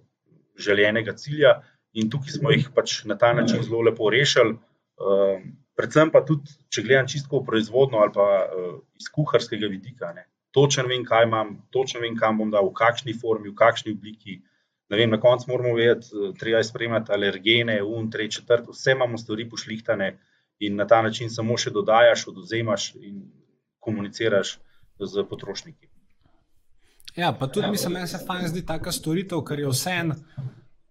željenega 0.58 1.12
cilja, 1.12 1.60
in 1.92 2.10
tukaj 2.10 2.38
smo 2.38 2.52
jih 2.52 2.70
pač 2.74 3.02
na 3.04 3.16
ta 3.18 3.32
način 3.32 3.62
zelo 3.62 3.80
lepo 3.80 4.10
rešili. 4.10 4.56
Uh, 4.96 5.40
predvsem 5.76 6.10
pa 6.12 6.24
tudi, 6.24 6.56
če 6.72 6.82
gledam 6.82 7.08
čisto 7.08 7.42
proizvodno 7.44 8.00
ali 8.04 8.12
pa 8.14 8.26
uh, 8.44 8.80
iz 9.00 9.08
kuharskega 9.12 9.68
vidika. 9.72 10.12
Ne. 10.16 10.26
Točno 10.56 10.86
vem, 10.88 11.04
kaj 11.04 11.26
imam, 11.28 11.56
točno 11.70 12.00
vem, 12.00 12.16
kam 12.16 12.38
bom 12.40 12.50
dal, 12.50 12.70
v 12.70 12.76
kakšni 12.76 13.12
formi, 13.20 13.50
v 13.52 13.58
kakšni 13.58 13.92
obliki. 13.92 14.38
Vem, 14.88 15.10
na 15.10 15.18
koncu 15.20 15.50
moramo 15.50 15.74
vedeti, 15.76 16.08
eh, 16.14 16.30
treba 16.38 16.62
je 16.62 16.68
spremljati 16.68 17.12
alergene, 17.12 17.74
un, 17.82 18.06
tri, 18.10 18.30
četrt, 18.30 18.70
vse 18.72 18.94
imamo 18.94 19.18
stvari 19.18 19.48
pošlihtane 19.50 20.08
in 20.58 20.76
na 20.76 20.86
ta 20.86 21.02
način 21.02 21.30
samo 21.30 21.56
še 21.56 21.70
dodajaš, 21.70 22.26
oduzemaš 22.28 22.94
in 22.94 23.22
komuniciraš 23.80 24.58
z 24.98 25.24
potrošniki. 25.30 25.88
Ja, 27.16 27.32
pa 27.32 27.46
tudi 27.46 27.68
mislim, 27.70 27.94
da 27.94 28.06
se 28.06 28.20
fajn 28.26 28.48
zdi 28.48 28.66
taka 28.66 28.92
storitev, 28.92 29.40
ker 29.44 29.60
je 29.60 29.72
vseeno 29.72 30.16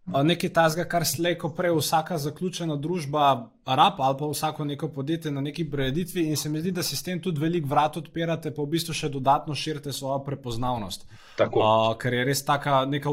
nekaj 0.06 0.50
tazga, 0.54 0.84
kar 0.86 1.06
slejko 1.06 1.50
prej 1.58 1.74
vsaka 1.80 2.18
zaključena 2.22 2.76
družba, 2.76 3.50
rab 3.66 4.02
ali 4.02 4.18
pa 4.20 4.28
vsako 4.30 4.66
neko 4.66 4.90
podjetje 4.94 5.32
na 5.32 5.42
neki 5.42 5.66
preditvi 5.72 6.28
in 6.30 6.38
se 6.38 6.50
mi 6.50 6.62
zdi, 6.62 6.72
da 6.72 6.84
si 6.84 6.96
s 6.96 7.04
tem 7.04 7.22
tudi 7.22 7.42
velik 7.42 7.66
vrat 7.66 7.98
odpirate, 7.98 8.52
pa 8.54 8.62
v 8.62 8.70
bistvu 8.76 8.94
še 8.94 9.10
dodatno 9.10 9.56
širite 9.56 9.94
svojo 9.94 10.20
prepoznavnost. 10.26 11.08
Uh, 11.40 11.96
ker 11.98 12.14
je 12.14 12.24
res 12.26 12.46
taka 12.46 12.86
neka 12.86 13.10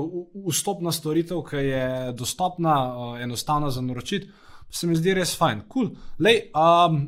vstopna 0.48 0.92
storitev, 0.92 1.40
ki 1.48 1.64
je 1.64 2.12
dostopna, 2.12 2.76
uh, 2.76 3.20
enostavna 3.22 3.70
za 3.70 3.80
naročiti, 3.80 4.28
se 4.72 4.88
mi 4.88 4.96
zdi 4.96 5.14
res 5.14 5.34
fajn. 5.36 5.66
Cool. 5.68 5.92
Lej, 6.24 6.48
um, 6.56 7.04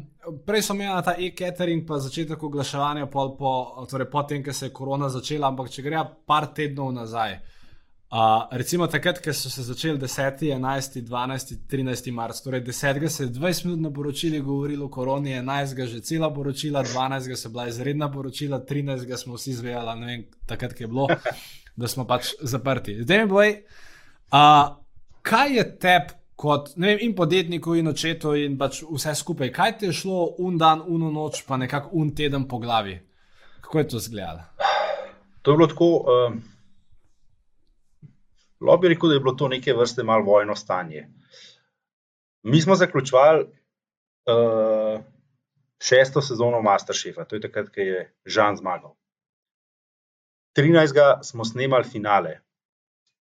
Prej 0.46 0.62
sem 0.64 0.78
imel 0.80 1.02
ta 1.04 1.12
e-catering, 1.20 1.82
pa 1.84 1.98
začetek 2.00 2.42
oglaševanja, 2.42 3.10
po, 3.12 3.26
torej 3.90 4.08
po 4.08 4.22
tem, 4.24 4.40
ko 4.44 4.54
se 4.56 4.70
je 4.70 4.72
korona 4.72 5.10
začela, 5.12 5.50
ampak 5.52 5.68
če 5.68 5.84
gre 5.84 6.00
par 6.24 6.46
tednov 6.56 6.94
nazaj, 6.96 7.34
uh, 8.08 8.46
recimo 8.56 8.88
takrat, 8.88 9.20
ko 9.20 9.34
so 9.36 9.52
se 9.52 9.66
začeli 9.66 10.00
10, 10.00 10.46
11, 10.48 10.96
12, 11.04 11.52
13 11.68 12.08
marca, 12.16 12.40
torej 12.40 12.64
10. 12.64 13.04
se 13.08 13.26
je 13.26 13.34
20 13.36 13.68
minut 13.68 13.84
na 13.84 13.92
poročili 13.92 14.40
govorilo 14.40 14.88
o 14.88 14.88
koroni, 14.88 15.36
11. 15.36 15.84
že 15.92 16.00
cela 16.00 16.32
poročila, 16.32 16.84
12. 16.84 17.36
se 17.36 17.48
je 17.48 17.52
bila 17.52 17.68
izredna 17.68 18.10
poročila, 18.12 18.64
13. 18.64 19.16
smo 19.16 19.36
vsi 19.36 19.60
zvejali, 19.60 20.00
ne 20.00 20.06
vem, 20.06 20.26
takrat 20.46 20.80
je 20.80 20.88
bilo, 20.88 21.08
da 21.76 21.88
smo 21.88 22.08
pač 22.08 22.32
zaprti. 22.40 23.02
Zdaj 23.02 23.24
mi 23.26 23.32
boj, 23.36 23.56
uh, 24.32 24.76
kaj 25.22 25.56
je 25.56 25.70
tep 25.78 26.16
kot 26.36 26.72
vem, 26.76 26.98
in 27.00 27.14
podjetniku, 27.16 27.74
in 27.78 27.88
očetu, 27.88 28.34
in 28.38 28.58
pač 28.58 28.82
vse 28.88 29.14
skupaj, 29.14 29.52
kaj 29.54 29.76
ti 29.78 29.90
je 29.90 29.98
šlo 30.00 30.34
un 30.44 30.58
dan, 30.58 30.82
un 30.86 31.06
noč, 31.14 31.44
pa 31.46 31.56
nekako 31.60 31.94
un 32.00 32.14
teden 32.14 32.48
po 32.48 32.58
glavi? 32.58 32.98
Kako 33.60 33.78
je 33.78 33.88
to 33.88 34.02
izgledalo? 34.02 34.42
To 35.42 35.52
je 35.52 35.56
bilo 35.56 35.68
tako. 35.68 35.90
Uh... 36.02 36.36
Lahko 38.64 38.80
bi 38.80 38.88
rekel, 38.88 39.08
da 39.08 39.14
je 39.14 39.20
bilo 39.20 39.34
to 39.34 39.48
neke 39.48 39.74
vrste 39.76 40.02
malo 40.02 40.24
vojno 40.24 40.54
stanje. 40.56 41.08
Mi 42.42 42.60
smo 42.60 42.74
zaključovali 42.76 43.44
uh, 43.44 45.00
šesto 45.80 46.20
sezono 46.20 46.62
Masterchefa, 46.62 47.24
to 47.24 47.36
je 47.36 47.40
takrat, 47.40 47.68
ko 47.68 47.80
je 47.80 48.06
Žan 48.24 48.56
zmagal. 48.56 48.94
13. 50.56 51.24
smo 51.24 51.44
snemali 51.44 51.84
finale, 51.84 52.38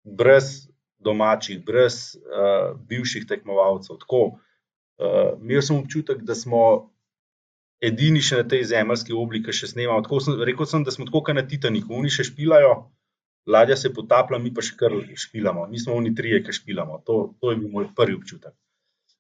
brez 0.04 0.68
domačih, 1.06 1.62
brez 1.66 2.18
uh, 2.18 2.74
bivših 2.90 3.28
tekmovalcev. 3.30 4.02
Tako, 4.02 4.24
uh, 4.34 5.32
imel 5.40 5.62
sem 5.62 5.78
občutek, 5.78 6.26
da 6.26 6.36
smo 6.36 6.92
edini 7.86 8.24
še 8.26 8.42
na 8.42 8.50
tej 8.50 8.66
zemljski 8.74 9.14
obliki, 9.14 9.50
ki 9.50 9.60
še 9.62 9.72
snemamo. 9.76 10.02
Rekel 10.48 10.70
sem, 10.70 10.84
da 10.84 10.94
smo 10.94 11.08
tako, 11.08 11.28
kot 11.30 11.38
na 11.38 11.46
Titaniku, 11.48 11.94
oni 12.00 12.14
še 12.14 12.28
špijajo 12.32 12.76
ladja 13.46 13.78
se 13.78 13.94
potaplja, 13.94 14.40
mi 14.42 14.54
pa 14.54 14.64
še 14.66 14.76
kar 14.80 14.94
špilamo. 15.16 15.68
Mi 15.70 15.80
smo 15.80 15.96
oni 16.00 16.14
trije, 16.16 16.42
ki 16.46 16.56
špilamo. 16.56 17.02
To, 17.06 17.18
to 17.40 17.52
je 17.52 17.60
bil 17.62 17.70
moj 17.72 17.90
prvi 17.98 18.18
občutek. 18.18 18.54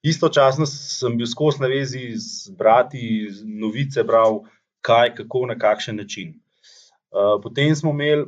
Istočasno 0.06 0.68
sem 0.70 1.18
bil 1.18 1.30
skozi 1.30 1.64
na 1.64 1.70
vezi 1.70 2.12
z 2.22 2.54
brati, 2.58 3.30
novice 3.62 4.04
bral, 4.06 4.44
kaj, 4.86 5.16
kako, 5.18 5.46
na 5.50 5.58
kakšen 5.58 5.98
način. 6.02 6.36
Uh, 7.10 7.38
potem 7.42 7.74
smo 7.76 7.94
imeli 7.96 8.28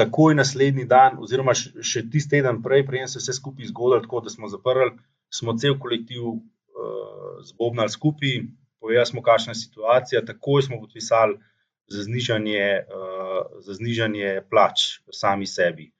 takoj 0.00 0.34
naslednji 0.34 0.86
dan, 0.88 1.18
oziroma 1.20 1.52
še 1.54 2.06
tisti 2.08 2.38
teden 2.38 2.62
prej, 2.64 2.86
prej 2.88 3.06
se 3.12 3.20
vse 3.20 3.36
skupaj 3.36 3.68
zgodilo, 3.68 4.00
tako 4.06 4.22
da 4.24 4.32
smo 4.32 4.48
zaprli, 4.48 4.94
smo 5.32 5.56
cel 5.60 5.76
kolektiv 5.82 6.24
uh, 6.32 7.36
zbobnali 7.44 7.92
skupaj, 7.92 8.40
povedali 8.80 9.10
smo, 9.12 9.22
kakšna 9.22 9.54
je 9.54 9.62
situacija, 9.66 10.24
takoj 10.26 10.64
smo 10.66 10.80
podpisali 10.80 11.38
za 11.90 12.06
znižanje, 12.06 12.66
uh, 12.86 13.60
za 13.66 13.76
znižanje 13.76 14.40
plač 14.50 15.02
sami 15.12 15.46
sebi. 15.46 15.90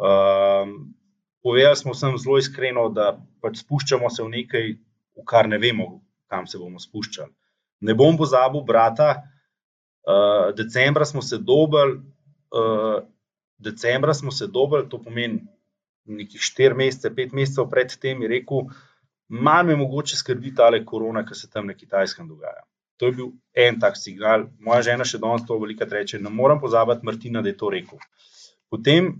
Um, 0.00 0.94
povedali 1.42 1.76
smo 1.76 1.94
vsem 1.94 2.18
zelo 2.18 2.38
iskreno, 2.42 2.88
da 2.90 3.14
pač 3.44 3.62
spuščamo 3.62 4.10
se 4.10 4.24
v 4.24 4.32
nekaj, 4.34 4.70
v 5.16 5.26
kar 5.28 5.48
ne 5.48 5.60
vemo, 5.62 6.00
kam 6.26 6.48
se 6.50 6.58
bomo 6.58 6.82
spuščali. 6.82 7.30
Ne 7.86 7.94
bom 7.94 8.16
pozabil, 8.18 8.64
brata, 8.66 9.10
uh, 9.22 10.50
decembra 10.56 11.06
smo 11.06 11.22
se 11.22 11.38
dobili, 11.38 12.00
uh, 12.50 13.04
decembra 13.58 14.14
smo 14.14 14.30
se 14.30 14.46
dobili, 14.46 14.88
to 14.88 15.02
pomeni 15.02 15.42
nekih 16.04 16.40
4 16.40 16.76
mesece, 16.76 17.10
5 17.10 17.34
mesecev 17.34 17.68
pred 17.70 17.92
tem, 18.00 18.22
je 18.22 18.28
rekel, 18.28 18.68
malo 19.28 19.68
me 19.68 19.76
mogoče 19.76 20.16
skrbi 20.16 20.54
ta 20.54 20.70
korona, 20.84 21.24
ki 21.26 21.34
se 21.34 21.50
tam 21.50 21.66
na 21.66 21.74
kitajskem 21.74 22.28
dogaja. 22.28 22.62
To 22.96 23.06
je 23.06 23.12
bil 23.12 23.32
en 23.54 23.80
tak 23.80 23.96
signal. 23.96 24.46
Moja 24.58 24.82
žena 24.82 25.04
še 25.04 25.18
danes 25.20 25.44
to 25.46 25.58
veliko 25.60 25.84
reče. 25.84 26.18
Ne 26.18 26.30
moram 26.30 26.60
pozabiti, 26.60 27.04
Martina, 27.04 27.42
da 27.42 27.48
je 27.48 27.56
to 27.56 27.70
rekel. 27.70 27.98
Potem 28.72 29.10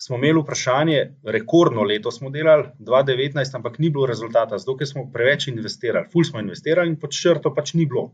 smo 0.00 0.16
imeli 0.16 0.40
vprašanje, 0.40 1.00
rekordno 1.24 1.82
leto 1.82 2.10
smo 2.10 2.30
delali, 2.30 2.70
2019, 2.78 3.56
ampak 3.58 3.78
ni 3.78 3.90
bilo 3.90 4.06
rezultata, 4.06 4.58
zato 4.58 4.86
smo 4.86 5.10
preveč 5.12 5.48
investirali. 5.48 6.08
Ful 6.12 6.24
smo 6.24 6.40
investirali 6.40 6.88
in 6.88 6.96
pod 7.00 7.12
črto 7.12 7.52
pač 7.54 7.74
ni 7.74 7.86
bilo. 7.86 8.10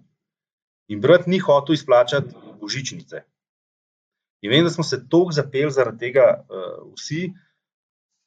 In 0.89 1.01
brat 1.01 1.27
ni 1.27 1.39
hotel 1.39 1.75
izplačati 1.75 2.35
božičnice. 2.61 3.23
In 4.43 4.51
vem, 4.51 4.65
da 4.65 4.71
smo 4.71 4.85
se 4.85 4.99
toliko 5.09 5.33
zapeli 5.33 5.71
zaradi 5.71 5.99
tega 5.99 6.27
uh, 6.43 6.93
vsi, 6.97 7.31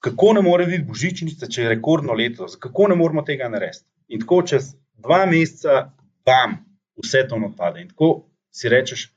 kako 0.06 0.34
ne 0.34 0.42
more 0.46 0.66
biti 0.70 0.86
božičnica, 0.88 1.50
če 1.52 1.66
je 1.66 1.74
rekordno 1.74 2.14
leto, 2.14 2.48
kako 2.60 2.88
ne 2.92 2.96
moramo 2.96 3.24
tega 3.28 3.50
narediti. 3.52 3.86
In 4.14 4.22
tako 4.22 4.42
čez 4.48 4.72
dva 5.02 5.26
meseca, 5.28 5.90
bam, 6.26 6.60
vse 7.02 7.26
to 7.30 7.40
odpade. 7.50 7.82
In 7.82 7.90
tako 7.92 8.12
si 8.54 8.72
rečeš, 8.72 9.10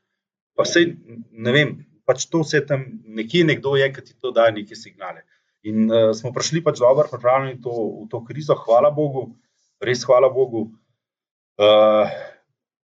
pa 0.56 0.66
vse, 0.66 0.86
ne 1.30 1.54
vem, 1.54 1.74
pač 2.08 2.26
to 2.32 2.42
vse 2.42 2.64
tam 2.66 2.86
nekje 3.04 3.44
nekdo 3.46 3.76
je, 3.78 3.90
ki 3.92 4.04
ti 4.06 4.16
to 4.18 4.32
daje 4.34 4.56
neke 4.56 4.78
signale. 4.78 5.22
In 5.68 5.86
uh, 5.90 6.10
smo 6.16 6.32
prišli 6.34 6.64
pač 6.64 6.80
dobro, 6.80 7.06
pripravljeni 7.10 7.60
to, 7.62 7.74
v 8.02 8.08
to 8.10 8.22
krizo, 8.24 8.56
hvala 8.64 8.90
Bogu, 8.94 9.28
res 9.84 10.02
hvala 10.08 10.30
Bogu. 10.32 10.70
Uh, 11.58 12.10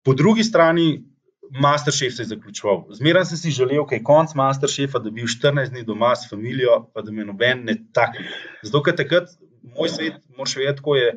po 0.04 0.14
drugi 0.14 0.44
strani, 0.44 1.00
Masterchef 1.50 2.14
se 2.14 2.22
je 2.22 2.26
zaključoval. 2.26 2.86
Zmeraj 2.98 3.24
sem 3.24 3.38
si 3.38 3.50
želel, 3.50 3.84
da 3.90 3.96
je 3.96 4.02
konc 4.04 4.34
Masterchefa, 4.34 4.98
da 4.98 5.10
bi 5.10 5.22
bil 5.22 5.30
14 5.30 5.70
dni 5.70 5.84
doma 5.84 6.14
s 6.16 6.30
družino, 6.30 6.78
pa 6.94 7.02
da 7.02 7.12
me 7.12 7.24
noben 7.24 7.64
ne 7.64 7.76
tako. 7.92 8.24
Zato, 8.62 8.82
ker 8.82 8.96
takrat 8.96 9.30
moj 9.76 9.88
svet, 9.88 10.18
moraš 10.36 10.56
vedeti, 10.56 10.78
kako 10.80 10.96
je. 10.96 11.12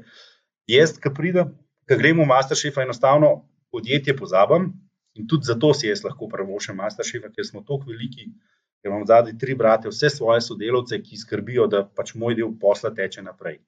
Jaz, 0.70 0.94
ki 1.02 1.10
pridem, 1.16 1.56
ki 1.90 1.98
gremo 1.98 2.24
v 2.24 2.30
Masterchef, 2.30 2.78
enostavno 2.78 3.50
podjetje 3.72 4.16
pozabim 4.18 4.72
in 5.18 5.28
tudi 5.28 5.50
zato 5.50 5.74
si 5.74 5.88
jaz 5.90 6.04
lahko 6.06 6.30
prvošem 6.30 6.78
Masterchef, 6.78 7.26
ker 7.34 7.46
smo 7.46 7.64
tako 7.66 7.90
veliki, 7.90 8.30
ker 8.82 8.92
imam 8.92 9.06
zadnji 9.10 9.38
tri 9.42 9.56
brate, 9.58 9.90
vse 9.90 10.12
svoje 10.14 10.42
sodelavce, 10.46 11.02
ki 11.02 11.18
skrbijo, 11.18 11.68
da 11.68 11.84
pač 11.84 12.14
moj 12.16 12.38
del 12.38 12.54
posla 12.62 12.94
teče 12.96 13.26
naprej. 13.26 13.60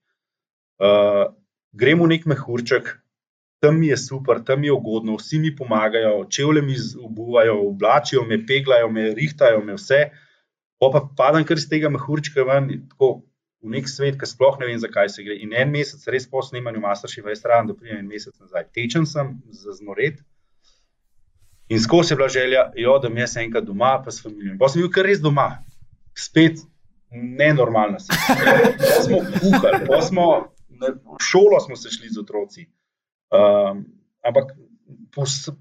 Uh, 0.82 1.34
gremo 1.74 2.06
v 2.06 2.16
nek 2.16 2.30
mehurček, 2.30 2.94
tam 3.62 3.80
mi 3.80 3.88
je 3.88 3.98
super, 3.98 4.42
tam 4.44 4.60
mi 4.60 4.68
je 4.68 4.74
ugodno, 4.74 5.16
vsi 5.20 5.40
mi 5.40 5.56
pomagajo, 5.56 6.26
čevlje 6.30 6.62
mi 6.62 6.76
obuvajo, 7.04 7.60
oblačijo 7.68 8.24
me, 8.26 8.40
peglajo 8.46 8.90
me, 8.90 9.14
rihtajajo 9.14 9.62
me 9.64 9.76
vse. 9.78 10.00
Pa 10.82 11.02
padam 11.18 11.46
kar 11.46 11.62
iz 11.62 11.68
tega 11.70 11.92
mehurčka 11.94 12.42
ven, 12.48 12.72
tako 12.90 13.12
v 13.62 13.76
nek 13.76 13.90
svet, 13.90 14.18
ki 14.18 14.26
sploh 14.26 14.58
ne 14.60 14.66
vem, 14.66 14.80
zakaj 14.82 15.12
se 15.14 15.24
gre. 15.28 15.38
In 15.46 15.54
en 15.54 15.70
mesec, 15.70 16.02
res 16.10 16.26
po 16.30 16.42
snemanju 16.42 16.82
Masterchef, 16.82 17.30
je 17.30 17.38
stran, 17.38 17.70
da 17.70 17.78
pridem 17.78 18.02
en 18.02 18.10
mesec 18.10 18.34
nazaj. 18.42 18.66
Tečen 18.74 19.06
sem 19.06 19.36
za 19.54 19.78
znored. 19.78 20.18
In 21.70 21.80
skozi 21.80 22.16
je 22.16 22.18
bila 22.18 22.32
želja, 22.34 22.66
jo, 22.76 22.98
da 23.00 23.14
mi 23.14 23.22
je 23.22 23.30
enkrat 23.46 23.70
doma, 23.70 23.94
pa 24.02 24.12
s 24.12 24.26
familijo. 24.26 24.58
Pa 24.60 24.74
sem 24.74 24.82
bil 24.82 24.90
kar 24.90 25.06
res 25.06 25.22
doma, 25.22 25.52
spet 26.18 26.66
nenormalna. 27.14 28.02
Pa 28.02 29.00
smo 29.06 29.22
kuhali, 29.38 29.86
pa 29.86 30.02
smo 30.02 30.28
v 30.82 31.22
šolo 31.22 31.62
smo 31.62 31.76
se 31.78 31.94
šli 31.94 32.10
z 32.10 32.26
otroci. 32.26 32.66
Um, 33.32 33.86
ampak 34.28 34.52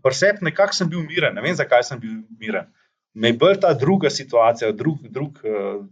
presep 0.02 0.42
nekako 0.42 0.74
sem 0.74 0.90
bil 0.90 1.04
miren, 1.06 1.34
ne 1.34 1.42
vem, 1.44 1.54
zakaj 1.54 1.84
sem 1.86 2.00
bil 2.02 2.20
miren. 2.40 2.66
Me 3.14 3.30
je 3.30 3.38
bolj 3.38 3.60
ta 3.62 3.72
druga 3.74 4.10
situacija, 4.10 4.72
drug, 4.74 5.06
drug, 5.10 5.38
uh, 5.46 5.84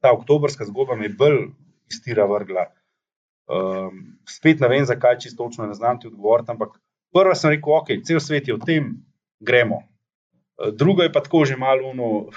ta 0.00 0.12
oktobrska 0.16 0.64
zgodba 0.68 0.96
me 0.96 1.08
bolj 1.08 1.50
iztira 1.92 2.26
vrgla. 2.28 2.66
Um, 3.46 4.16
spet 4.28 4.60
ne 4.60 4.68
vem, 4.72 4.84
zakaj 4.88 5.20
čisto 5.22 5.44
točno 5.44 5.66
ne 5.66 5.74
znam 5.74 6.00
ti 6.00 6.08
odgovoriti, 6.08 6.50
ampak 6.50 6.80
prvo 7.14 7.34
sem 7.34 7.54
rekel, 7.54 7.76
ok, 7.78 7.92
cel 8.04 8.20
svet 8.20 8.48
je 8.48 8.56
v 8.56 8.64
tem, 8.66 8.88
gremo. 9.40 9.82
Uh, 10.56 10.72
drugo 10.72 11.04
je 11.04 11.12
pa 11.12 11.20
tako 11.20 11.44
že 11.44 11.56
malo 11.56 11.92
uno, 11.92 12.32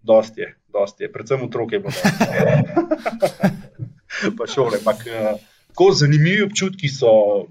dosti 0.00 0.40
je, 0.40 0.54
dosti 0.72 1.04
je, 1.04 1.12
predvsem 1.12 1.42
otroke 1.42 1.82
bo. 1.82 1.90
pa 4.38 4.46
šole, 4.46 4.78
ampak 4.78 5.04
uh, 5.10 5.42
tako 5.74 5.90
zanimivi 5.92 6.46
občutki 6.46 6.88
so 6.88 7.44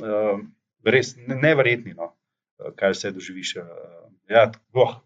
uh, 0.00 0.40
res 0.84 1.14
neverjetni, 1.26 1.94
no, 1.98 2.12
kaj 2.76 2.94
vse 2.94 3.12
doživiš. 3.16 3.56
Uh, 3.62 3.64
ja, 4.30 4.50
oh. 4.72 4.98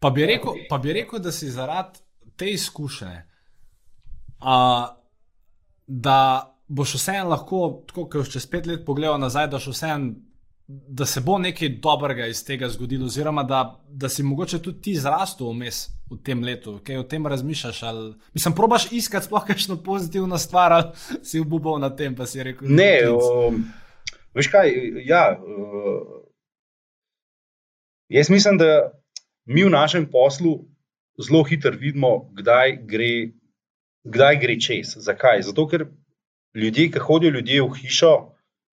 Pa 0.00 0.10
bi, 0.10 0.24
rekel, 0.26 0.64
pa 0.68 0.78
bi 0.80 0.94
rekel, 0.96 1.20
da 1.20 1.32
si 1.32 1.50
zaradi 1.52 2.00
te 2.40 2.48
izkušnje, 2.54 3.16
uh, 4.40 4.86
da 5.86 6.18
boš 6.68 6.94
vseeno 6.96 7.34
lahko, 7.34 7.82
tako 7.88 8.06
kot 8.08 8.30
čez 8.32 8.46
pet 8.46 8.66
let 8.66 8.86
pogledal 8.86 9.18
nazaj, 9.20 9.50
da 9.50 9.58
boš 9.58 9.72
vseeno 9.74 10.14
da 10.88 11.06
se 11.06 11.20
bo 11.20 11.38
nekaj 11.38 11.68
dobrega 11.68 12.26
iz 12.26 12.44
tega 12.44 12.68
zgodilo, 12.68 13.06
oziroma 13.06 13.42
da, 13.42 13.80
da 13.88 14.08
si 14.08 14.22
mogoče 14.22 14.58
tudi 14.62 14.80
ti 14.80 14.94
zrastel 14.94 15.50
vmes 15.50 15.88
v 16.10 16.18
tem 16.24 16.44
letu, 16.44 16.78
kaj 16.86 17.00
o 17.00 17.02
tem 17.02 17.26
razmišljaš. 17.26 17.82
Ali, 17.82 18.14
mislim, 18.34 18.54
probaš 18.54 18.86
iskati 18.92 19.26
sploh 19.26 19.44
kakšno 19.46 19.76
pozitivno 19.82 20.38
stvar, 20.38 20.72
ali 20.72 20.84
si 21.22 21.40
obupal 21.40 21.78
na 21.78 21.90
tem, 21.96 22.14
pa 22.16 22.26
si 22.26 22.42
rekel: 22.42 22.68
Ne, 22.70 22.92
um, 23.10 23.64
veš 24.34 24.50
kaj. 24.52 24.72
Ja, 25.06 25.24
uh, 25.38 26.22
jaz 28.08 28.30
mislim, 28.30 28.58
da 28.58 28.92
mi 29.44 29.64
v 29.64 29.70
našem 29.70 30.06
poslu 30.10 30.58
zelo 31.20 31.42
hitro 31.44 31.72
vidimo, 31.76 32.30
kdaj 32.36 32.76
gre, 32.88 33.32
kdaj 34.04 34.38
gre 34.40 34.58
čez. 34.60 34.94
Zakaj? 34.96 35.42
Zato, 35.42 35.66
ker 35.68 35.86
ljudje, 36.54 36.90
ki 36.92 37.02
hodijo 37.06 37.34
ljudje 37.36 37.62
v 37.62 37.80
hišo, 37.82 38.14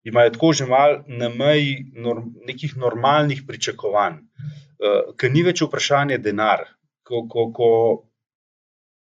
imajo 0.05 0.35
tako 0.35 0.53
že 0.53 0.65
malo 0.65 1.03
na 1.07 1.29
meji 1.29 1.85
norm, 1.93 2.35
nekih 2.45 2.77
normalnih 2.77 3.43
pričakovanj, 3.47 4.19
uh, 4.21 5.15
ker 5.17 5.31
ni 5.31 5.43
več 5.43 5.63
vprašanje 5.65 6.17
denar. 6.17 6.67
Ko, 7.05 7.27
ko, 7.29 7.51
ko 7.53 7.69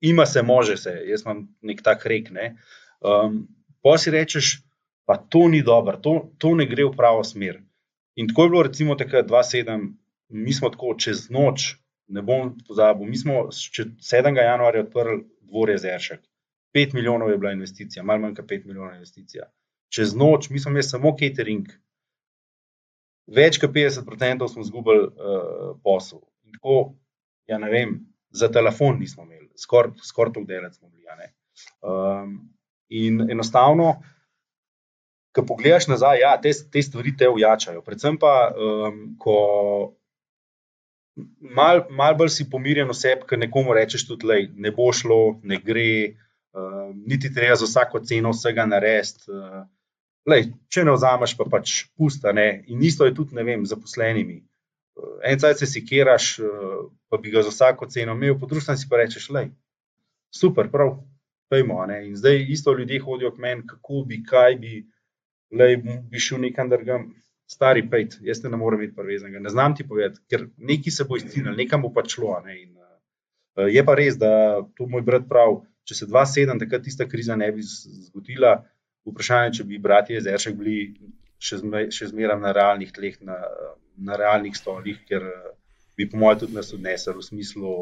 ima 0.03 0.25
se, 0.25 0.41
može 0.41 0.77
se, 0.77 0.91
jaz 1.07 1.21
imam 1.23 1.45
nek 1.61 1.81
tak 1.83 2.05
rek. 2.05 2.31
Ne? 2.31 2.55
Um, 2.99 3.47
pa 3.83 3.97
si 3.97 4.11
rečeš, 4.11 4.57
pa 5.05 5.17
to 5.17 5.47
ni 5.51 5.61
dobro, 5.63 5.97
to, 5.97 6.13
to 6.37 6.53
ne 6.55 6.67
gre 6.69 6.85
v 6.87 6.95
pravo 6.97 7.23
smer. 7.23 7.61
In 8.15 8.29
tako 8.29 8.43
je 8.43 8.49
bilo, 8.49 8.63
recimo, 8.63 8.95
takrat 8.95 9.27
2-7, 9.29 9.87
mi 10.29 10.53
smo 10.53 10.69
tako 10.69 10.93
čez 10.99 11.29
noč, 11.33 11.73
ne 12.07 12.21
bom 12.21 12.53
pozabil, 12.67 13.09
mi 13.09 13.17
smo 13.17 13.49
7. 13.51 14.37
januarja 14.37 14.85
odprli 14.85 15.23
dvore 15.41 15.77
Zeršek. 15.77 16.21
5 16.73 16.93
milijonov 16.93 17.29
je 17.29 17.37
bila 17.37 17.51
investicija, 17.53 18.03
malo 18.03 18.25
manj 18.25 18.37
kot 18.37 18.49
5 18.49 18.65
milijonov 18.65 18.95
investicija 18.95 19.49
čez 19.93 20.15
noč, 20.17 20.49
mi 20.49 20.59
smo 20.59 20.73
imeli 20.73 20.85
samo 20.87 21.13
catering, 21.19 21.69
več 23.29 23.59
kot 23.61 23.73
50% 23.75 24.49
smo 24.49 24.65
izgubili 24.65 25.05
uh, 25.05 25.75
posel. 25.85 26.23
In 26.47 26.57
tako, 26.57 26.77
ja, 27.49 27.59
ne 27.61 27.69
vem, 27.71 27.99
za 28.33 28.49
telefon 28.51 28.97
nismo 29.01 29.27
imeli, 29.27 29.51
skoraj 29.59 29.93
skor 30.01 30.33
tako 30.33 30.47
delati 30.49 30.79
smo 30.79 30.89
bili. 30.89 31.01
Um, 31.85 32.33
in 32.89 33.21
enostavno, 33.29 33.99
ko 35.33 35.45
pogledaš 35.49 35.87
nazaj, 35.89 36.21
ja, 36.21 36.33
te, 36.41 36.51
te 36.71 36.81
stvari 36.81 37.15
te 37.17 37.29
ujačajo. 37.29 37.81
Predvsem 37.81 38.17
pa, 38.21 38.33
um, 38.53 39.03
ko 39.19 39.37
malo 41.39 41.85
mal 41.89 42.17
bolj 42.17 42.33
si 42.37 42.49
pomirjen 42.49 42.89
oseb, 42.89 43.25
ker 43.29 43.39
nekomu 43.41 43.73
rečeš 43.73 44.07
tudi, 44.09 44.29
da 44.29 44.37
ne 44.67 44.71
bo 44.75 44.91
šlo, 44.93 45.39
ne 45.43 45.59
gre. 45.61 45.89
Uh, 46.53 46.91
niti 47.09 47.31
treba 47.33 47.55
za 47.57 47.65
vsako 47.65 48.03
ceno 48.05 48.29
vsega 48.29 48.67
narediti. 48.69 49.25
Uh, 49.31 49.63
Lej, 50.29 50.45
če 50.71 50.85
ne 50.87 50.93
vzameš, 50.95 51.33
pa 51.35 51.47
pač 51.51 51.73
pusta. 51.99 52.31
Ne? 52.31 52.63
In 52.71 52.83
isto 52.85 53.07
je 53.07 53.15
tudi 53.15 53.43
vem, 53.43 53.65
zaposlenimi. 53.67 54.37
En 55.25 55.39
cajt 55.41 55.63
se 55.63 55.67
sikiraš, 55.67 56.37
pa 57.09 57.17
bi 57.19 57.33
ga 57.33 57.41
za 57.43 57.51
vsako 57.51 57.89
ceno 57.91 58.13
imel, 58.15 58.37
po 58.39 58.47
drugi 58.47 58.63
strani 58.63 58.79
si 58.79 58.87
pa 58.89 59.01
rečeš, 59.01 59.27
lej, 59.33 59.49
super, 60.31 60.69
prav, 60.71 60.95
pejmo. 61.51 61.81
Ne? 61.89 62.03
In 62.07 62.15
zdaj 62.15 62.39
isto 62.55 62.75
ljudje 62.77 63.01
hodijo 63.03 63.33
k 63.33 63.43
meni, 63.43 63.67
kako 63.67 64.03
bi, 64.07 64.21
kaj 64.23 64.55
bi, 64.61 64.83
lej, 65.59 65.77
bi 66.09 66.19
šel 66.19 66.41
nekam 66.43 66.69
drugam. 66.69 67.11
Stari 67.49 67.83
pejt, 67.89 68.17
jaz 68.23 68.39
te 68.41 68.49
ne 68.49 68.57
morem 68.57 68.79
biti 68.81 68.95
prevezen, 68.95 69.33
ne 69.43 69.51
znam 69.51 69.75
ti 69.75 69.83
povedati, 69.87 70.21
ker 70.31 70.47
neki 70.57 70.91
se 70.91 71.03
bo 71.05 71.17
izcinil, 71.19 71.53
nekam 71.57 71.83
bo 71.83 71.91
pač 71.93 72.15
šlo. 72.15 72.37
Ne? 72.45 72.55
In, 72.61 72.77
uh, 72.79 73.67
je 73.69 73.83
pa 73.85 73.97
res, 73.99 74.15
da 74.17 74.63
to 74.77 74.87
moj 74.89 75.03
brat 75.05 75.27
pravi, 75.29 75.59
če 75.85 75.97
se 75.99 76.07
2-7, 76.07 76.55
takrat 76.63 76.85
tista 76.87 77.05
kriza 77.09 77.35
ne 77.35 77.51
bi 77.51 77.65
zgodila, 77.65 78.55
vprašanje, 79.05 79.57
če 79.59 79.67
bi 79.67 79.81
bratje 79.83 80.21
Zeršek 80.23 80.55
bili 80.57 80.77
še, 81.43 81.59
zme, 81.59 81.83
še 81.91 82.09
zmeraj 82.13 82.39
na 82.39 82.53
realnih 82.55 82.93
tleh, 82.95 83.19
na, 83.27 83.37
na 83.99 84.17
realnih 84.19 84.55
stolih, 84.55 85.03
ker 85.09 85.27
bi, 85.99 86.07
po 86.09 86.17
mojem, 86.23 86.45
tudi 86.45 86.57
nas 86.57 86.71
odnesel 86.73 87.19
v 87.19 87.27
smislu, 87.27 87.73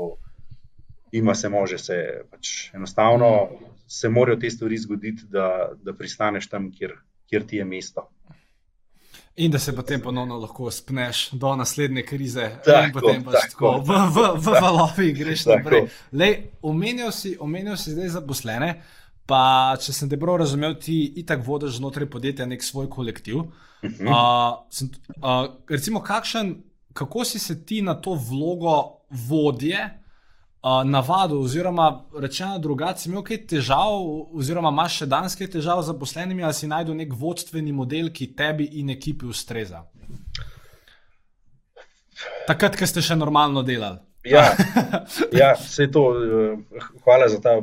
ima 1.15 1.35
se 1.37 1.49
može, 1.53 1.77
se 1.77 1.97
pač 2.31 2.71
enostavno 2.73 3.31
se 3.91 4.09
morajo 4.09 4.39
te 4.39 4.49
stvari 4.49 4.77
zgoditi, 4.77 5.27
da, 5.29 5.71
da 5.83 5.93
pristaneš 5.93 6.47
tam, 6.49 6.69
kjer, 6.71 6.95
kjer 7.31 7.47
ti 7.47 7.61
je 7.61 7.65
mesto. 7.65 8.09
In 9.39 9.51
da 9.51 9.59
se 9.59 9.71
potem 9.75 10.01
ponovno 10.01 10.37
lahko 10.37 10.71
spneš 10.71 11.29
do 11.31 11.55
naslednje 11.55 12.03
krize, 12.03 12.49
tako, 12.65 12.83
in 12.83 12.91
potem 12.91 13.23
pač 13.23 13.45
tako, 13.53 13.69
tako 13.79 13.83
v, 13.87 13.99
v, 14.15 14.25
v 14.43 14.55
valovi 14.61 15.13
greš 15.15 15.45
naprej. 15.47 15.87
Omenil 16.61 17.11
si, 17.15 17.37
si 17.77 17.95
zdaj 17.95 18.11
zaposlene. 18.19 18.73
Pa, 19.25 19.77
če 19.79 19.93
sem 19.95 20.09
te 20.11 20.19
prav 20.19 20.41
razumel, 20.41 20.75
ti 20.75 21.05
itak 21.21 21.45
vodiš 21.45 21.77
znotraj 21.79 22.09
podjetja 22.11 22.45
nek 22.49 22.63
svoj 22.63 22.89
kolektiv. 22.91 23.37
Uh 23.37 23.47
-huh. 23.81 24.11
uh, 24.11 24.67
sem, 24.69 24.89
uh, 25.23 25.47
recimo, 25.69 26.01
kakšen, 26.03 26.57
kako 26.93 27.23
si 27.23 27.39
se 27.39 27.65
ti 27.65 27.81
na 27.81 27.95
to 27.95 28.13
vlogo 28.13 28.99
vodje 29.29 30.00
uh, 30.61 30.81
navadil, 30.85 31.41
oziroma 31.41 31.87
rečeno 32.19 32.59
drugače, 32.59 33.09
imel 33.09 33.23
kaj 33.27 33.43
težav, 33.53 33.97
oziroma 34.37 34.69
imaš 34.73 35.01
še 35.01 35.09
danes 35.09 35.35
kaj 35.35 35.51
težav 35.57 35.81
z 35.81 35.91
zaposlenimi, 35.91 36.43
ali 36.43 36.57
si 36.57 36.69
najdel 36.69 36.97
nek 37.01 37.17
vodstveni 37.17 37.73
model, 37.73 38.11
ki 38.13 38.31
tebi 38.37 38.69
in 38.81 38.93
ekipi 38.93 39.29
ustreza? 39.29 39.83
Takrat, 42.47 42.77
ko 42.77 42.87
ste 42.87 43.01
še 43.01 43.17
normalno 43.17 43.63
delali. 43.65 44.01
Ja, 44.25 44.51
ja 45.41 45.53
vse 45.57 45.87
to. 45.89 46.03
Hvala 47.01 47.29
za 47.31 47.39
ta 47.41 47.55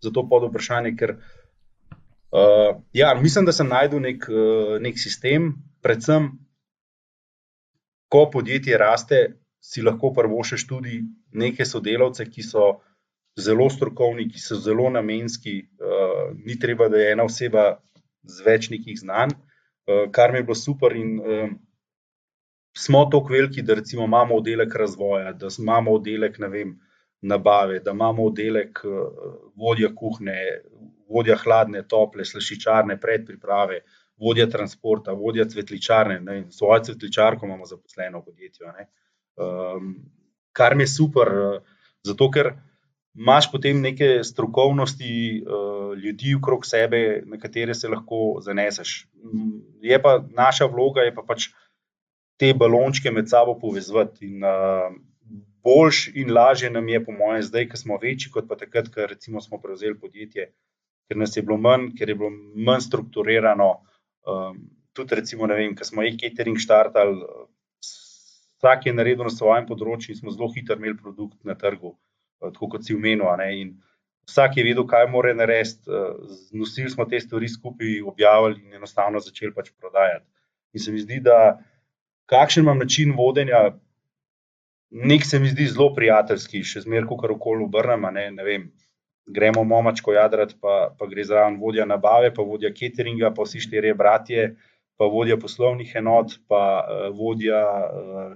za 0.00 0.10
to 0.10 0.28
pod 0.28 0.48
vprašanje. 0.50 0.94
Ker, 0.96 1.16
uh, 1.16 2.82
ja, 2.92 3.14
mislim, 3.14 3.44
da 3.44 3.52
sem 3.52 3.68
najdel 3.68 4.02
nek, 4.04 4.28
uh, 4.28 4.76
nek 4.82 4.98
sistem, 5.00 5.54
predvsem, 5.82 6.30
ko 8.12 8.28
podjetje 8.32 8.78
raste, 8.78 9.22
si 9.60 9.82
lahko 9.82 10.12
prvošeš 10.14 10.66
tudi 10.68 11.00
neke 11.36 11.66
sodelavce, 11.68 12.26
ki 12.30 12.42
so 12.42 12.70
zelo 13.36 13.68
strokovni, 13.70 14.28
ki 14.32 14.40
so 14.40 14.58
zelo 14.60 14.88
namenski. 14.90 15.58
Uh, 15.80 16.32
ni 16.44 16.58
treba, 16.58 16.88
da 16.88 17.00
je 17.00 17.12
ena 17.12 17.26
oseba 17.28 17.66
z 18.26 18.46
več 18.46 18.70
nekih 18.72 18.98
znanj, 18.98 19.36
uh, 19.36 20.06
kar 20.12 20.32
mi 20.32 20.42
je 20.42 20.48
bilo 20.50 20.58
super. 20.58 20.96
In, 20.96 21.16
uh, 21.20 21.48
Smo 22.76 23.06
tako 23.08 23.32
veliki, 23.32 23.62
da 23.64 23.72
imamo 23.80 24.36
oddelek 24.36 24.74
razvoja, 24.76 25.30
da 25.32 25.48
imamo 25.58 25.94
oddelek, 25.96 26.34
ne 26.42 26.48
vem, 26.52 26.74
uh, 26.74 26.96
nabave, 27.20 27.80
da 27.80 27.90
imamo 27.90 28.24
oddelek 28.24 28.80
eh, 28.84 28.88
vodja 29.56 29.94
kuhne, 29.94 30.36
vodja 31.08 31.36
hladne, 31.36 31.82
tople, 31.88 32.24
slašičarne, 32.24 33.00
predpriprave, 33.00 33.80
vodja 34.20 34.46
transporta, 34.50 35.12
vodja 35.12 35.46
cvetličarne. 35.48 36.20
Ne, 36.20 36.36
svojo 36.50 36.82
cvetličarko 36.88 37.46
imamo 37.46 37.66
zaposleno 37.66 38.20
v 38.20 38.24
podjetju. 38.24 38.66
Um, 39.36 39.94
kar 40.56 40.76
mi 40.76 40.86
je 40.86 40.94
super, 40.94 41.28
eh, 41.28 41.84
zato 42.06 42.30
ker 42.32 42.54
imaš 43.16 43.50
potem 43.52 43.80
neke 43.80 44.24
strokovnosti 44.24 45.10
uh, 45.40 45.94
ljudi 45.96 46.34
okrog 46.36 46.66
sebe, 46.68 47.22
na 47.24 47.38
katere 47.40 47.74
se 47.74 47.88
lahko 47.88 48.42
zaneseš. 48.44 49.06
Je 49.80 49.96
pa 50.02 50.18
naša 50.36 50.68
vloga, 50.68 51.06
je 51.06 51.14
pa 51.16 51.24
pač 51.24 51.48
te 52.36 52.52
balončke 52.52 53.10
med 53.10 53.30
sabo 53.32 53.56
povezati. 53.58 54.28
In, 54.28 54.44
uh, 54.44 54.92
boljš 55.66 56.10
in 56.14 56.30
lažje 56.30 56.70
nam 56.70 56.88
je, 56.88 57.00
po 57.04 57.12
mojem, 57.12 57.42
zdaj, 57.42 57.68
ki 57.70 57.80
smo 57.80 57.98
večji, 58.02 58.30
kot 58.30 58.46
pa 58.48 58.58
takrat, 58.60 58.92
ko 58.92 59.40
smo 59.42 59.58
prevzeli 59.62 59.98
podjetje, 59.98 60.50
ker 61.08 61.18
nas 61.18 61.36
je 61.36 61.42
bilo 61.42 61.56
manj, 61.58 61.90
ker 61.98 62.12
je 62.12 62.18
bilo 62.20 62.30
manj 62.68 62.84
strukturirano. 62.86 63.70
Um, 64.26 64.60
tudi, 64.94 65.18
recimo, 65.18 65.48
ne 65.50 65.56
vem, 65.58 65.74
ko 65.76 65.88
smo 65.88 66.04
e-catering 66.06 66.60
štartali, 66.62 67.18
vsak 68.58 68.86
je 68.86 68.94
naredil 68.96 69.26
na 69.26 69.32
svojem 69.32 69.66
področju 69.68 70.14
in 70.14 70.20
smo 70.20 70.34
zelo 70.34 70.48
hitro 70.54 70.76
imeli 70.76 70.96
produkt 70.96 71.38
na 71.44 71.56
trgu, 71.58 71.94
uh, 71.94 72.52
tako 72.52 72.70
kot 72.76 72.86
si 72.86 72.96
umenil. 72.96 73.28
Vsak 74.26 74.56
je 74.58 74.64
vedel, 74.66 74.82
kaj 74.90 75.06
mora 75.06 75.34
narediti, 75.34 75.86
uh, 75.86 76.16
nosili 76.52 76.90
smo 76.90 77.06
te 77.06 77.20
stvari 77.22 77.48
skupaj, 77.48 78.00
objavili 78.02 78.64
in 78.64 78.80
enostavno 78.80 79.22
začeli 79.22 79.54
pač 79.54 79.70
prodajati. 79.78 80.26
In 80.74 80.82
se 80.82 80.92
mi 80.92 81.00
zdi, 81.00 81.20
da 81.22 81.58
kakšen 82.26 82.64
imam 82.64 82.78
način 82.78 83.14
vodenja, 83.16 83.76
nek 84.90 85.24
se 85.24 85.38
mi 85.38 85.48
zdi 85.48 85.68
zelo 85.70 85.92
prijateljski, 85.94 86.64
še 86.66 86.82
zmeraj, 86.84 87.06
ko 87.10 87.18
kar 87.20 87.34
koli 87.40 87.64
obrnemo. 87.64 88.10
Ne, 88.14 88.28
ne 88.34 88.46
vem, 88.46 88.66
gremo 89.26 89.64
momačko 89.64 90.14
jadrat, 90.14 90.54
pa, 90.62 90.94
pa 90.98 91.08
gre 91.10 91.24
zraven 91.26 91.58
vodja 91.60 91.86
nabave, 91.86 92.32
pa 92.34 92.42
vodja 92.46 92.72
cateringa, 92.74 93.32
pa 93.34 93.46
vsi 93.46 93.62
štirje 93.64 93.94
bratje, 93.98 94.48
pa 94.96 95.08
vodja 95.10 95.38
poslovnih 95.40 95.94
enot, 95.98 96.38
pa 96.48 96.62
uh, 96.82 97.06
vodja, 97.16 97.62
uh, 97.86 98.34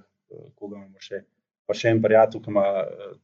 koga 0.55 0.77
imamo 0.77 1.03
še. 1.03 1.23
Pa 1.71 1.77
še 1.79 1.93
en 1.95 2.01
prijatelj, 2.03 2.43
ki 2.43 2.51
ima. 2.51 2.65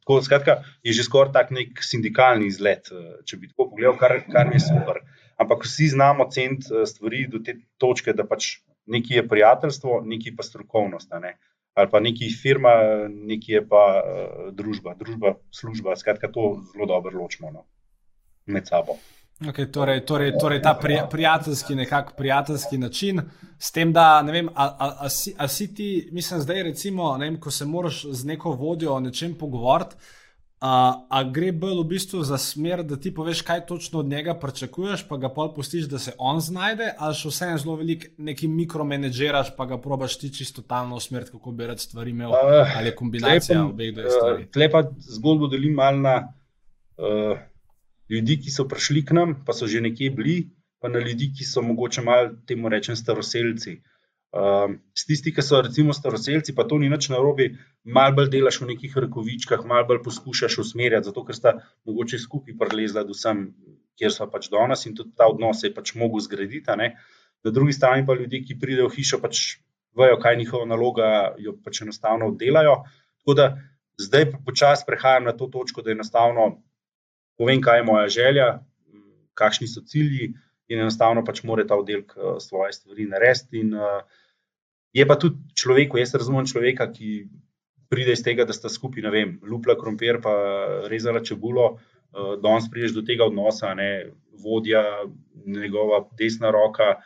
Tako, 0.05 0.21
skratka, 0.23 0.61
je 0.87 0.95
že 0.95 1.07
skoraj 1.07 1.33
tak 1.35 1.51
nek 1.55 1.83
sindikalni 1.83 2.47
izlet, 2.47 2.93
če 3.27 3.41
bi 3.41 3.51
tako 3.51 3.73
pogledal, 3.73 3.97
kar, 3.99 4.21
kar 4.31 4.53
je 4.55 4.63
super. 4.63 5.03
Ampak 5.43 5.67
vsi 5.67 5.91
znamo 5.97 6.29
ceniti 6.33 6.87
stvari 6.87 7.27
do 7.33 7.43
te 7.45 7.57
točke, 7.83 8.15
da 8.17 8.25
pač 8.29 8.61
nekaj 8.87 9.19
je 9.19 9.27
prijateljstvo, 9.29 9.99
nekaj 10.07 10.37
pa 10.39 10.47
strokovnost. 10.47 11.11
Ne? 11.21 11.35
ali 11.77 11.89
pa 11.91 12.01
neki 12.01 12.31
firma, 12.43 12.71
neki 13.09 13.53
je 13.53 13.61
pa 13.69 13.83
uh, 14.01 14.53
družba, 14.57 14.95
družba, 14.97 15.35
služba. 15.53 15.97
Skratka, 16.01 16.31
to 16.33 16.63
zelo 16.73 16.89
dobro 16.89 17.13
ločimo 17.21 17.51
no, 17.53 17.67
med 18.49 18.65
sabo. 18.65 18.97
Okay, 19.45 19.67
torej, 19.69 20.01
torej, 20.09 20.33
torej 20.41 20.63
ta 20.63 20.75
prija, 20.75 21.07
prijateljski, 21.07 21.75
nekako 21.75 22.13
prijateljski 22.17 22.79
način, 22.79 23.21
s 23.59 23.73
tem, 23.73 23.93
da 23.93 24.23
ne 24.23 24.33
vem, 24.33 24.49
ali 24.55 25.11
si, 25.11 25.35
si 25.49 25.75
ti, 25.75 26.09
mislim, 26.13 26.41
zdaj 26.41 26.63
recimo, 26.63 27.17
ne 27.17 27.27
vem, 27.27 27.41
ko 27.41 27.51
se 27.51 27.65
moraš 27.65 28.05
z 28.11 28.25
neko 28.25 28.53
vodjo 28.53 28.95
o 28.95 29.01
nečem 29.01 29.35
pogovoriti. 29.35 29.97
A, 30.61 31.07
a 31.11 31.21
gre 31.29 31.51
bolj 31.53 31.83
v 31.83 31.85
bistvu 31.85 32.23
za 32.25 32.39
smer, 32.41 32.81
da 32.83 32.97
ti 32.97 33.11
poveš, 33.15 33.43
kaj 33.45 33.67
točno 33.67 33.99
od 34.01 34.07
njega 34.09 34.35
pričakuješ, 34.41 35.03
pa 35.09 35.19
ga 35.21 35.29
pol 35.29 35.51
pustiš, 35.55 35.85
da 35.85 35.99
se 35.99 36.15
on 36.19 36.41
znajde, 36.41 36.95
ali 36.99 37.15
še 37.15 37.29
vseeno 37.29 37.59
zelo 37.61 37.75
velik 37.77 38.07
neki 38.17 38.49
mikromenedžeraš, 38.49 39.51
pa 39.57 39.67
ga 39.69 39.77
probaš 39.81 40.17
ti 40.19 40.31
čisto 40.33 40.63
totalno 40.63 40.97
usmeriti, 40.97 41.35
kako 41.37 41.53
bi 41.53 41.67
rad 41.67 41.81
stvari 41.81 42.11
imel, 42.11 42.33
uh, 42.33 42.73
ali 42.79 42.95
kombinacija 42.97 43.67
obeh 43.67 43.93
dveh 43.95 44.09
stvari. 44.09 44.47
Uh, 44.47 44.51
Tlepa 44.57 44.83
zgodbo 45.19 45.53
delim 45.53 45.77
malo 45.77 46.01
na 46.01 46.17
uh, 46.97 47.37
ljudi, 48.11 48.39
ki 48.43 48.55
so 48.55 48.69
prišli 48.69 49.05
k 49.05 49.17
nam, 49.19 49.35
pa 49.47 49.53
so 49.57 49.67
že 49.67 49.81
nekje 49.81 50.11
bili, 50.11 50.37
pa 50.81 50.89
na 50.89 51.03
ljudi, 51.03 51.33
ki 51.37 51.45
so 51.45 51.63
mogoče 51.63 52.03
malo 52.03 52.35
temu 52.47 52.69
rečem 52.69 52.97
staroseljci. 52.97 53.73
Uh, 53.77 53.97
Um, 54.37 54.75
tisti, 54.93 55.31
ki 55.33 55.41
so 55.41 55.63
recimo 55.65 55.95
staroseljci, 55.97 56.53
pa 56.55 56.67
to 56.69 56.77
ni 56.83 56.91
nič 56.93 57.07
na 57.09 57.21
robi, 57.23 57.47
malo 57.97 58.17
bolj 58.19 58.27
delaš 58.35 58.59
v 58.61 58.67
nekih 58.73 58.97
rekovičkah, 59.07 59.63
malo 59.65 59.87
bolj 59.89 60.03
poskušaš 60.05 60.59
usmerjati, 60.61 61.09
zato 61.09 61.23
ker 61.25 61.39
sta 61.39 61.53
mogoče 61.89 62.19
skupaj 62.21 62.57
prelezla 62.61 63.07
do 63.07 63.17
sem, 63.17 63.47
kjer 63.97 64.13
so 64.13 64.27
pač 64.29 64.51
danes 64.53 64.85
in 64.91 64.97
tudi 64.99 65.15
ta 65.17 65.31
odnos 65.31 65.63
je 65.65 65.71
pač 65.73 65.95
mogel 65.97 66.21
zgraditi. 66.27 66.77
Na 67.47 67.55
drugi 67.55 67.73
strani 67.73 68.05
pa 68.05 68.19
ljudje, 68.19 68.43
ki 68.45 68.59
pridejo 68.61 68.91
v 68.91 68.99
hišo, 68.99 69.23
pač 69.23 69.45
vejo, 69.97 70.19
kaj 70.21 70.37
je 70.37 70.43
njihova 70.43 70.69
naloga, 70.69 71.09
jo 71.41 71.57
pač 71.65 71.81
enostavno 71.87 72.29
oddelajo. 72.35 72.83
Tako 73.23 73.39
da 73.41 73.51
zdaj 74.03 74.33
počasi 74.45 74.85
prehajam 74.91 75.31
na 75.31 75.37
to 75.39 75.49
točko, 75.49 75.87
da 75.87 75.95
enostavno 75.95 76.51
povem, 77.39 77.61
kaj 77.63 77.81
je 77.81 77.87
moja 77.87 78.09
želja, 78.09 78.49
kakšni 79.37 79.69
so 79.69 79.83
cilji 79.87 80.33
in 80.69 80.81
enostavno 80.83 81.23
pač 81.25 81.43
mora 81.47 81.67
ta 81.67 81.79
oddelek 81.79 82.15
uh, 82.17 82.37
svoje 82.43 82.73
stvari 82.73 83.07
narediti. 83.11 83.63
Uh, 83.71 84.01
je 84.97 85.07
pa 85.07 85.19
tudi 85.21 85.55
človek, 85.55 85.95
jaz 86.01 86.15
razumem 86.17 86.49
človeka, 86.49 86.89
ki 86.93 87.27
pride 87.93 88.17
iz 88.17 88.25
tega, 88.27 88.47
da 88.49 88.57
sta 88.57 88.73
skupaj, 88.73 89.05
ne 89.05 89.13
vem, 89.15 89.37
lupla 89.47 89.77
krompir, 89.79 90.19
pa 90.25 90.33
rezala 90.91 91.23
čebulo, 91.23 91.69
uh, 91.77 92.35
danes 92.43 92.71
prideš 92.73 92.97
do 92.97 93.05
tega 93.07 93.29
odnosa, 93.29 93.75
ne 93.79 93.91
vodja, 94.43 94.83
njegova 95.47 96.07
desna 96.19 96.51
roka. 96.51 96.97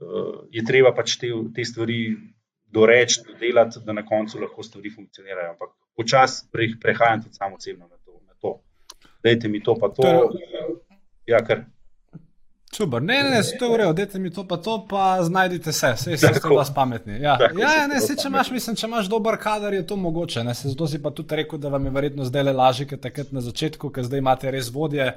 Uh, 0.00 0.46
je 0.54 0.64
treba 0.64 0.94
pač 0.96 1.18
te, 1.20 1.28
te 1.54 1.66
stvari 1.66 2.00
doreči, 2.72 3.26
dodelati, 3.26 3.82
da 3.84 3.92
na 3.92 4.06
koncu 4.06 4.40
lahko 4.40 4.62
stvari 4.62 4.94
funkcionirajo. 4.94 5.56
Ampak 5.58 5.74
počasi 5.98 6.46
pre, 6.52 6.70
prehajam 6.80 7.26
tudi 7.26 7.36
samo 7.36 7.58
osebno. 7.60 7.90
Dajte 9.24 9.48
mi 9.48 9.62
to, 9.62 9.74
pa 9.74 9.88
to. 9.88 10.06
Ja, 11.26 11.44
kar. 11.44 11.64
Super, 12.72 13.02
ne, 13.02 13.22
ne, 13.22 13.30
ne, 13.30 13.42
to 13.58 13.64
je 13.64 13.70
urejo, 13.70 13.92
dajte 13.92 14.18
mi 14.18 14.30
to, 14.30 14.44
pa 14.48 14.56
to, 14.56 14.76
pa 14.90 15.22
znajdite 15.22 15.72
se, 15.72 15.88
vse 15.96 16.16
ste 16.16 16.48
vas 16.54 16.70
pametni. 16.74 17.16
Ja, 17.18 17.34
ja, 17.58 17.72
ja 17.80 17.86
ne, 17.90 17.98
se, 18.00 18.14
če 18.14 18.28
imaš, 18.30 18.52
mislim, 18.54 18.76
če 18.78 18.86
imaš 18.86 19.08
dober 19.10 19.34
kader, 19.42 19.74
je 19.74 19.86
to 19.86 19.96
mogoče. 19.98 20.44
Ne, 20.46 20.54
se, 20.54 20.70
zato 20.70 20.86
si 20.86 21.00
pa 21.02 21.10
tudi 21.10 21.40
rekel, 21.42 21.58
da 21.58 21.72
vam 21.74 21.88
je 21.88 21.92
verjetno 21.96 22.28
zdaj 22.28 22.46
le 22.46 22.54
lažje, 22.54 22.86
ker 22.92 23.00
takrat 23.02 23.32
na 23.34 23.42
začetku, 23.42 23.90
ker 23.90 24.06
zdaj 24.06 24.22
imate 24.22 24.54
res 24.54 24.70
vodje 24.70 25.08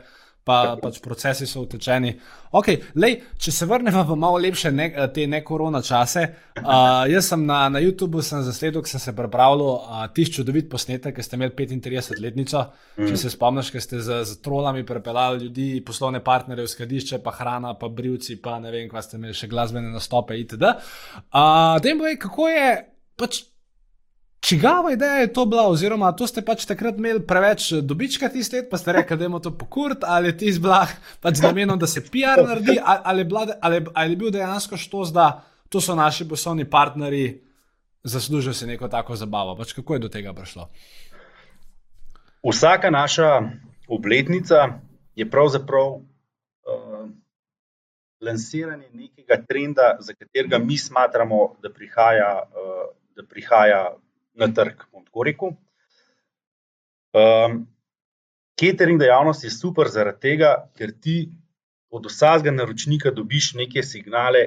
pa 0.44 0.76
pač 0.82 1.00
procesi 1.04 1.48
so 1.48 1.64
utečeni. 1.64 2.12
Okay, 2.54 2.82
lej, 3.00 3.16
če 3.39 3.52
se 3.56 3.66
vrnemo 3.66 4.04
v 4.06 4.18
malo 4.20 4.38
lepše 4.44 4.70
ne, 4.76 4.89
te 5.16 5.24
ne-korona 5.30 5.80
čase, 5.82 6.26
uh, 6.60 7.06
jaz 7.10 7.30
sem 7.32 7.46
na, 7.48 7.62
na 7.72 7.82
YouTubu 7.82 8.22
sem 8.26 8.44
zasledil, 8.46 8.84
ker 8.84 8.91
sem 8.91 9.02
se 9.02 9.16
pripravljal 9.16 9.64
uh, 9.72 10.04
tiš 10.14 10.34
čudovit 10.38 10.68
posnetek, 10.70 11.16
ker 11.16 11.26
ste 11.26 11.39
imeli 11.39 11.56
35-letnico. 11.56 12.66
Mm. 13.00 13.08
Če 13.10 13.22
se 13.24 13.32
spomniš, 13.34 13.72
ker 13.74 13.86
ste 13.86 14.04
z, 14.04 14.20
z 14.28 14.38
trolami 14.44 14.84
prepeljali 14.86 15.48
ljudi, 15.48 15.70
poslovne 15.86 16.22
partnerje 16.24 16.68
v 16.68 16.74
skladišče, 16.76 17.24
pa 17.24 17.34
hrana, 17.39 17.74
pa 17.80 17.89
brivci, 17.89 18.38
pa 18.44 18.60
ne 18.62 18.74
vem, 18.76 18.91
kva 18.91 19.02
ste 19.06 19.18
imeli 19.18 19.38
še 19.38 19.50
glasbene 19.52 19.96
nastope 19.96 20.38
itd. 20.44 20.76
Uh, 21.32 21.80
Dejmo, 21.82 22.12
kako 22.20 22.52
je. 22.52 22.70
Pač, 23.18 23.44
Čigava 24.44 24.91
ideja 24.91 25.22
je 25.24 25.34
to 25.34 25.46
bila, 25.46 25.70
oziroma 25.72 26.10
to 26.12 26.28
ste 26.28 26.41
pač 26.44 26.66
takrat 26.68 26.98
imeli 27.00 27.22
preveč 27.24 27.70
dobička 27.80 28.28
tisti 28.30 28.58
let, 28.60 28.66
pa 28.68 28.78
ste 28.78 28.91
rekli, 28.91 29.16
da 29.18 29.24
je 29.30 29.39
to 29.44 29.52
pokurt, 29.56 30.04
ali 30.04 30.34
ti 30.38 30.52
zblah, 30.52 30.91
pač 31.24 31.39
z 31.39 31.46
namenom, 31.48 31.80
da 31.80 31.88
se 31.88 32.04
PR 32.04 32.44
naredi, 32.44 32.76
ali, 32.84 33.24
ali, 33.24 33.56
ali, 33.62 33.86
ali 33.94 34.12
je 34.12 34.20
bil 34.20 34.34
dejansko 34.36 34.78
što, 34.78 35.06
da 35.16 35.28
to 35.70 35.82
so 35.82 35.96
naši 35.96 36.28
poslovni 36.28 36.68
partnerji, 36.70 37.39
zaslužijo 38.04 38.54
si 38.54 38.68
neko 38.68 38.88
tako 38.91 39.16
zabavo. 39.16 39.56
Pač 39.56 39.72
kako 39.74 39.96
je 39.96 40.00
do 40.00 40.10
tega 40.12 40.34
prišlo? 40.34 40.68
Vsaka 42.44 42.91
naša 42.91 43.30
obletnica 43.88 44.76
je 45.16 45.30
pravzaprav 45.30 45.88
uh, 45.88 47.08
lansiranje 48.20 48.89
nekega 48.91 49.39
trenda, 49.48 49.96
za 50.00 50.14
katerega 50.14 50.60
mi 50.60 50.78
smatramo, 50.78 51.56
da 51.64 51.72
prihaja. 51.72 52.41
Uh, 52.52 52.91
Da 53.14 53.22
prihaja 53.30 53.94
na 54.34 54.50
trg, 54.54 54.88
bom 54.92 55.06
tako 55.06 55.24
rekel. 55.28 55.54
Um, 57.14 57.64
catering 58.60 59.00
dejavnost 59.00 59.44
je 59.44 59.54
super 59.54 59.90
zaradi 59.92 60.20
tega, 60.30 60.54
ker 60.78 60.92
ti 60.92 61.30
od 61.94 62.08
vsakega 62.10 62.52
naročnika 62.52 63.12
dobiš 63.14 63.54
neke 63.60 63.84
signale, 63.86 64.46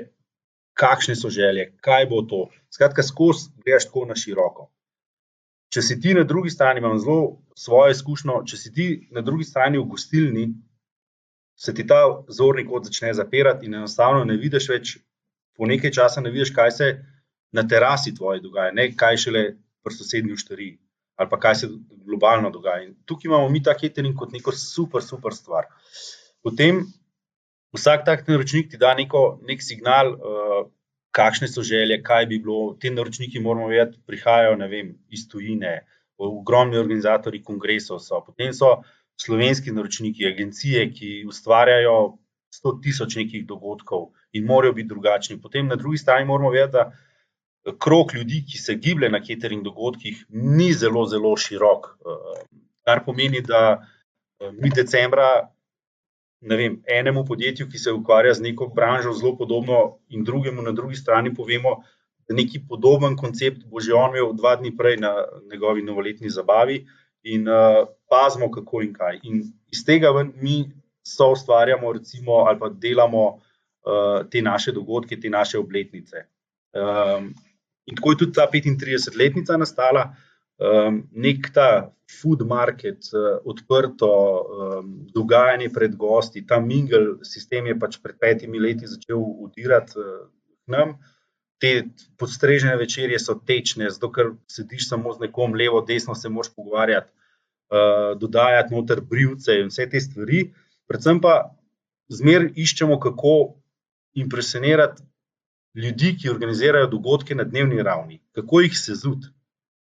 kakšne 0.76 1.14
so 1.16 1.30
želje, 1.30 1.70
kaj 1.80 2.07
bo 2.11 2.22
to. 2.22 2.49
Skratka, 2.74 3.03
skozi 3.03 3.53
greš 3.64 3.89
tako 3.89 4.05
na 4.11 4.16
široko. 4.18 4.68
Če 5.72 5.82
si 5.82 5.97
ti 6.01 6.14
na 6.14 6.24
drugi 6.24 6.51
strani, 6.51 6.82
imam 6.82 6.99
zelo 6.99 7.43
svojo 7.59 7.95
izkušnjo, 7.95 8.43
če 8.47 8.57
si 8.57 8.72
ti 8.72 8.87
na 9.11 9.22
drugi 9.24 9.45
strani 9.45 9.78
v 9.78 9.87
gostilni, 9.91 10.47
se 11.57 11.74
ti 11.74 11.87
ta 11.87 12.03
zorni 12.28 12.66
kot 12.68 12.84
začne 12.84 13.14
zapirati 13.14 13.66
in 13.66 13.74
enostavno 13.74 14.24
ne 14.24 14.37
vidiš 14.37 14.68
več, 14.68 14.97
po 15.57 15.66
nekaj 15.66 15.95
časa 15.97 16.20
ne 16.20 16.30
vidiš, 16.30 16.53
kaj 16.55 16.70
se 16.70 16.91
na 17.57 17.64
terasi 17.68 18.14
tvoje 18.14 18.43
dogaja, 18.45 18.74
ne 18.76 18.91
kaj 18.97 19.22
šele 19.24 19.45
pri 19.87 19.95
sosednji 19.95 20.34
ušteri 20.34 20.74
ali 21.16 21.30
pa 21.30 21.39
kaj 21.41 21.55
se 21.55 21.68
globalno 22.05 22.51
dogaja. 22.53 22.82
In 22.84 22.95
tukaj 23.09 23.30
imamo 23.30 23.49
mi 23.49 23.62
ta 23.64 23.72
catering 23.80 24.16
kot 24.20 24.34
neko 24.37 24.53
super, 24.53 25.03
super 25.03 25.32
stvar. 25.32 25.64
Potem 26.45 26.82
vsak 27.72 28.05
tak 28.05 28.26
naročnik 28.28 28.68
ti 28.70 28.76
da 28.76 28.93
neko, 28.95 29.22
nek 29.49 29.62
signal, 29.64 30.12
uh, 30.12 30.66
kakšne 31.16 31.49
so 31.49 31.64
želje, 31.64 32.03
kaj 32.05 32.26
bi 32.26 32.39
bilo. 32.39 32.76
Te 32.80 32.93
naročniki 32.93 33.41
moramo 33.41 33.70
vedeti, 33.72 33.99
prihajajo 34.07 34.59
vem, 34.68 34.93
iz 35.09 35.24
tujine, 35.28 35.87
ogromni 36.18 36.76
organizatori 36.76 37.43
kongresov 37.45 38.01
so. 38.05 38.20
Potem 38.26 38.53
so 38.53 38.82
slovenski 39.20 39.72
naročniki, 39.72 40.28
agencije, 40.28 40.84
ki 40.93 41.24
ustvarjajo 41.28 41.97
100 42.61 42.76
tisoč 42.84 43.16
nekih 43.22 43.47
dogodkov 43.49 44.11
in 44.32 44.45
morajo 44.45 44.76
biti 44.76 44.93
drugačni. 44.93 45.41
Potem 45.41 45.68
na 45.72 45.76
drugi 45.80 45.99
strani 46.05 46.28
moramo 46.28 46.53
vedeti, 46.53 46.76
da 46.76 46.91
krok 47.78 48.14
ljudi, 48.14 48.44
ki 48.50 48.58
se 48.58 48.74
giblje 48.74 49.10
na 49.10 49.20
catering 49.24 49.64
dogodkih, 49.64 50.24
ni 50.28 50.72
zelo, 50.72 51.06
zelo 51.06 51.36
širok. 51.36 51.86
Eh, 51.86 52.40
kar 52.86 53.02
pomeni, 53.04 53.40
da 53.40 53.82
eh, 54.40 54.50
mi 54.52 54.70
decembra, 54.70 55.48
vem, 56.40 56.82
enemu 56.86 57.24
podjetju, 57.24 57.68
ki 57.70 57.78
se 57.78 57.92
ukvarja 57.92 58.34
z 58.34 58.42
neko 58.42 58.66
branžo, 58.74 59.12
zelo 59.12 59.36
podobno, 59.36 59.98
in 60.08 60.24
drugemu 60.24 60.62
na 60.62 60.72
drugi 60.72 60.96
strani 60.96 61.34
povemo, 61.34 61.80
da 62.28 62.34
neki 62.34 62.60
podoben 62.68 63.16
koncept 63.16 63.66
bo 63.70 63.80
že 63.80 63.94
on 63.94 64.10
imel 64.10 64.32
dva 64.34 64.56
dni 64.56 64.76
prej 64.76 64.96
na 64.96 65.12
njegovi 65.50 65.82
novoletni 65.82 66.30
zabavi, 66.30 66.84
in 67.26 67.48
uh, 67.48 67.86
pazimo, 68.08 68.50
kako 68.50 68.82
in 68.82 68.92
kaj. 68.94 69.18
In 69.22 69.42
iz 69.72 69.84
tega 69.84 70.12
mi 70.34 70.70
so 71.06 71.32
ustvarjamo, 71.32 71.92
recimo, 71.92 72.32
ali 72.46 72.58
pa 72.58 72.68
delamo 72.68 73.24
uh, 73.26 74.22
te 74.30 74.42
naše 74.42 74.72
dogodke, 74.72 75.20
te 75.20 75.30
naše 75.30 75.58
obletnice. 75.58 76.26
Um, 76.76 77.34
In 77.87 77.97
tako 77.97 78.12
je 78.12 78.18
tudi 78.24 78.34
ta 78.34 78.47
35-letnica 78.53 79.57
nastala, 79.59 80.09
um, 80.59 81.03
nek 81.12 81.51
ta 81.55 81.68
food 82.11 82.43
market, 82.47 83.09
uh, 83.14 83.39
odprto 83.45 84.09
um, 84.11 84.89
dogajanje 85.14 85.70
pred 85.74 85.97
gosti, 85.97 86.45
ta 86.47 86.61
mingle 86.61 87.18
sistem 87.26 87.66
je 87.70 87.76
pač 87.78 87.99
pred 88.03 88.18
petimi 88.18 88.62
leti 88.62 88.91
začel 88.91 89.22
udirati 89.47 89.99
uh, 89.99 90.24
k 90.64 90.74
nam. 90.74 90.97
Te 91.62 91.87
podstrežene 92.20 92.74
večerje 92.76 93.18
so 93.22 93.39
tečne, 93.39 93.89
zato 93.91 94.11
ker 94.12 94.34
sediš 94.51 94.91
samo 94.91 95.14
z 95.16 95.24
nekom, 95.24 95.55
levo, 95.57 95.80
desno 95.80 96.14
se 96.14 96.28
moš 96.28 96.51
pogovarjati, 96.57 97.09
uh, 97.72 98.12
dodajati 98.18 98.74
noter 98.74 99.01
brivce 99.01 99.61
in 99.62 99.70
vse 99.72 99.87
te 99.91 100.03
stvari. 100.03 100.51
Predvsem 100.91 101.22
pa 101.22 101.39
zmer 102.12 102.51
iščemo, 102.55 102.99
kako 103.01 103.57
impresionirati 104.16 105.03
ljudi, 105.76 106.14
ki 106.20 106.30
organizirajo 106.30 106.88
dogodke 106.92 107.34
na 107.34 107.44
dnevni 107.44 107.82
ravni, 107.82 108.20
kako 108.32 108.60
jih 108.64 108.78
se 108.78 108.94
zud. 108.94 109.28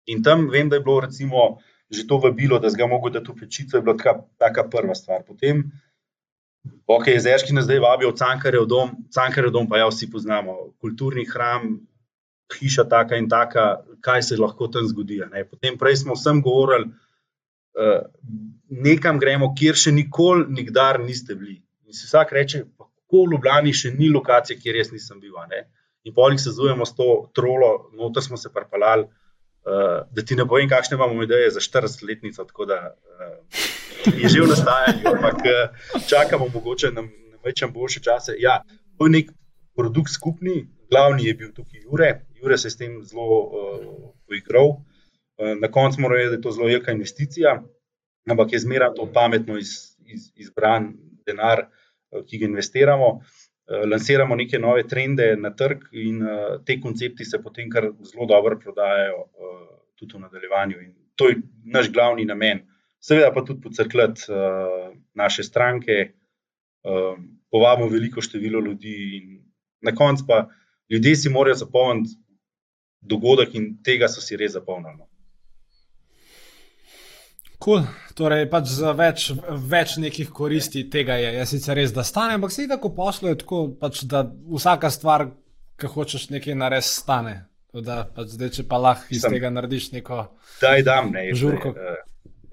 In 0.06 0.22
tam 0.22 0.48
vem, 0.50 0.68
da 0.68 0.76
je 0.76 0.84
bilo 0.84 1.00
recimo 1.00 1.56
že 1.90 2.06
to 2.06 2.18
vabilo, 2.18 2.58
da 2.58 2.68
ga 2.74 2.86
mogo 2.90 3.10
dati 3.14 3.30
v 3.30 3.36
pečico, 3.40 3.76
je 3.76 3.82
bila 3.82 3.96
taka, 3.96 4.22
taka 4.38 4.64
prva 4.70 4.94
stvar. 4.94 5.22
Potem, 5.26 5.60
ok, 6.86 7.06
jezerški 7.06 7.54
nas 7.54 7.64
zdaj 7.68 7.78
vabijo 7.78 8.10
v 8.10 8.16
Cankarjev 8.18 8.66
dom, 8.66 8.90
Cankarjev 9.14 9.52
dom 9.54 9.68
pa 9.70 9.78
ja 9.78 9.86
vsi 9.86 10.10
poznamo, 10.10 10.56
kulturni 10.82 11.22
hram, 11.30 11.76
hiša 12.58 12.88
taka 12.90 13.20
in 13.22 13.28
taka, 13.30 13.84
kaj 14.02 14.22
se 14.22 14.36
lahko 14.38 14.66
tam 14.66 14.86
zgodi. 14.86 15.20
Potem 15.50 15.78
prej 15.78 16.02
smo 16.02 16.18
vsem 16.18 16.42
govorili, 16.42 16.90
uh, 17.78 18.02
nekam 18.70 19.22
gremo, 19.22 19.52
kjer 19.54 19.78
še 19.78 19.94
nikoli, 19.94 20.46
nikdar 20.58 20.98
niste 21.02 21.34
bili. 21.34 21.60
In 21.86 21.94
si 21.94 22.06
vsak 22.06 22.34
reče, 22.34 22.64
kako 22.74 23.24
v 23.24 23.34
Ljubljani 23.34 23.72
še 23.72 23.94
ni 23.94 24.10
lokacije, 24.10 24.58
kjer 24.58 24.82
jaz 24.82 24.90
nisem 24.90 25.22
bil. 25.22 25.38
In 26.06 26.14
polih 26.14 26.40
se 26.40 26.50
zujemo 26.54 26.86
s 26.86 26.94
to 26.94 27.30
trolo, 27.34 27.90
noter 27.98 28.22
smo 28.22 28.36
se 28.36 28.52
parpalali. 28.54 29.06
Uh, 29.66 30.04
da 30.14 30.22
ti 30.22 30.36
ne 30.38 30.44
povem, 30.46 30.68
kakšne 30.70 30.94
imamo 30.94 31.24
ideje 31.24 31.50
za 31.50 31.60
40-letnico, 31.60 32.44
tako 32.46 32.68
da 32.70 32.76
uh, 32.94 34.12
je 34.22 34.28
že 34.28 34.44
v 34.44 34.50
nastajanju, 34.52 35.08
ampak 35.10 35.40
uh, 35.42 36.04
čakamo, 36.06 36.46
mogoče 36.54 36.92
na 36.94 37.02
večjem 37.44 37.72
boljše 37.72 38.00
čase. 38.00 38.36
Ja, 38.38 38.60
to 38.98 39.08
je 39.08 39.14
nek 39.16 39.32
produkt 39.74 40.12
skupni, 40.14 40.68
glavni 40.90 41.26
je 41.26 41.34
bil 41.34 41.50
tukaj 41.56 41.82
Jure, 41.82 42.12
Jure 42.38 42.58
se 42.58 42.68
je 42.68 42.76
s 42.76 42.78
tem 42.78 43.00
zelo 43.02 43.40
uh, 43.42 44.12
poigral. 44.28 44.68
Uh, 44.68 45.58
na 45.58 45.70
koncu 45.70 46.00
mora 46.00 46.20
reči, 46.20 46.28
da 46.28 46.38
je 46.38 46.44
to 46.46 46.54
zelo 46.54 46.70
velika 46.70 46.94
investicija, 46.94 47.56
ampak 48.30 48.52
je 48.52 48.62
zmeraj 48.62 48.94
to 48.94 49.10
pametno 49.12 49.58
iz, 49.58 49.98
iz, 50.06 50.30
izbran 50.36 50.92
denar, 51.26 51.66
uh, 51.66 52.22
ki 52.22 52.38
ga 52.38 52.46
investiramo. 52.52 53.10
Uh, 53.18 53.45
lansiramo 53.66 54.36
neke 54.36 54.58
nove 54.58 54.86
trende 54.88 55.36
na 55.36 55.50
trg, 55.50 55.88
in 55.92 56.22
uh, 56.22 56.58
te 56.64 56.78
koncepti 56.80 57.24
se 57.24 57.40
potem 57.42 57.70
kar 57.70 57.90
zelo 58.02 58.26
dobro 58.26 58.58
prodajajo, 58.58 59.18
uh, 59.18 59.64
tudi 59.98 60.14
v 60.14 60.20
nadaljevanju. 60.20 60.80
In 60.82 60.92
to 61.16 61.28
je 61.28 61.40
naš 61.64 61.90
glavni 61.92 62.24
namen. 62.24 62.62
Seveda 63.00 63.32
pa 63.34 63.44
tudi 63.44 63.60
pocrkljati 63.60 64.30
uh, 64.30 64.94
naše 65.14 65.42
stranke, 65.42 66.12
uh, 66.84 67.18
povabimo 67.50 67.88
veliko 67.88 68.22
število 68.22 68.60
ljudi, 68.60 68.94
in 69.16 69.42
na 69.80 69.94
koncu 69.94 70.24
pa 70.28 70.48
ljudje 70.90 71.16
si 71.16 71.28
morajo 71.28 71.54
zapomniti 71.54 72.14
dogodek, 73.00 73.54
in 73.54 73.76
tega 73.82 74.08
so 74.08 74.20
si 74.20 74.36
res 74.36 74.52
zapomnili. 74.52 75.02
Cool. 77.62 77.86
Torej, 78.16 78.46
pač 78.48 78.70
za 78.72 78.92
več, 78.96 79.30
več 79.68 79.96
nekih 80.00 80.30
koristi 80.32 80.86
tega 80.92 81.18
je. 81.20 81.32
Jaz 81.36 81.52
sicer 81.52 81.76
res, 81.76 81.92
da 81.92 82.04
stane, 82.04 82.36
ampak 82.38 82.52
se 82.52 82.64
tako 82.68 82.92
posluje, 82.96 83.36
tako, 83.42 83.66
pač, 83.80 84.04
da 84.08 84.22
vsaka 84.24 84.90
stvar, 84.92 85.26
ki 85.80 85.90
hočeš 85.92 86.30
nekaj 86.32 86.56
narediti, 86.56 86.92
stane. 86.92 87.36
Da, 87.76 88.06
pač 88.08 88.32
zdaj, 88.32 88.52
če 88.56 88.64
pa 88.70 88.78
lahko 88.80 89.12
iz 89.12 89.20
Sem, 89.20 89.34
tega 89.36 89.50
narediš 89.52 89.90
neko. 89.92 90.22
Daj, 90.62 90.84
dam, 90.86 91.10
ne, 91.12 91.26
žurko. 91.36 91.74
Ne, 91.76 91.96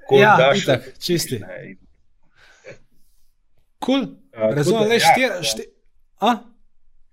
uh, 0.10 0.16
ja, 0.20 0.34
daš, 0.40 0.66
itak, 0.66 0.90
čisti. 1.00 1.40
Kul, 3.84 4.10
razumem, 4.34 4.90
le 4.92 4.98
štiri. 5.00 5.30
Ja, 5.30 5.38
štir, 5.48 5.70
ja. 6.20 6.34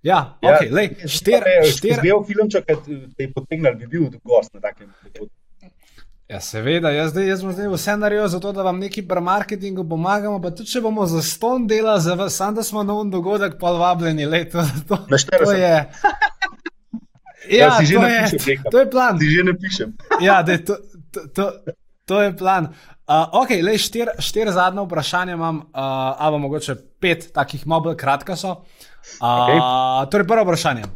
ja, 0.09 0.19
ok, 0.41 0.65
ja, 0.65 0.73
le 0.75 0.87
štiri. 1.07 1.55
Če 1.71 1.85
bi 1.87 1.99
bil 2.09 2.25
filmček, 2.27 2.73
ki 2.83 2.99
je 3.23 3.29
potegnil, 3.31 3.79
bi 3.79 3.87
bil 3.93 4.09
gost 4.27 4.51
na 4.57 4.65
takem 4.65 4.91
področju. 4.91 5.31
Ja, 6.31 6.39
seveda, 6.39 6.93
jaz, 6.95 7.09
zdaj, 7.11 7.25
jaz 7.27 7.41
bom 7.43 7.51
zdaj 7.51 7.67
vse 7.73 7.93
naredil 7.99 8.27
za 8.31 8.39
to, 8.39 8.53
da 8.55 8.63
vam 8.63 8.77
neki 8.79 9.01
pri 9.07 9.21
marketingu 9.21 9.83
pomagamo. 9.89 10.37
Pa 10.41 10.53
tudi, 10.55 10.69
če 10.71 10.79
bomo 10.81 11.03
za 11.05 11.19
ston 11.27 11.65
dela, 11.67 11.97
za 11.99 12.15
vas, 12.15 12.37
samo 12.39 12.55
da 12.55 12.63
smo 12.63 12.83
na 12.87 12.95
un 12.95 13.11
dogodek, 13.11 13.57
pa 13.59 13.73
vabljeni 13.75 14.25
leto. 14.25 14.63
To, 14.87 14.97
to, 15.07 15.17
to 15.45 15.51
je. 15.51 15.73
Ja, 17.49 17.67
ja 17.67 17.69
to, 17.77 18.05
je, 18.07 18.55
to 18.71 18.79
je 18.79 18.89
plan. 18.89 19.19
Ti 19.19 19.27
že 19.27 19.43
ne 19.43 19.57
pišem. 19.59 19.91
Ja, 20.27 20.39
dej, 20.47 20.63
to, 20.63 20.77
to, 21.11 21.27
to, 21.35 21.49
to 22.07 22.21
je 22.21 22.31
plan. 22.37 22.71
Uh, 23.11 23.27
ok, 23.41 23.57
le 23.65 23.75
štiri 23.81 24.15
štir 24.23 24.53
zadnje 24.55 24.87
vprašanje 24.87 25.35
imam, 25.35 25.65
uh, 25.67 25.83
ali 26.15 26.39
mogoče 26.39 26.77
pet 27.03 27.27
takih 27.35 27.67
mobil, 27.67 27.97
kratka 27.99 28.39
so. 28.39 28.61
Uh, 29.19 29.27
okay. 29.27 29.59
Torej, 30.13 30.27
prvo 30.31 30.47
vprašanje. 30.47 30.87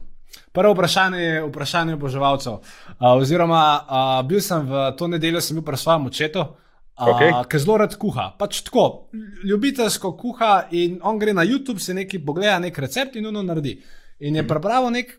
Prvo 0.55 0.73
vprašanje 0.73 1.19
je 1.19 1.41
vprašanje 1.49 1.97
oboževalcev. 1.97 2.53
Uh, 2.53 3.09
oziroma, 3.17 3.63
uh, 3.83 4.27
bil 4.27 4.39
sem 4.41 4.63
v 4.69 4.85
to 4.97 5.09
nedeljo, 5.11 5.41
sem 5.43 5.57
bil 5.59 5.65
pri 5.67 5.77
svojem 5.77 6.07
očetu, 6.07 6.45
uh, 6.45 7.09
okay. 7.11 7.33
ki 7.51 7.59
zelo 7.59 7.77
rad 7.83 7.97
kuha. 7.99 8.29
Pač 8.39 8.61
tako, 8.63 9.09
ljubiteljsko 9.43 10.13
kuha 10.17 10.53
in 10.71 10.97
on 11.03 11.19
gre 11.19 11.35
na 11.35 11.43
YouTube, 11.43 11.83
si 11.83 11.93
nekaj 11.93 12.23
pogleda, 12.25 12.57
nek 12.63 12.79
recept 12.79 13.19
in 13.19 13.27
uno 13.27 13.43
naredi. 13.43 13.75
In 14.23 14.39
je 14.39 14.47
pripravil 14.47 14.95
nek 14.95 15.11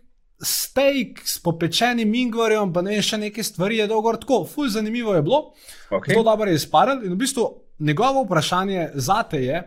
steak 0.42 1.20
s 1.24 1.38
popečenim 1.44 2.08
mingorjem, 2.10 2.72
pa 2.72 2.82
ne 2.84 2.96
še 3.02 3.18
neke 3.20 3.44
stvari 3.44 3.80
je 3.80 3.88
dolgo 3.92 4.12
tako. 4.20 4.44
Ful, 4.48 4.68
zanimivo 4.72 5.14
je 5.16 5.22
bilo, 5.24 5.42
okay. 5.90 6.12
zelo 6.12 6.24
dobro 6.24 6.50
je 6.50 6.60
izpadel. 6.60 7.04
In 7.04 7.12
v 7.12 7.20
bistvu 7.20 7.48
njegovo 7.78 8.24
vprašanje 8.24 8.90
za 8.94 9.22
te 9.28 9.44
je. 9.44 9.62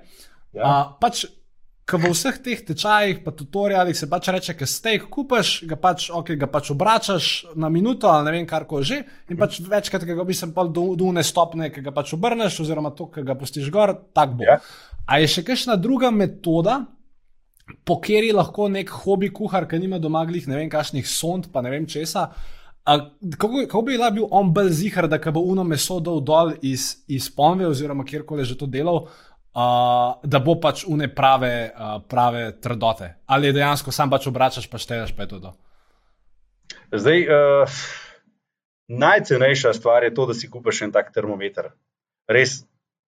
Ja. 0.53 0.65
Uh, 0.65 0.97
pač, 1.01 1.26
Ko 1.89 1.97
v 1.97 2.11
vseh 2.13 2.35
teh 2.45 2.59
tečajih, 2.61 3.23
pa 3.25 3.31
tutorialih 3.33 3.97
se 3.97 4.05
pač 4.05 4.27
reče, 4.29 4.53
da 4.59 4.67
steak 4.69 5.07
kupaš, 5.09 5.63
ga 5.65 5.73
pač, 5.73 6.11
okay, 6.13 6.37
ga 6.37 6.45
pač 6.45 6.69
obračaš 6.69 7.29
na 7.57 7.71
minuto 7.73 8.05
ali 8.11 8.27
ne 8.27 8.33
vem, 8.35 8.45
kar 8.45 8.67
ko 8.69 8.83
že. 8.85 9.01
In 9.33 9.39
pač 9.39 9.57
večkrat, 9.65 10.05
ga 10.05 10.25
mislim, 10.27 10.53
pa 10.53 10.67
do 10.69 10.93
une 11.07 11.23
stopne, 11.25 11.71
ki 11.73 11.81
ga 11.81 11.93
pač 11.95 12.13
obrneš, 12.13 12.59
oziroma 12.61 12.93
to, 12.93 13.09
ki 13.09 13.25
ga 13.25 13.33
pustiš 13.33 13.71
gor, 13.73 13.95
tako 14.13 14.37
bo. 14.37 14.45
Ja. 14.45 14.59
A 15.09 15.17
je 15.23 15.31
še 15.33 15.41
kakšna 15.47 15.79
druga 15.81 16.13
metoda, 16.13 16.83
po 17.85 17.97
kateri 17.97 18.31
lahko 18.37 18.69
nek 18.69 18.93
hobi 19.01 19.31
kuhar, 19.33 19.65
ki 19.69 19.81
nima 19.81 19.97
doma 19.97 20.21
glih 20.29 20.45
ne 20.49 20.59
vem, 20.59 20.69
kakšnih 20.69 21.09
sond, 21.09 21.49
pa 21.53 21.65
ne 21.65 21.73
vem 21.73 21.89
česa. 21.89 22.29
Kako, 22.85 23.65
kako 23.65 23.81
bi 23.85 23.97
bil 23.97 24.27
on 24.31 24.53
bolj 24.53 24.71
zihar, 24.77 25.07
da 25.09 25.19
bo 25.31 25.41
uno 25.41 25.63
meso 25.63 25.99
dol 25.99 26.21
dol 26.21 26.53
iz, 26.61 27.03
iz 27.07 27.29
pomve, 27.29 27.67
oziroma 27.67 28.05
kjerkoli 28.05 28.45
že 28.45 28.57
to 28.57 28.65
delal, 28.65 29.07
uh, 29.53 30.19
da 30.23 30.39
bo 30.43 30.55
pač 30.61 30.83
une 30.87 31.09
prave, 31.15 31.71
uh, 31.71 31.97
prave 32.09 32.51
trdote. 32.61 33.13
Ali 33.25 33.53
dejansko 33.55 33.91
sam 33.91 34.09
pač 34.09 34.27
obračaš, 34.27 34.69
pa 34.69 34.81
šteješ 34.81 35.15
pa 35.15 35.25
je 35.25 35.39
to. 35.39 35.53
Zdaj, 36.91 37.25
uh, 37.25 37.79
najcenejša 38.89 39.73
stvar 39.77 40.03
je 40.03 40.13
to, 40.13 40.29
da 40.29 40.37
si 40.37 40.49
kupiš 40.49 40.83
en 40.87 40.95
tak 40.95 41.13
termometer. 41.13 41.71
Res 42.29 42.63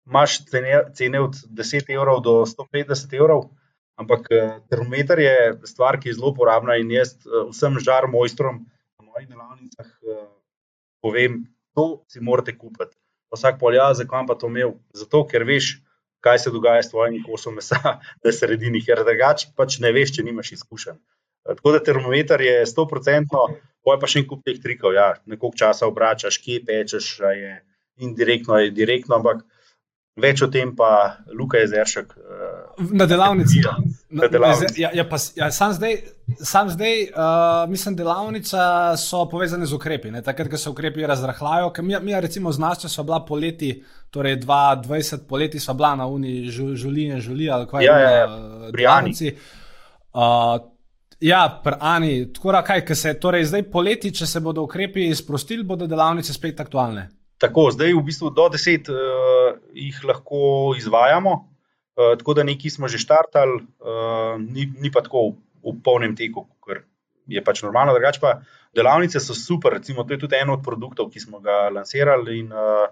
imaš 0.08 0.42
cene, 0.50 0.82
cene 0.96 1.22
od 1.22 1.36
10 1.52 1.94
evrov 1.94 2.24
do 2.26 2.42
150 2.46 3.14
evrov. 3.18 3.50
Ampak 3.98 4.28
termometer 4.70 5.18
je 5.18 5.38
stvar, 5.66 5.98
ki 5.98 6.12
je 6.12 6.20
zelo 6.20 6.30
uporabna 6.30 6.76
in 6.78 6.92
jaz 6.94 7.16
vsem 7.50 7.80
žar 7.82 8.06
mojstrom 8.06 8.60
na 8.62 9.08
mojih 9.10 9.26
delavnicah 9.26 9.90
povem, 11.02 11.48
to 11.76 12.04
si 12.12 12.20
morate 12.20 12.58
kupiti. 12.58 12.96
Vsak 13.32 13.60
polja, 13.60 13.92
zakaj 13.94 14.26
pa 14.28 14.36
to 14.40 14.48
imel? 14.52 14.78
Zato, 14.96 15.24
ker 15.28 15.44
veš, 15.48 15.78
kaj 16.24 16.40
se 16.44 16.52
dogaja 16.54 16.84
s 16.84 16.92
tvojim 16.92 17.22
kosom 17.26 17.58
mesa, 17.60 17.98
se 18.24 18.34
sredini, 18.34 18.82
ker 18.86 19.04
drugače 19.06 19.54
pač 19.56 19.80
ne 19.84 19.94
veš, 19.96 20.18
če 20.18 20.28
nimaš 20.28 20.54
izkušenj. 20.58 21.00
Tako 21.48 21.72
da 21.78 21.84
termometer 21.84 22.42
je 22.44 22.66
100%, 22.68 23.44
poj 23.88 24.00
pa 24.02 24.10
še 24.12 24.20
en 24.22 24.28
kup 24.28 24.42
teh 24.44 24.58
trikov. 24.60 24.96
Ja, 24.98 25.14
Nekog 25.32 25.56
časa 25.56 25.88
obračaš, 25.88 26.42
kje 26.44 26.60
pečeš, 26.68 27.12
je 27.24 27.54
indirektno, 28.04 28.60
je 28.60 28.74
direktno, 28.76 29.22
ampak 29.22 29.46
več 30.18 30.42
o 30.42 30.50
tem 30.52 30.74
pa 30.76 31.18
Luka 31.34 31.62
je 31.62 31.70
zršek. 31.72 32.14
Na 32.90 33.06
delavnici. 33.06 33.62
Ja. 33.64 33.76
Ja, 34.78 34.92
ja, 34.94 35.04
pa, 35.10 35.18
ja, 35.36 35.50
sam 35.52 35.74
zdaj, 35.76 35.98
sam 36.40 36.70
zdaj 36.70 37.02
uh, 37.10 37.66
mislim, 37.70 37.96
delavnica 37.96 38.96
so 38.98 39.26
povezane 39.30 39.66
z 39.66 39.76
ukrepi. 39.76 40.12
Ne? 40.12 40.22
Takrat, 40.24 40.50
ko 40.52 40.58
se 40.58 40.70
ukrepi 40.70 41.06
razrahljajo, 41.08 41.74
mi, 41.84 42.00
mi 42.02 42.22
recimo 42.22 42.52
z 42.52 42.64
nas, 42.64 42.82
če 42.82 42.90
smo 42.90 43.04
bila 43.10 43.20
poleti, 43.26 43.74
torej 44.10 44.40
22 44.46 45.26
poleti, 45.28 45.60
smo 45.60 45.76
bila 45.78 45.96
na 45.96 46.08
Uni, 46.08 46.48
žuline, 46.50 47.20
žuli 47.22 47.50
ali 47.52 47.68
kaj 47.68 47.86
ja, 47.86 48.00
ja, 48.00 48.12
ja. 48.16 48.72
pri 48.72 48.88
Ani. 48.88 49.14
Uh, 50.14 50.56
ja, 51.20 51.44
pri 51.64 51.76
Ani. 51.80 52.16
Tako 52.34 52.56
da, 52.56 52.64
kaj 52.64 52.96
se 52.96 53.14
torej 53.20 53.46
zdaj 53.52 53.68
poleti, 53.72 54.14
če 54.16 54.26
se 54.26 54.40
bodo 54.40 54.64
ukrepi 54.64 55.12
sprostili, 55.16 55.68
bodo 55.68 55.88
delavnice 55.88 56.34
spet 56.34 56.64
aktualne. 56.64 57.10
Tako, 57.38 57.70
zdaj 57.72 57.94
v 57.94 58.02
bistvu 58.06 58.32
do 58.34 58.48
10 58.50 58.90
uh, 58.90 59.60
jih 59.74 60.00
lahko 60.04 60.74
izvajamo. 60.78 61.38
Eh, 61.98 62.14
tako 62.18 62.34
da 62.38 62.44
nekaj 62.46 62.70
smo 62.70 62.88
že 62.88 63.02
štartali, 63.02 63.58
uh, 63.82 64.38
ni, 64.38 64.68
ni 64.82 64.92
pa 64.94 65.02
tako 65.02 65.32
v, 65.32 65.34
v 65.66 65.72
polnem 65.82 66.14
teku, 66.14 66.44
ker 66.62 66.84
je 67.26 67.42
pač 67.42 67.64
normalno. 67.66 67.96
Drugač 67.98 68.20
pa 68.22 68.36
delavnice 68.78 69.18
so 69.18 69.34
super, 69.34 69.74
recimo, 69.74 70.06
to 70.06 70.14
je 70.14 70.22
tudi 70.22 70.38
eno 70.38 70.54
od 70.60 70.62
produktov, 70.62 71.10
ki 71.10 71.24
smo 71.26 71.42
ga 71.42 71.72
lansirali 71.74 72.38
in 72.44 72.54
uh, 72.54 72.86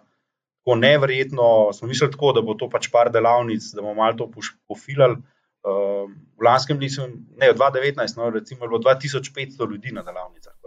tako 0.58 0.78
nevrjetno 0.82 1.70
smo 1.78 1.92
mislili, 1.92 2.16
tako, 2.18 2.34
da 2.34 2.42
bo 2.42 2.58
to 2.58 2.66
pač 2.66 2.90
par 2.90 3.14
delavnic, 3.14 3.68
da 3.78 3.86
bomo 3.86 3.94
malo 4.02 4.18
to 4.18 4.30
pofilali. 4.66 5.22
Uh, 5.66 6.10
v 6.38 6.46
lanskem 6.46 6.82
letu, 6.82 7.06
ne 7.38 7.54
v 7.54 7.58
2019, 7.62 8.18
no, 8.18 8.34
recimo, 8.34 8.66
je 8.66 8.74
bilo 8.74 8.82
2500 8.82 9.70
ljudi 9.70 9.94
na 9.94 10.02
delavnicah. 10.06 10.58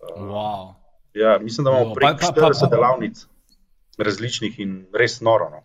Uh, 0.00 0.22
wow. 0.22 0.70
Ja, 1.14 1.38
mislim, 1.42 1.64
da 1.64 1.70
imamo 1.70 1.94
prek 1.94 2.20
40 2.20 2.70
delavnic 2.70 3.26
različnih 3.98 4.60
in 4.60 4.86
res 4.94 5.20
noro. 5.20 5.50
No. 5.50 5.64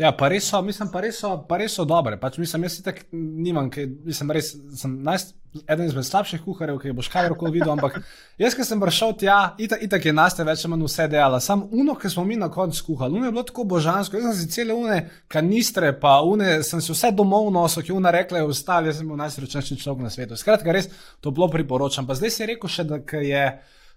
Ja, 0.00 0.08
pa 0.16 0.30
res 0.32 0.46
so, 0.48 0.58
mislim, 0.64 0.88
pa 0.88 1.02
res 1.04 1.18
so, 1.20 1.30
pa 1.48 1.58
res 1.60 1.74
so 1.76 1.84
dobre. 1.84 2.16
Pač, 2.18 2.38
mislim, 2.40 2.64
jaz 2.64 2.78
tako 2.82 3.04
nimam, 3.12 3.68
ker 3.70 3.90
sem 4.16 4.30
res 4.32 4.48
sem 4.78 4.94
najst, 5.04 5.34
eden 5.62 5.84
izmed 5.84 6.06
slabših 6.08 6.40
kuharjev, 6.46 6.78
ki 6.80 6.94
boš 6.96 7.10
kaj 7.12 7.28
koli 7.36 7.58
videl. 7.58 7.74
Ampak 7.74 7.98
jaz, 8.42 8.56
ki 8.56 8.64
sem 8.66 8.80
prišel 8.80 9.12
tja, 9.20 9.36
itak, 9.60 9.84
itak 9.84 10.08
je 10.08 10.14
nas 10.16 10.34
te 10.38 10.46
več 10.48 10.64
ali 10.64 10.72
manj 10.72 10.86
vse 10.88 11.06
dejala. 11.12 11.42
Sam 11.44 11.66
uno, 11.76 11.94
ki 12.00 12.10
smo 12.14 12.24
mi 12.24 12.38
na 12.40 12.48
koncu 12.50 12.80
skuhali, 12.80 13.20
uno 13.20 13.28
je 13.28 13.34
bilo 13.36 13.44
tako 13.50 13.66
božansko. 13.74 14.16
Jaz 14.16 14.30
sem 14.30 14.38
si 14.40 14.56
cele 14.56 14.74
une 14.74 14.96
kanistre, 15.30 15.92
pa 16.00 16.16
une, 16.24 16.62
sem 16.66 16.80
si 16.80 16.96
vse 16.96 17.12
domov 17.18 17.52
nosil, 17.52 17.84
ki 17.84 17.92
una 17.92 18.14
rekla, 18.16 18.40
je 18.40 18.48
ostali, 18.48 18.88
jaz 18.88 19.02
sem 19.02 19.12
bil 19.12 19.20
najsrečnejši 19.20 19.78
človek 19.84 20.08
na 20.08 20.14
svetu. 20.14 20.40
Skratka, 20.40 20.72
res 20.72 20.88
to 21.20 21.36
bilo 21.36 21.52
priporočam. 21.52 22.08
Pa 22.08 22.16
zdaj 22.16 22.32
si 22.32 22.48
rekel 22.48 22.72
še, 22.72 22.88
da 22.88 23.02
je 23.20 23.44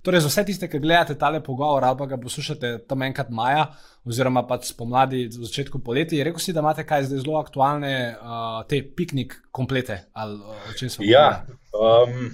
Torej, 0.05 0.21
za 0.21 0.29
vse 0.29 0.43
tiste, 0.45 0.67
ki 0.69 0.79
gledate 0.79 1.15
tale 1.17 1.39
pogovor 1.43 1.83
ali 1.83 1.97
pa 1.97 2.05
ga 2.05 2.17
poslušate 2.21 2.71
tam 2.85 3.01
enkrat 3.01 3.31
maja, 3.33 3.71
oziroma 4.05 4.43
pač 4.45 4.69
spomladi, 4.69 5.23
v 5.33 5.47
začetku 5.49 5.81
poletja, 5.81 6.23
rekel 6.27 6.43
si, 6.43 6.53
da 6.53 6.61
imate 6.61 6.85
kaj 6.85 7.07
zdaj 7.07 7.23
zelo 7.23 7.39
aktualne, 7.39 7.93
uh, 8.13 8.59
te 8.69 8.83
piknik 8.85 9.39
komplete. 9.49 10.03
Ali, 10.13 10.37
uh, 10.37 10.69
o 10.69 10.77
čem 10.77 10.93
smo 10.93 11.07
Ja, 11.09 11.47
um, 11.73 12.29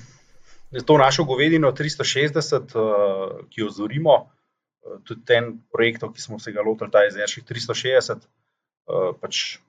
to 0.84 1.00
našo 1.00 1.24
govedino 1.30 1.72
360, 1.72 2.76
uh, 2.76 3.40
ki 3.48 3.64
jo 3.64 3.72
zorimo, 3.72 4.18
uh, 4.20 5.00
tudi 5.08 5.24
ten 5.32 5.54
projekt, 5.72 6.04
ki 6.04 6.28
smo 6.28 6.44
se 6.44 6.52
ga 6.52 6.68
lotili, 6.68 6.92
ta 6.92 7.06
je 7.08 7.16
zdaj 7.16 7.32
še 7.38 7.48
360, 7.56 8.28
uh, 8.92 9.14
pač 9.16 9.62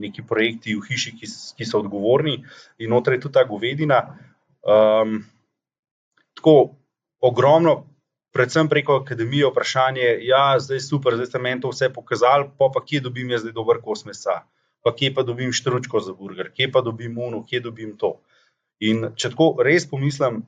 neki 0.00 0.24
projekti 0.24 0.80
v 0.80 0.88
hiši, 0.88 1.12
ki, 1.12 1.28
ki 1.60 1.68
so 1.68 1.84
odgovorni 1.84 2.38
in 2.80 2.88
noter 2.88 3.18
je 3.18 3.26
tudi 3.26 3.36
ta 3.36 3.44
govedina. 3.44 4.00
Um, 4.64 5.18
tako 6.40 6.79
ogromno, 7.20 7.86
predvsem 8.32 8.68
preko 8.68 9.00
akademije, 9.02 9.48
vprašanje, 9.50 10.08
ja, 10.22 10.58
zdaj 10.58 10.76
je 10.76 10.86
super, 10.86 11.14
zdaj 11.14 11.26
ste 11.26 11.38
meni 11.38 11.60
to 11.60 11.72
vse 11.72 11.90
pokazali, 11.92 12.48
pa, 12.58 12.70
pa 12.74 12.84
kje 12.84 13.00
dobim 13.08 13.30
jaz 13.30 13.44
zdaj 13.44 13.56
dober 13.56 13.80
kos 13.84 14.04
mesa, 14.06 14.42
pa 14.84 14.94
kje 14.96 15.14
pa 15.14 15.22
dobim 15.22 15.52
štručko 15.52 16.00
za 16.00 16.14
burger, 16.14 16.52
kje 16.54 16.70
pa 16.72 16.80
dobim 16.80 17.18
uno, 17.18 17.44
kje 17.46 17.60
dobim 17.66 17.96
to. 17.98 18.16
In 18.80 19.10
če 19.16 19.34
tako 19.34 19.52
res 19.66 19.84
pomislim, 19.90 20.44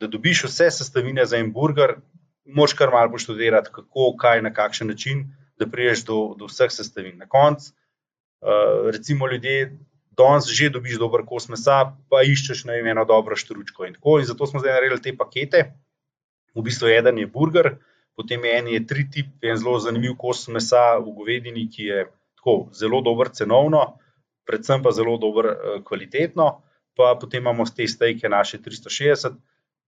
da 0.00 0.08
dobiš 0.08 0.46
vse 0.46 0.70
sestavine 0.72 1.26
za 1.26 1.36
en 1.36 1.52
burger, 1.52 1.98
moš 2.44 2.72
kar 2.78 2.90
malo 2.90 3.12
poštudirati, 3.12 3.68
kako, 3.72 4.14
kaj, 4.16 4.42
na 4.42 4.54
kakšen 4.54 4.88
način, 4.88 5.26
da 5.60 5.68
priješ 5.68 6.06
do, 6.08 6.34
do 6.38 6.48
vseh 6.48 6.72
sestavin. 6.72 7.18
Na 7.20 7.28
koncu, 7.28 7.74
uh, 8.40 8.88
recimo, 8.94 9.28
ljudje 9.28 9.76
danes 10.16 10.48
že 10.48 10.70
dobiš 10.72 10.98
dober 10.98 11.26
kos 11.28 11.48
mesa, 11.52 11.92
pa 12.08 12.22
iščeš 12.24 12.64
na 12.68 12.78
eno 12.80 13.04
dobro 13.04 13.36
štručko. 13.36 13.86
In, 13.86 13.96
in 14.00 14.26
zato 14.26 14.46
smo 14.46 14.60
zdaj 14.60 14.78
naredili 14.78 15.02
te 15.02 15.16
pakete. 15.16 15.64
V 16.54 16.64
bistvu 16.66 16.88
eden 16.90 17.18
je 17.18 17.26
burger, 17.26 17.76
potem 18.16 18.44
je 18.44 18.56
en 18.58 18.68
je 18.68 18.86
tri 18.86 19.06
tip, 19.10 19.28
en 19.42 19.56
zelo 19.56 19.78
zanimiv 19.78 20.16
kos 20.18 20.48
mesa 20.48 20.98
v 20.98 21.14
govedini, 21.14 21.68
ki 21.70 21.84
je 21.84 22.06
tako 22.40 22.56
zelo 22.74 23.00
dober 23.04 23.30
cenovno, 23.32 23.84
predvsem 24.48 24.82
pa 24.82 24.90
zelo 24.90 25.16
dober 25.18 25.52
uh, 25.52 25.78
kvalitetno. 25.84 26.50
Pa 26.96 27.14
potem 27.20 27.40
imamo 27.40 27.64
te 27.76 27.86
stejke 27.88 28.28
naše 28.28 28.58
360. 28.58 29.38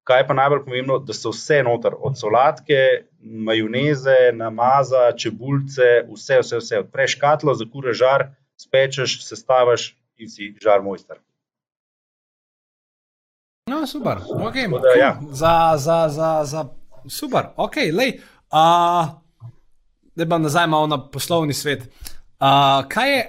Kaj 0.07 0.21
je 0.21 0.27
pa 0.27 0.35
najbolj 0.35 0.63
pomembno, 0.65 0.99
da 0.99 1.15
so 1.15 1.31
vse 1.31 1.61
noter, 1.63 1.95
od 1.99 2.17
solatke, 2.19 2.79
majoneze, 3.21 4.33
namaza, 4.35 5.11
čebulce, 5.19 5.91
vse, 6.09 6.41
vse, 6.43 6.59
vse. 6.63 6.81
Odpreš 6.87 7.19
katlo, 7.21 7.55
zakuraš 7.55 7.99
žar, 8.01 8.25
spečeš, 8.59 9.21
sestaviš 9.27 9.93
in 10.19 10.31
si 10.31 10.55
žar 10.63 10.83
mojster. 10.83 11.21
No, 13.71 13.87
super. 13.87 14.19
Okay. 14.29 14.69
Da, 14.69 15.01
ja. 15.01 15.21
Za, 15.31 15.75
za, 15.77 16.09
za, 16.09 16.45
za, 16.45 16.69
super, 17.09 17.47
ok, 17.57 17.75
lej. 17.93 18.19
Uh, 18.53 19.09
da 20.17 20.25
bom 20.25 20.43
nazaj 20.43 20.67
malo 20.67 20.87
na 20.87 20.99
poslovni 21.11 21.55
svet. 21.55 21.83
Uh, 21.83 22.89
kaj 22.89 23.13
je, 23.13 23.23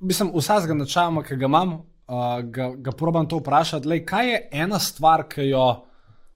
mislim, 0.00 0.32
vsakega 0.34 0.74
načela, 0.74 1.22
ki 1.22 1.36
ga 1.36 1.46
imam, 1.46 1.72
uh, 1.72 2.40
ga, 2.42 2.70
ga 2.76 2.92
probam 2.96 3.28
to 3.28 3.42
vprašati. 3.42 3.88
Lej, 3.88 4.06
kaj 4.06 4.30
je 4.30 4.40
ena 4.64 4.78
stvar, 4.78 5.26
ki 5.28 5.50
jo 5.50 5.66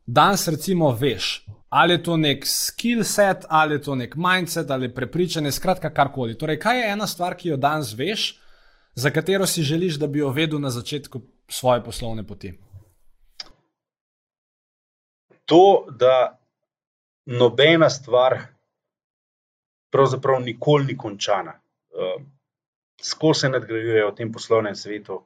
danes 0.06 0.48
recimo 0.48 0.92
veš? 0.92 1.46
Ali 1.68 1.96
je 1.96 2.02
to 2.02 2.16
nek 2.16 2.44
skill 2.46 3.02
set, 3.04 3.48
ali 3.48 3.74
je 3.74 3.82
to 3.82 3.94
nek 3.94 4.14
mindset, 4.16 4.70
ali 4.70 4.92
prepričanje, 4.94 5.52
skratka, 5.52 5.90
karkoli. 5.90 6.36
Torej, 6.38 6.60
kaj 6.60 6.80
je 6.80 6.92
ena 6.92 7.06
stvar, 7.06 7.34
ki 7.34 7.48
jo 7.48 7.56
danes 7.56 7.96
veš, 7.96 8.28
za 8.94 9.10
katero 9.10 9.46
si 9.46 9.62
želiš, 9.62 9.96
da 9.96 10.06
bi 10.06 10.18
jo 10.18 10.30
vedel 10.30 10.60
na 10.60 10.70
začetku 10.70 11.20
svoje 11.48 11.84
poslovne 11.84 12.22
poti? 12.26 12.52
To, 15.46 15.86
da 15.90 16.38
nobena 17.26 17.90
stvar 17.90 18.38
pravzaprav 19.90 20.42
nikoli 20.42 20.84
ni 20.84 20.96
končana. 20.98 21.60
Um, 21.90 22.26
Skozi 23.02 23.40
se 23.40 23.48
nadgrajujejo 23.48 24.10
v 24.10 24.14
tem 24.16 24.32
poslovnem 24.32 24.76
svetu. 24.76 25.20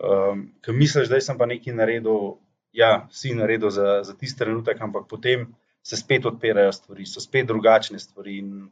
Um, 0.00 0.46
Ker 0.64 0.74
misliš, 0.74 1.08
da 1.08 1.20
sem 1.20 1.38
pa 1.38 1.46
nekaj 1.46 1.74
naredil, 1.76 2.36
ja, 2.72 3.06
si 3.12 3.34
naredil 3.36 3.70
za, 3.70 4.00
za 4.04 4.14
tisti 4.16 4.44
trenutek, 4.44 4.80
ampak 4.80 5.06
potem 5.08 5.46
se 5.82 5.96
spet 5.96 6.26
odpirajo 6.26 6.72
stvari, 6.72 7.06
so 7.06 7.20
spet 7.20 7.46
drugačne 7.46 7.98
stvari. 8.00 8.38
In 8.38 8.70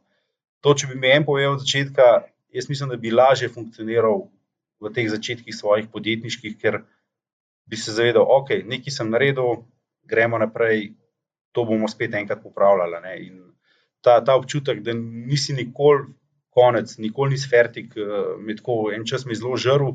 to, 0.61 0.73
če 0.73 0.89
bi 0.91 0.99
mi 0.99 1.11
en 1.11 1.25
povedal 1.27 1.57
od 1.57 1.63
začetka, 1.63 2.07
jaz 2.53 2.69
mislim, 2.69 2.89
da 2.91 2.97
bi 2.97 3.13
lažje 3.13 3.49
funkcioniral 3.49 4.25
v 4.81 4.93
teh 4.95 5.09
začetkih 5.11 5.55
svojih 5.55 5.89
podjetniških, 5.93 6.57
ker 6.57 6.81
bi 7.69 7.77
se 7.77 7.93
zavedal, 7.93 8.25
ok, 8.25 8.63
nekaj 8.67 8.95
sem 8.95 9.11
naredil, 9.13 9.61
gremo 10.03 10.37
naprej, 10.37 10.93
to 11.51 11.65
bomo 11.65 11.87
spet 11.87 12.13
enkrat 12.13 12.43
popravljali. 12.43 13.01
ne. 13.01 13.15
In 13.25 13.41
ta, 14.01 14.21
ta 14.25 14.35
občutek, 14.35 14.81
da 14.81 14.93
nisi 14.93 15.53
nikoli 15.53 16.13
konec, 16.49 16.97
nikoli 16.97 17.35
nisi 17.35 17.49
fertik, 17.49 17.93
med 18.39 18.59
tako 18.59 18.91
en 18.95 19.05
čas 19.07 19.25
mi 19.25 19.35
zelo 19.35 19.57
žrl, 19.57 19.93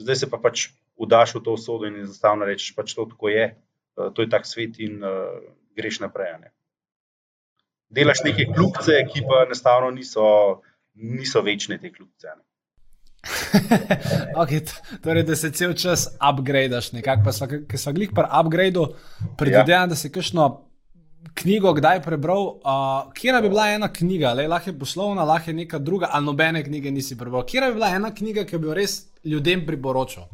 zdaj 0.00 0.16
se 0.16 0.30
pa 0.30 0.38
pač 0.40 0.68
vdaš 0.98 1.34
v 1.34 1.42
to 1.44 1.54
usodo 1.54 1.86
in 1.86 2.00
enostavno 2.02 2.46
rečeš, 2.48 2.74
pač 2.76 2.94
to 2.94 3.06
tako 3.10 3.28
je, 3.28 3.44
eh, 3.54 4.10
to 4.14 4.22
je 4.22 4.30
tak 4.30 4.46
svet 4.46 4.80
in 4.80 5.02
uh, 5.04 5.38
greš 5.76 6.00
naprej. 6.00 6.38
Ne. 6.40 6.52
Delaš 7.88 8.24
neke 8.24 8.48
kljubce, 8.52 8.98
ki 9.12 9.24
pa 9.28 9.44
enostavno 9.46 9.90
niso, 9.90 10.26
niso 10.94 11.42
večne 11.42 11.78
te 11.78 11.92
kljubce. 11.92 12.34
ne. 12.36 12.42
okay, 14.42 14.62
torej, 15.02 15.22
da 15.22 15.36
se 15.36 15.50
cel 15.52 15.74
čas 15.74 16.06
upgradeš, 16.30 16.92
nekako 16.92 17.24
pa 17.24 17.32
smo, 17.32 17.48
ki 17.68 17.78
smo 17.78 17.92
glih 17.92 18.10
pri 18.14 18.24
upgradu, 18.40 18.86
predvidevam, 19.38 19.88
ja. 19.88 19.92
da 19.92 19.96
si 19.98 20.12
kakšno 20.12 20.48
knjigo 21.34 21.72
kdaj 21.74 22.02
prebral. 22.02 22.44
Uh, 22.62 23.12
Kje 23.14 23.40
bi 23.42 23.48
bila 23.48 23.68
ena 23.74 23.92
knjiga, 23.92 24.32
le, 24.32 24.48
lahko 24.48 24.70
je 24.70 24.78
poslovna, 24.78 25.24
lahko 25.24 25.50
je 25.50 25.54
neka 25.54 25.78
druga, 25.78 26.08
ali 26.12 26.26
nobene 26.26 26.64
knjige 26.64 26.90
nisi 26.90 27.18
prebral. 27.18 27.46
Kje 27.46 27.66
bi 27.66 27.74
bila 27.74 27.90
ena 27.94 28.14
knjiga, 28.14 28.44
ki 28.44 28.58
bi 28.58 28.70
jo 28.70 28.76
res 28.78 29.00
ljudem 29.24 29.66
priporočal? 29.66 30.28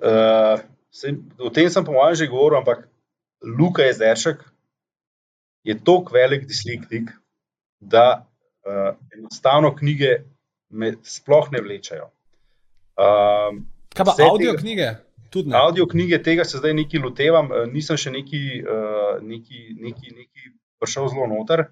Uh, 0.00 0.60
sej, 0.90 1.18
o 1.38 1.52
tem 1.52 1.68
sem 1.70 1.84
po 1.84 1.92
mojem 1.92 2.16
že 2.22 2.30
govoril, 2.32 2.62
ampak 2.62 2.88
Luka 3.44 3.84
je 3.84 3.92
zeršek, 4.00 4.44
je 5.64 5.76
tako 5.84 6.12
velik 6.14 6.46
dislektik, 6.48 7.10
da 7.80 8.24
uh, 8.64 8.96
enostavno 9.16 9.74
knjige 9.76 10.22
me 10.70 10.92
sploh 11.02 11.48
ne 11.52 11.60
vlečajo. 11.60 12.10
Um, 13.00 13.64
Kaj 13.94 14.04
pa 14.06 14.14
audio 14.26 14.52
tega- 14.52 14.60
knjige? 14.60 14.88
Tudi 15.30 15.48
ne. 15.50 15.56
Audio 15.56 15.86
knjige, 15.86 16.18
tega 16.22 16.44
se 16.44 16.58
zdaj 16.58 16.74
nekaj 16.74 17.00
lotevam, 17.00 17.52
eh, 17.52 17.66
nisem 17.70 17.96
še 17.96 18.10
neki, 18.10 18.40
uh, 18.62 19.20
neki, 19.22 19.76
neki, 19.78 20.10
neki 20.16 20.50
prišel 20.80 21.08
zelo 21.08 21.26
noter. 21.30 21.68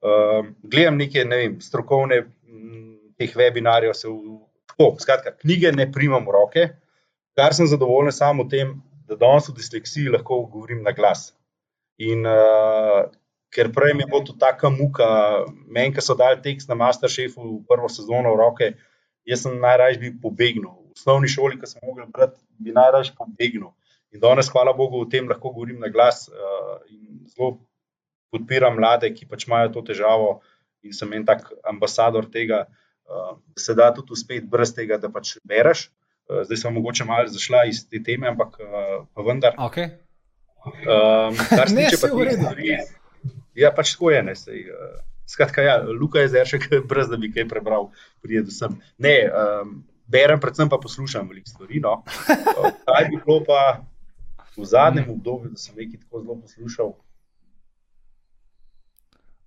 Um, 0.00 0.54
gledam 0.62 0.96
neke 0.96 1.24
ne 1.24 1.36
vem, 1.36 1.60
strokovne 1.60 2.22
m, 2.48 2.98
teh 3.18 3.32
webinarjev, 3.36 3.92
se 3.94 4.08
v, 4.08 4.38
tako, 4.68 4.96
skratka, 5.00 5.32
knjige 5.42 5.72
ne 5.72 5.86
primam 5.92 6.24
v 6.24 6.32
roke, 6.32 6.64
kar 7.36 7.52
sem 7.56 7.66
zadovoljen 7.68 8.12
samo 8.12 8.44
v 8.44 8.48
tem, 8.48 8.82
da 9.08 9.16
danes 9.16 9.48
v 9.48 9.56
disleksiji 9.58 10.12
lahko 10.12 10.42
govorim 10.46 10.82
na 10.82 10.92
glas. 10.92 11.34
In 11.98 12.24
uh, 12.24 13.08
ker 13.54 13.72
prej 13.74 13.94
mi 13.94 14.04
je 14.04 14.06
bilo 14.06 14.22
to 14.24 14.36
taka 14.38 14.70
muka, 14.70 15.06
meni, 15.66 15.94
ki 15.94 16.02
so 16.04 16.14
dali 16.18 16.38
tekst 16.42 16.70
na 16.70 16.78
Masterchefu 16.78 17.42
v 17.42 17.64
prvo 17.68 17.90
sezono 17.90 18.34
v 18.34 18.38
roke, 18.38 18.68
jaz 19.26 19.44
sem 19.44 19.58
najraje 19.60 19.98
bi 19.98 20.12
pobegnil. 20.22 20.70
V 20.90 20.94
osnovni 20.96 21.30
šoli, 21.30 21.58
ki 21.58 21.66
sem 21.66 21.82
mogel 21.86 22.06
brati, 22.10 22.38
bi 22.58 22.74
najraje 22.76 23.14
pobegnil. 23.18 23.72
In 24.14 24.22
danes, 24.22 24.50
hvala 24.50 24.74
Bogu, 24.74 25.02
o 25.02 25.06
tem 25.10 25.28
lahko 25.30 25.52
govorim 25.54 25.78
na 25.82 25.90
glas 25.90 26.28
uh, 26.30 26.78
in 26.90 27.26
zelo 27.30 27.60
podpiram 28.30 28.74
mlade, 28.78 29.10
ki 29.14 29.26
pač 29.30 29.46
imajo 29.46 29.70
to 29.74 29.84
težavo 29.90 30.40
in 30.86 30.94
sem 30.96 31.10
en 31.14 31.26
tak 31.26 31.44
ambasador 31.66 32.26
tega, 32.30 32.64
uh, 33.06 33.34
da 33.54 33.62
se 33.62 33.74
da 33.78 33.90
tudi 33.94 34.14
uspeti 34.14 34.46
brez 34.50 34.74
tega, 34.74 34.98
da 34.98 35.10
pač 35.10 35.36
bereš. 35.46 35.88
Uh, 36.30 36.42
zdaj 36.46 36.62
sem 36.62 36.74
mogoče 36.74 37.06
malo 37.06 37.30
zašla 37.30 37.66
iz 37.70 37.82
te 37.86 38.02
teme, 38.02 38.30
ampak 38.30 38.58
uh, 38.62 39.02
pa 39.14 39.26
vendar. 39.26 39.58
Okay. 39.70 39.90
Um, 40.60 41.36
kar 41.48 41.68
se 41.68 41.74
Ne, 41.74 41.86
tiče 41.88 42.00
pa 42.02 42.08
teh 42.10 42.24
redu. 42.30 42.42
stvari, 42.42 42.74
ja, 43.58 43.72
pač 43.74 43.94
tako 43.94 44.10
je. 44.14 44.22
Ne, 44.26 44.34
sej, 44.38 44.64
uh, 44.70 44.98
skratka, 45.30 45.62
ja, 45.62 45.76
Luka 45.86 46.22
je 46.22 46.32
zdaj 46.32 46.48
še 46.52 46.80
brez, 46.88 47.10
da 47.10 47.18
bi 47.20 47.32
kaj 47.32 47.48
prebral, 47.50 47.90
prije 48.24 48.44
do 48.48 48.54
sem. 48.54 48.76
Ne, 48.98 49.14
um, 49.28 49.78
berem, 50.10 50.40
predvsem 50.42 50.70
pa 50.70 50.80
poslušam 50.82 51.28
veliko 51.30 51.52
stvari. 51.52 51.82
No. 51.84 52.00
Kaj 52.86 53.10
bi 53.10 53.20
bilo 53.20 53.40
pa 53.46 53.60
v 54.56 54.66
zadnjem 54.66 55.12
obdobju, 55.14 55.54
da 55.54 55.60
sem 55.60 55.78
nekaj 55.78 56.02
tako 56.02 56.24
zelo 56.24 56.40
poslušal? 56.40 56.92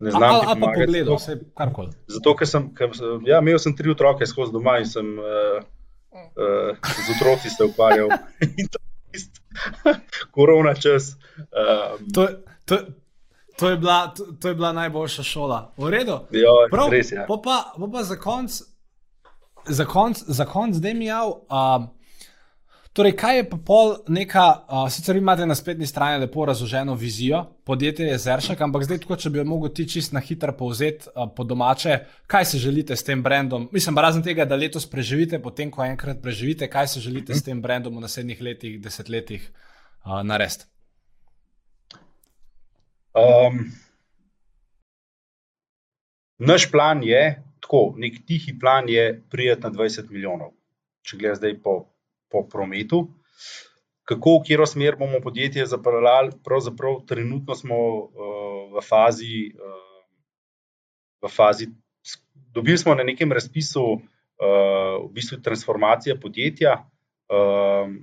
Ne 0.04 0.12
znam 0.12 0.24
Ali 0.24 0.45
pa 0.45 0.54
pomagati, 0.54 0.86
pogledal, 0.86 1.16
vse 1.16 1.36
karkoli. 1.56 1.93
Zato, 2.12 2.34
ker 2.36 2.47
sem, 2.49 2.64
ker, 2.76 2.95
ja, 3.28 3.39
imel 3.39 3.60
sem 3.62 3.76
tri 3.76 3.91
otroke 3.91 4.28
skozi 4.28 4.51
doma 4.51 4.80
in 4.84 4.89
sem 4.89 5.14
uh, 5.20 5.62
uh, 6.12 6.89
z 6.97 7.14
otroci 7.16 7.51
se 7.54 7.68
ukvarjal. 7.68 8.12
Korona 10.36 10.74
čas. 10.76 11.16
Um, 11.38 12.12
To, 12.14 12.28
to, 12.66 12.78
to, 13.60 13.70
je 13.70 13.78
bila, 13.78 14.08
to, 14.08 14.26
to 14.41 14.47
je 14.47 14.56
bila 14.56 14.74
najboljša 14.74 15.24
šola. 15.24 15.74
V 15.78 15.89
redu. 15.89 16.20
ja, 16.32 16.54
Prav, 16.72 16.89
res 16.91 17.12
je. 17.12 17.16
Ja. 17.16 17.26
po 17.28 17.41
pa, 17.41 17.74
po 17.78 17.91
pa 17.91 18.04
za 18.04 18.16
konc, 18.16 18.62
za 19.68 19.86
konc, 19.86 20.24
za 20.28 20.45
konc 20.45 20.76
zdaj 20.76 20.93
mi 20.93 21.06
jav. 21.06 21.30
Um, 21.49 21.89
Torej, 22.93 23.16
kaj 23.18 23.38
je 23.39 23.45
pa 23.49 23.58
pol 23.58 23.95
neka, 24.14 24.41
uh, 24.70 24.84
sicer 24.93 25.18
imate 25.18 25.47
na 25.49 25.56
spletni 25.58 25.88
strani 25.89 26.20
lepo 26.22 26.45
razloženo 26.45 26.93
vizijo, 26.93 27.39
podjetje 27.66 28.06
je 28.06 28.18
Zeršek, 28.18 28.60
ampak 28.62 28.84
zdaj, 28.86 28.99
tako, 29.01 29.16
če 29.18 29.32
bi 29.34 29.39
jo 29.39 29.45
mogel 29.49 29.72
ti 29.74 29.88
čist 29.89 30.14
na 30.14 30.22
hitro 30.22 30.54
povzeti 30.54 31.10
uh, 31.10 31.26
po 31.36 31.43
domače, 31.43 31.97
kaj 32.30 32.45
se 32.45 32.62
želite 32.62 32.95
s 32.95 33.04
tem 33.04 33.24
brandom? 33.24 33.66
Mislim, 33.72 33.97
razen 33.97 34.22
tega, 34.24 34.45
da 34.45 34.56
letos 34.56 34.86
preživite, 34.86 35.41
potem 35.41 35.72
ko 35.74 35.82
enkrat 35.82 36.22
preživite, 36.22 36.70
kaj 36.70 36.88
se 36.93 37.01
želite 37.01 37.34
s 37.34 37.43
tem 37.43 37.62
brandom 37.62 37.97
v 37.97 38.06
naslednjih 38.06 38.41
letih, 38.41 38.78
desetletjih 38.82 39.49
uh, 39.49 40.22
narediti? 40.22 40.70
Um, 43.14 43.59
naš 46.38 46.72
plan 46.72 47.03
je, 47.03 47.24
tako, 47.61 47.93
nek 47.97 48.22
tihi 48.28 48.57
plan 48.59 48.89
je 48.89 49.22
prijeti 49.30 49.68
na 49.68 49.72
20 49.72 50.11
milijonov, 50.11 50.53
če 51.05 51.18
gledaj 51.18 51.41
zdaj 51.41 51.59
po 51.64 51.93
po 52.34 52.41
prometu. 52.49 53.05
Kako, 54.03 54.39
v 54.39 54.43
katero 54.43 54.66
smer 54.68 54.97
bomo 54.99 55.22
podjetje 55.24 55.66
zapeljali, 55.70 56.34
pravzaprav 56.43 57.03
trenutno 57.07 57.55
smo 57.55 57.78
uh, 57.78 58.74
v 58.74 58.82
fazi, 58.84 59.53
uh, 59.53 60.01
v 61.24 61.32
fazi, 61.32 61.70
dobili 62.51 62.78
smo 62.78 62.97
na 62.97 63.05
nekem 63.05 63.32
razpisu 63.32 63.84
uh, 63.93 64.01
v 65.05 65.07
bistvu 65.14 65.39
transformacije 65.45 66.18
podjetja, 66.20 66.74
uh, 67.32 67.93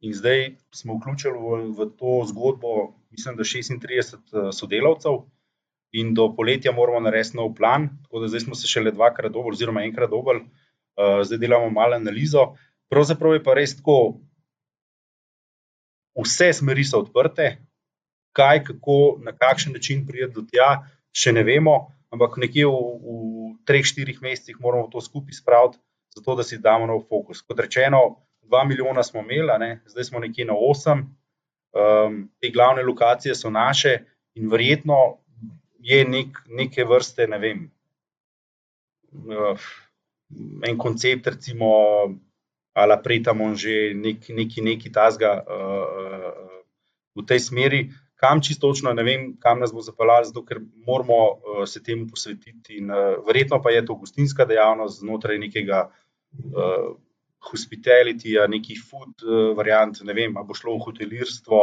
in 0.00 0.14
zdaj 0.14 0.56
smo 0.74 0.98
vključili 0.98 1.38
v, 1.38 1.58
v 1.78 1.88
to 1.98 2.22
zgodbo, 2.28 2.94
mislim, 3.10 3.36
da 3.36 3.44
36 3.44 4.52
sodelavcev, 4.52 5.24
in 5.92 6.14
do 6.14 6.28
poletja 6.36 6.72
moramo 6.72 7.00
narediti 7.00 7.36
nov 7.36 7.54
plan. 7.54 7.88
Tako 8.02 8.20
da 8.20 8.28
zdaj 8.28 8.40
smo 8.40 8.54
se 8.54 8.68
šele 8.68 8.90
dvakrat 8.90 9.32
dobro, 9.32 9.52
oziroma 9.52 9.82
enkrat 9.82 10.10
dobro, 10.10 10.40
uh, 10.40 11.22
zdaj 11.24 11.38
delamo 11.38 11.70
malo 11.70 11.96
analizo. 11.96 12.54
Pravzaprav 12.90 13.34
je 13.34 13.44
pa 13.44 13.54
res 13.54 13.76
tako, 13.76 14.20
vse 16.18 16.52
smeri 16.52 16.84
so 16.84 17.02
odprte, 17.04 17.56
kaj, 18.32 18.64
kako, 18.64 19.18
na 19.24 19.32
kakšen 19.32 19.72
način 19.72 20.06
pride 20.06 20.32
do 20.34 20.44
tja, 20.46 20.88
še 21.12 21.32
ne 21.32 21.42
vemo, 21.44 21.76
ampak 22.12 22.38
nekje 22.40 22.66
v, 22.66 22.78
v 23.02 23.52
treh, 23.68 23.84
štirih 23.84 24.22
mesecih 24.22 24.56
moramo 24.60 24.88
to 24.92 25.00
skupaj 25.04 25.36
spraviti, 25.36 25.78
zato 26.16 26.36
da 26.36 26.44
si 26.44 26.58
damo 26.58 26.86
nov 26.86 27.04
fokus. 27.08 27.42
Kot 27.42 27.60
rečeno, 27.60 28.24
dva 28.48 28.64
milijona 28.64 29.02
smo 29.02 29.20
imeli, 29.20 29.58
ne? 29.58 29.80
zdaj 29.86 30.04
smo 30.04 30.18
nekje 30.18 30.44
na 30.44 30.54
osem, 30.56 31.04
um, 31.72 32.28
te 32.40 32.50
glavne 32.50 32.82
lokacije 32.82 33.34
so 33.34 33.50
naše 33.50 33.98
in 34.34 34.48
verjetno 34.50 35.18
je 35.78 36.04
nek, 36.04 36.40
neke 36.48 36.84
vrste, 36.84 37.26
ne 37.26 37.38
vem. 37.38 37.70
Uh, 39.12 39.60
en 40.68 40.78
koncept, 40.78 41.26
recimo, 41.26 41.68
ali 42.72 42.96
pretamo 43.04 43.54
že 43.54 43.94
nek, 43.94 44.28
neki, 44.28 44.62
neki 44.62 44.92
tasga 44.92 45.38
uh, 45.42 46.60
v 47.16 47.26
tej 47.26 47.40
smeri. 47.40 47.88
Kam 48.18 48.42
čisto 48.42 48.66
točno, 48.68 48.92
ne 48.92 49.02
vem, 49.06 49.36
kam 49.38 49.60
nas 49.60 49.72
bo 49.72 49.80
zapeljalo, 49.82 50.26
zato 50.26 50.42
moramo 50.86 51.18
uh, 51.30 51.64
se 51.66 51.82
temu 51.82 52.08
posvetiti. 52.10 52.80
In, 52.82 52.90
uh, 52.90 53.22
verjetno 53.26 53.62
pa 53.62 53.70
je 53.70 53.84
to 53.86 53.94
gostinska 53.94 54.44
dejavnost 54.44 55.00
znotraj 55.00 55.38
nekega 55.38 55.86
uh, 55.88 56.96
hospitalitija, 57.50 58.46
nekih 58.50 58.80
food 58.82 59.22
uh, 59.26 59.52
variant, 59.56 60.00
ne 60.04 60.16
vem, 60.16 60.34
bo 60.46 60.56
šlo 60.56 60.78
v 60.78 60.88
hotelirstvo. 60.88 61.60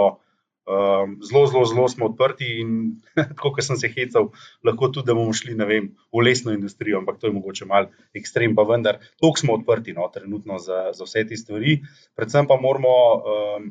Um, 0.65 1.19
zelo, 1.21 1.43
zelo, 1.45 1.61
zelo 1.69 1.83
smo 1.91 2.07
odprti 2.09 2.47
in 2.63 2.69
tako, 3.15 3.51
kot 3.53 3.67
sem 3.67 3.77
se 3.77 3.91
hecal, 3.93 4.31
lahko 4.65 4.89
tudi, 4.89 5.05
da 5.11 5.13
bomo 5.13 5.33
šli 5.35 5.53
vem, 5.61 5.91
v 6.09 6.23
lesno 6.25 6.55
industrijo, 6.55 7.03
ampak 7.03 7.19
to 7.21 7.29
je 7.29 7.35
mogoče 7.35 7.67
malo 7.69 7.91
ekstrem, 8.17 8.55
pa 8.57 8.65
vendar, 8.65 8.97
toliko 9.21 9.43
smo 9.43 9.59
odprti 9.59 9.93
no, 9.93 10.07
trenutno 10.13 10.57
za, 10.57 10.89
za 10.97 11.05
vse 11.05 11.27
te 11.29 11.37
stvari. 11.37 11.77
Predvsem 12.17 12.49
pa 12.49 12.57
moramo 12.57 12.95
um, 13.13 13.69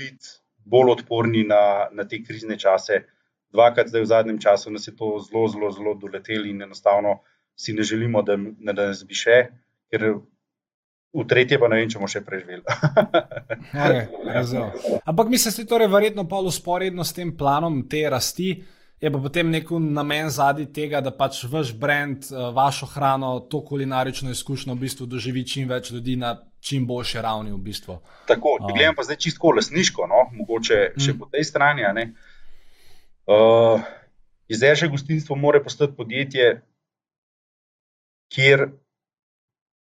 biti 0.00 0.32
bolj 0.64 0.94
odporni 0.96 1.44
na, 1.44 1.90
na 1.92 2.08
te 2.08 2.22
krizne 2.24 2.56
čase. 2.58 3.02
Dvakrat 3.52 3.92
zdaj 3.92 4.02
v 4.02 4.10
zadnjem 4.10 4.38
času 4.40 4.72
nas 4.72 4.88
je 4.88 4.96
to 4.96 5.18
zelo, 5.28 5.44
zelo, 5.48 5.70
zelo 5.70 5.94
doletelo 5.94 6.48
in 6.48 6.62
enostavno 6.62 7.20
si 7.56 7.72
ne 7.72 7.82
želimo, 7.82 8.22
da, 8.22 8.36
da 8.58 8.72
nas 8.72 9.04
bi 9.06 9.14
še, 9.14 9.36
ker 9.92 10.08
v 11.14 11.24
tretje 11.30 11.58
pa 11.62 11.68
ne 11.70 11.80
vem, 11.80 11.90
če 11.90 12.00
bomo 12.00 12.10
še 12.10 12.22
preživeli. 12.26 12.62
okay, 13.86 14.06
Ampak 15.06 15.30
mi 15.30 15.38
se 15.38 15.52
zdi, 15.54 15.66
torej, 15.70 15.88
verjetno 15.92 16.26
pa 16.28 16.40
usporedno 16.42 17.06
s 17.06 17.14
tem 17.14 17.30
planom 17.38 17.84
te 17.88 18.02
rasti. 18.10 18.56
Je 19.02 19.10
pa 19.12 19.20
potem 19.20 19.50
nek 19.52 19.68
namen 19.84 20.30
zadnji 20.32 20.64
tega, 20.72 21.02
da 21.04 21.12
pač 21.12 21.42
vaš 21.50 21.74
brand, 21.76 22.24
eh, 22.30 22.50
vašo 22.56 22.88
hrano, 22.94 23.34
to 23.50 23.60
kulinarično 23.66 24.32
izkušnjo 24.32 24.74
v 24.74 24.84
bistvu 24.86 25.06
doživi 25.10 25.44
čim 25.46 25.68
več 25.68 25.90
ljudi 25.92 26.16
na 26.16 26.34
čim 26.64 26.86
boljši 26.88 27.22
ravni. 27.22 27.52
V 27.52 27.60
bistvu. 27.62 27.98
Tako, 28.30 28.56
če 28.64 28.72
gledam 28.72 28.96
pa 28.96 29.04
zdaj 29.06 29.20
čisto 29.26 29.52
lasniško, 29.52 30.08
no? 30.10 30.28
mogoče 30.38 30.80
še 30.96 31.12
mm. 31.12 31.18
po 31.20 31.28
tej 31.30 31.44
strani. 31.44 31.84
Uh, 33.24 33.84
Izreže 34.48 34.88
gostinstvo 34.92 35.36
mora 35.36 35.60
postati 35.64 35.96
podjetje, 35.96 36.48
kjer 38.32 38.66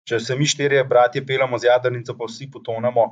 če 0.05 0.19
se 0.21 0.35
mi 0.37 0.45
štirje 0.45 0.83
bratje 0.87 1.25
pelamo 1.25 1.57
z 1.57 1.69
jadrnico, 1.69 2.15
pa 2.17 2.29
vsi 2.29 2.47
potonemo, 2.51 3.05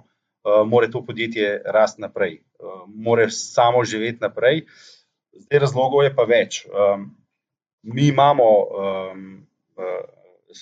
uh, 0.46 0.62
mora 0.70 0.89
to 0.91 1.04
podjetje 1.06 1.62
rasti 1.66 2.04
naprej, 2.06 2.39
uh, 2.62 2.86
mora 2.88 3.30
samo 3.30 3.84
živeti 3.86 4.22
naprej. 4.22 4.66
Zdaj 5.46 5.66
razlogov 5.66 6.04
je 6.06 6.14
pa 6.16 6.28
več. 6.30 6.64
Um, 6.70 7.10
mi 7.84 8.08
imamo 8.12 8.50
um, 8.64 9.24
uh, 9.76 10.60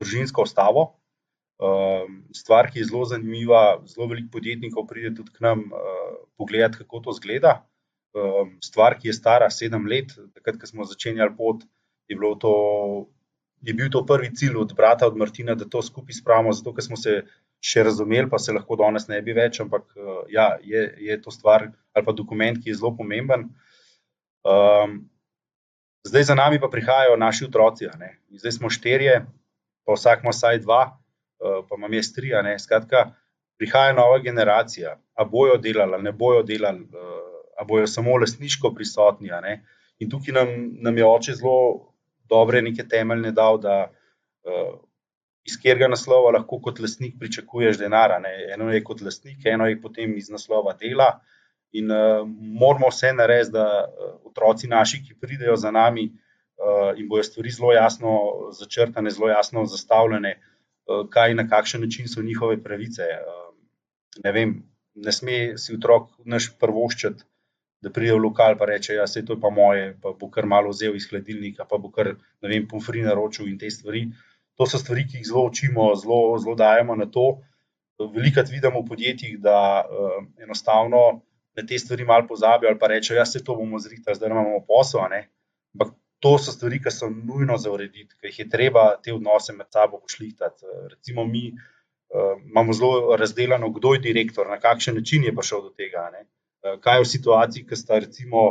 družinsko 0.00 0.46
ostavo, 0.48 0.86
um, 1.60 2.22
stvar, 2.34 2.70
ki 2.72 2.80
je 2.80 2.88
zelo 2.88 3.04
zanimiva. 3.08 3.82
Zelo 3.88 4.08
veliko 4.10 4.32
podjetnikov 4.38 4.88
pride 4.88 5.12
tudi 5.14 5.32
k 5.34 5.44
nam 5.44 5.68
uh, 5.68 6.16
pogledati, 6.40 6.80
kako 6.82 7.04
to 7.04 7.16
zgleda. 7.20 7.58
Um, 8.14 8.56
stvar, 8.64 8.96
ki 8.98 9.10
je 9.10 9.18
stara 9.18 9.50
sedem 9.50 9.88
let, 9.90 10.14
takrat, 10.32 10.56
ko 10.60 10.70
smo 10.70 10.88
začenjali 10.88 11.34
pot, 11.36 11.64
je 12.08 12.16
bilo 12.16 12.34
to 12.40 12.54
je 13.64 13.74
bil 13.74 13.88
to 13.90 14.04
prvi 14.06 14.28
cilj 14.36 14.56
od 14.60 14.74
brata, 14.76 15.06
od 15.06 15.16
Martina, 15.16 15.54
da 15.54 15.64
to 15.64 15.82
skupaj 15.82 16.18
spravimo, 16.20 16.52
zato 16.52 16.74
ker 16.74 16.84
smo 16.84 16.96
se 17.00 17.22
še 17.64 17.84
razumeli, 17.86 18.28
pa 18.30 18.38
se 18.38 18.52
lahko 18.52 18.76
danes 18.76 19.08
ne 19.08 19.20
bi 19.24 19.32
več, 19.36 19.60
ampak 19.64 19.86
uh, 19.96 20.24
ja, 20.32 20.54
je, 20.62 20.84
je 21.00 21.16
to 21.22 21.32
stvar 21.32 21.70
ali 21.94 22.04
pa 22.04 22.12
dokument, 22.12 22.58
ki 22.60 22.72
je 22.72 22.76
zelo 22.80 22.90
pomemben. 22.98 23.46
Um, 24.44 24.98
zdaj 26.04 26.28
za 26.30 26.36
nami 26.36 26.60
pa 26.60 26.68
prihajajo 26.68 27.16
naši 27.16 27.46
otroci, 27.46 27.88
zdaj 28.42 28.56
smo 28.58 28.70
štirje, 28.72 29.22
pa 29.86 29.96
vsak 29.96 30.26
ima 30.26 30.34
vsaj 30.34 30.60
dva, 30.66 30.82
uh, 30.90 31.62
pa 31.68 31.78
imam 31.78 31.94
jaz 31.96 32.12
tri. 32.12 32.34
Skratka, 32.60 33.14
prihaja 33.56 33.94
nova 33.96 34.18
generacija, 34.20 34.98
a 35.14 35.24
bojo 35.24 35.56
delali, 35.56 36.02
ne 36.02 36.12
bojo 36.12 36.42
delali, 36.42 36.84
uh, 36.90 37.24
a 37.56 37.64
bojo 37.64 37.86
samo 37.88 38.18
lasniško 38.20 38.74
prisotni. 38.74 39.32
In 40.02 40.10
tukaj 40.10 40.34
nam, 40.34 40.54
nam 40.82 40.98
je 40.98 41.06
oče 41.06 41.38
zelo 41.40 41.93
dobre 42.30 42.62
neke 42.62 42.86
temeljne 42.88 43.32
dal, 43.32 43.58
da 43.60 43.76
uh, 43.88 44.74
iz 45.44 45.56
katerega 45.60 45.90
naslova 45.92 46.32
lahko 46.38 46.58
kot 46.64 46.80
lastnik 46.80 47.18
pričakuješ 47.20 47.78
denar. 47.78 48.16
Eno 48.54 48.70
je 48.72 48.82
kot 48.84 49.02
lastnik, 49.04 49.44
eno 49.44 49.68
je 49.68 49.80
potem 49.80 50.16
iz 50.16 50.30
naslova 50.32 50.76
dela. 50.80 51.10
In 51.72 51.90
uh, 51.90 52.22
moramo 52.62 52.88
vse 52.92 53.12
narediti, 53.12 53.52
da 53.56 53.66
uh, 53.84 54.14
otroci 54.30 54.70
naši, 54.70 55.02
ki 55.04 55.18
pridejo 55.20 55.56
za 55.56 55.70
nami 55.74 56.06
uh, 56.06 56.92
in 56.98 57.08
bojo 57.08 57.24
stvari 57.26 57.50
zelo 57.50 57.72
jasno 57.72 58.14
začrtane, 58.54 59.10
zelo 59.10 59.28
jasno 59.28 59.66
zastavljene, 59.66 60.36
uh, 60.38 61.08
kaj 61.10 61.34
in 61.34 61.42
na 61.42 61.48
kakšen 61.48 61.82
način 61.82 62.08
so 62.08 62.22
njihove 62.22 62.62
pravice. 62.62 63.02
Uh, 63.02 63.50
ne 64.24 64.32
vem, 64.32 64.54
ne 64.94 65.12
sme 65.12 65.58
si 65.58 65.74
otrok 65.74 66.12
naš 66.24 66.52
prvoščati 66.60 67.26
da 67.84 67.92
pride 67.92 68.14
v 68.16 68.22
lokal 68.24 68.56
in 68.56 68.66
reče: 68.68 68.94
Ja, 68.98 69.04
vse 69.08 69.24
to 69.24 69.36
je 69.36 69.40
pa 69.40 69.50
moje, 69.50 69.96
pa 70.02 70.14
bo 70.20 70.30
kar 70.30 70.46
malo 70.46 70.72
vzel 70.72 70.96
iz 70.96 71.08
hladilnika, 71.10 71.66
pa 71.68 71.78
bo 71.78 71.90
kar, 71.92 72.14
ne 72.42 72.48
vem, 72.48 72.68
pomfri 72.68 73.02
naročil 73.04 73.48
in 73.48 73.58
te 73.58 73.70
stvari. 73.70 74.06
To 74.58 74.66
so 74.70 74.78
stvari, 74.78 75.06
ki 75.08 75.20
jih 75.20 75.28
zelo 75.28 75.44
učimo, 75.50 75.90
zelo, 75.98 76.38
zelo 76.38 76.54
dajemo 76.58 76.96
na 76.96 77.06
to. 77.10 77.26
Velikrat 77.98 78.50
vidimo 78.50 78.82
v 78.82 78.88
podjetjih, 78.88 79.38
da 79.42 79.58
uh, 79.84 80.24
enostavno 80.42 81.04
na 81.54 81.66
te 81.66 81.78
stvari 81.78 82.04
malo 82.04 82.26
pozabijo 82.28 82.70
ali 82.70 82.78
pa 82.78 82.90
rečejo: 82.90 83.18
Ja, 83.18 83.26
vse 83.28 83.44
to 83.44 83.56
bomo 83.58 83.78
zrihtali, 83.78 84.16
zdaj 84.16 84.30
imamo 84.30 84.64
posel. 84.68 85.04
Ampak 85.04 85.94
to 86.24 86.38
so 86.38 86.54
stvari, 86.54 86.80
ki 86.82 86.90
so 86.90 87.10
nujno 87.10 87.58
za 87.60 87.70
urediti, 87.70 88.16
ker 88.16 88.30
jih 88.30 88.38
je 88.44 88.48
treba 88.50 88.86
te 89.02 89.12
odnose 89.12 89.52
med 89.52 89.66
sabo 89.70 90.00
pošlihtati. 90.00 90.64
Recimo, 90.94 91.24
mi 91.24 91.50
uh, 91.50 92.38
imamo 92.44 92.72
zelo 92.72 93.16
razdeljeno, 93.16 93.70
kdo 93.70 93.94
je 93.94 94.06
direktor, 94.08 94.48
na 94.48 94.60
kakšen 94.60 94.96
način 94.96 95.24
je 95.24 95.34
prišel 95.36 95.62
do 95.68 95.74
tega. 95.76 96.08
Ne? 96.14 96.24
Eh, 96.64 96.78
kaj 96.80 96.98
je 96.98 97.04
v 97.04 97.08
situaciji, 97.08 97.66
ki 97.68 97.76
sta 97.76 97.98
recimo 98.00 98.44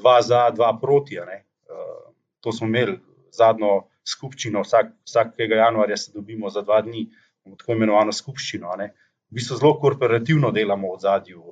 dva 0.00 0.22
za, 0.24 0.48
dva 0.50 0.72
proti. 0.80 1.18
Eh, 1.20 1.44
to 2.40 2.52
smo 2.52 2.66
imeli 2.66 2.96
zadnjo 3.36 3.84
skupščino, 4.08 4.62
vsak, 4.64 4.94
vsakega 5.04 5.60
januarja 5.60 5.96
se 5.96 6.12
dobimo 6.14 6.50
za 6.50 6.62
dva 6.64 6.80
dni, 6.82 7.04
tako 7.58 7.76
imenovano 7.76 8.12
skupščino. 8.12 8.72
Ne. 8.80 8.88
V 9.30 9.38
bistvu 9.38 9.60
zelo 9.60 9.74
korporativno 9.78 10.50
delamo 10.50 10.94
v 10.94 11.02
zadju, 11.04 11.42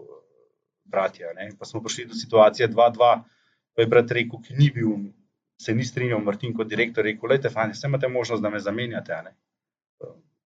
bratje. 0.89 1.29
Ne. 1.37 1.51
Pa 1.59 1.69
smo 1.69 1.83
prišli 1.85 2.09
do 2.09 2.17
situacije 2.17 2.71
2-2, 2.73 3.13
pa 3.77 3.85
je 3.85 3.87
brat 3.87 4.17
rekel, 4.17 4.41
ki 4.43 4.57
ni 4.57 4.71
bil, 4.75 4.97
se 5.61 5.75
ni 5.75 5.85
strinjal, 5.85 6.25
Martin 6.25 6.57
kot 6.57 6.71
direktor, 6.73 7.05
rekel: 7.05 7.29
Lejte, 7.29 7.53
fajn, 7.53 7.77
vse 7.77 7.87
imate 7.87 8.09
možnost, 8.09 8.43
da 8.43 8.51
me 8.51 8.65
zamenjate. 8.65 9.21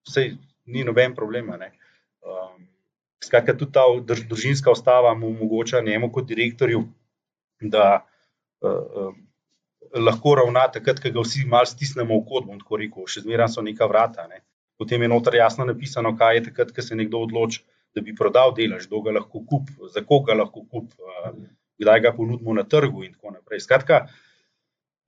Vse 0.09 0.27
ni 0.67 0.83
noben 0.85 1.15
problem. 1.15 1.55
Um, 1.55 2.67
Skratka, 3.23 3.55
tudi 3.55 3.73
ta 3.73 3.85
družinska 4.29 4.73
ustava 4.73 5.15
mu 5.15 5.31
omogoča 5.31 5.81
njemu 5.81 6.11
kot 6.13 6.27
direktorju, 6.27 6.83
da 7.61 7.85
uh, 8.61 8.71
uh, 8.71 9.13
lahko 9.95 10.35
ravna 10.41 10.67
takrat, 10.75 11.01
ko 11.03 11.13
ga 11.15 11.23
vsi 11.23 11.45
malo 11.47 11.69
stisnemo 11.71 12.19
v 12.19 12.25
kot, 12.29 12.49
bom 12.49 12.59
tako 12.59 12.81
rekel, 12.83 13.07
še 13.07 13.23
zmeraj 13.27 13.53
so 13.55 13.63
neka 13.63 13.87
vrata. 13.91 14.27
Ne. 14.31 14.43
Potem 14.81 15.03
je 15.03 15.11
noter 15.13 15.39
jasno 15.39 15.67
napisano, 15.69 16.17
kaj 16.19 16.41
je 16.41 16.47
takrat, 16.49 16.73
ko 16.75 16.83
se 16.83 16.99
nekdo 16.99 17.23
odloči, 17.27 17.63
da 17.95 18.03
bi 18.03 18.15
prodal 18.17 18.55
delež, 18.57 18.89
kdo 18.89 19.03
ga 19.07 19.15
lahko 19.19 19.45
kup, 19.47 19.71
za 19.93 20.03
koga 20.09 20.35
lahko 20.39 20.65
kup, 20.65 20.91
uh, 20.99 21.31
kdaj 21.83 22.03
ga 22.03 22.15
ponudimo 22.17 22.57
na 22.59 22.67
trgu 22.67 23.07
in 23.07 23.15
tako 23.15 23.37
naprej. 23.37 23.63
Skratka, 23.67 24.07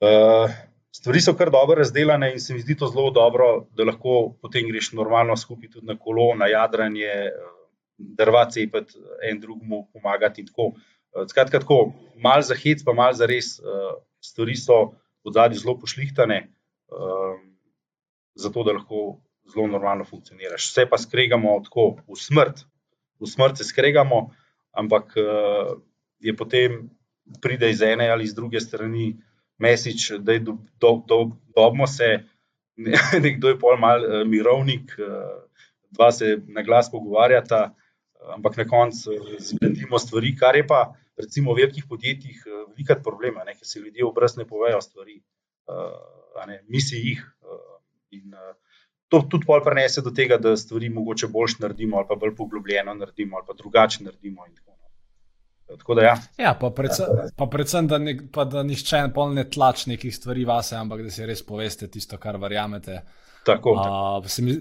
uh, 0.05 0.55
stvari 0.95 1.21
so 1.25 1.35
kar 1.35 1.51
dobro 1.51 1.81
razdeljene 1.81 2.31
in 2.33 2.41
se 2.41 2.55
mi 2.55 2.62
zdi 2.62 2.77
to 2.79 2.87
zelo 2.93 3.11
dobro, 3.11 3.67
da 3.75 3.89
lahko 3.89 4.37
potem 4.43 4.69
greš 4.71 4.93
normalno 4.95 5.37
skupaj 5.37 5.73
tudi 5.73 5.87
na 5.91 5.99
kolo, 5.99 6.35
na 6.39 6.47
jadranje, 6.53 7.11
drva 7.99 8.49
cepeti, 8.51 8.99
en 9.22 9.40
drugemu 9.40 9.86
pomagati 9.92 10.42
in 10.42 10.49
tako. 10.51 10.72
Skratka, 11.28 11.61
tako, 11.62 11.92
mal 12.18 12.42
za 12.42 12.57
hec, 12.59 12.82
pa 12.84 12.92
mal 12.92 13.14
za 13.14 13.26
res, 13.30 13.61
stvari 14.24 14.57
so 14.59 14.97
v 15.24 15.32
zadnji 15.34 15.61
zelo 15.62 15.76
pošlihtane, 15.78 16.40
zato 18.34 18.64
da 18.66 18.74
lahko 18.74 19.20
zelo 19.53 19.68
normalno 19.70 20.05
funkcioniraš. 20.05 20.70
Vse 20.72 20.88
pa 20.90 20.99
skregamo 20.99 21.61
tako 21.64 22.01
v 22.09 22.18
smrt, 22.18 22.64
v 23.20 23.30
smrt 23.30 23.61
se 23.61 23.68
skregamo, 23.68 24.26
ampak 24.74 25.14
je 26.18 26.34
potem 26.36 26.90
pride 27.42 27.70
iz 27.70 27.82
ene 27.82 28.09
ali 28.11 28.24
iz 28.24 28.34
druge 28.34 28.61
strani 28.61 29.14
mesič, 29.59 30.11
da 30.18 30.32
je 30.32 30.40
do, 30.40 30.59
do, 30.80 30.97
do, 31.07 31.18
dobmo 31.55 31.86
se, 31.86 32.24
nekdo 33.26 33.49
je 33.49 33.59
pol 33.59 33.78
mal 33.78 34.03
mirovnik, 34.26 34.97
dva 35.95 36.11
se 36.12 36.40
na 36.47 36.62
glas 36.62 36.90
pogovarjata, 36.90 37.74
ampak 38.35 38.57
na 38.57 38.68
koncu 38.68 39.18
zgradimo 39.39 39.99
stvari, 39.99 40.35
kar 40.37 40.57
je 40.57 40.66
pa 40.66 40.95
recimo 41.20 41.55
v 41.55 41.64
velikih 41.64 41.87
podjetjih 41.89 42.43
uh, 42.47 42.64
velikrat 42.72 43.03
problema, 43.05 43.45
ker 43.45 43.66
se 43.66 43.81
ljudje 43.81 44.05
obraz 44.05 44.37
ne 44.37 44.47
povejo 44.49 44.81
stvari, 44.81 45.20
uh, 45.68 46.45
ne, 46.47 46.62
misli 46.68 47.01
jih. 47.09 47.25
Uh, 47.43 47.81
in, 48.11 48.35
uh, 48.35 48.55
To 49.12 49.20
tudi 49.31 49.45
pol 49.47 49.61
prenese 49.62 50.03
do 50.03 50.11
tega, 50.11 50.39
da 50.41 50.57
stvari 50.57 50.89
mogoče 50.91 51.29
boljš 51.31 51.59
naredimo, 51.61 51.99
ali 52.01 52.07
pa 52.09 52.16
bolj 52.18 52.33
poglobljeno 52.35 52.95
naredimo, 52.99 53.37
ali 53.37 53.47
pa 53.47 53.55
drugače 53.55 54.03
naredimo. 54.03 54.47
In 54.49 54.55
tako 54.57 54.75
Da, 55.95 56.03
ja. 56.03 56.16
Ja, 56.39 56.55
pa, 56.61 56.70
predvsem, 56.70 57.07
pa 57.37 57.47
predvsem, 57.47 57.87
da, 57.89 57.99
ne, 57.99 58.18
pa 58.33 58.45
da 58.45 58.62
nišče 58.62 59.01
ne 59.35 59.45
tlač 59.51 59.87
nekih 59.87 60.16
stvari 60.16 60.45
vase, 60.45 60.77
ampak 60.77 61.03
da 61.03 61.11
si 61.11 61.27
res 61.27 61.43
poveste 61.43 61.89
tisto, 61.89 62.18
kar 62.20 62.37
verjamete. 62.37 63.01
Tako, 63.45 63.75
tako. 63.77 64.18
Uh, 64.20 64.29
se, 64.29 64.43
mi, 64.43 64.59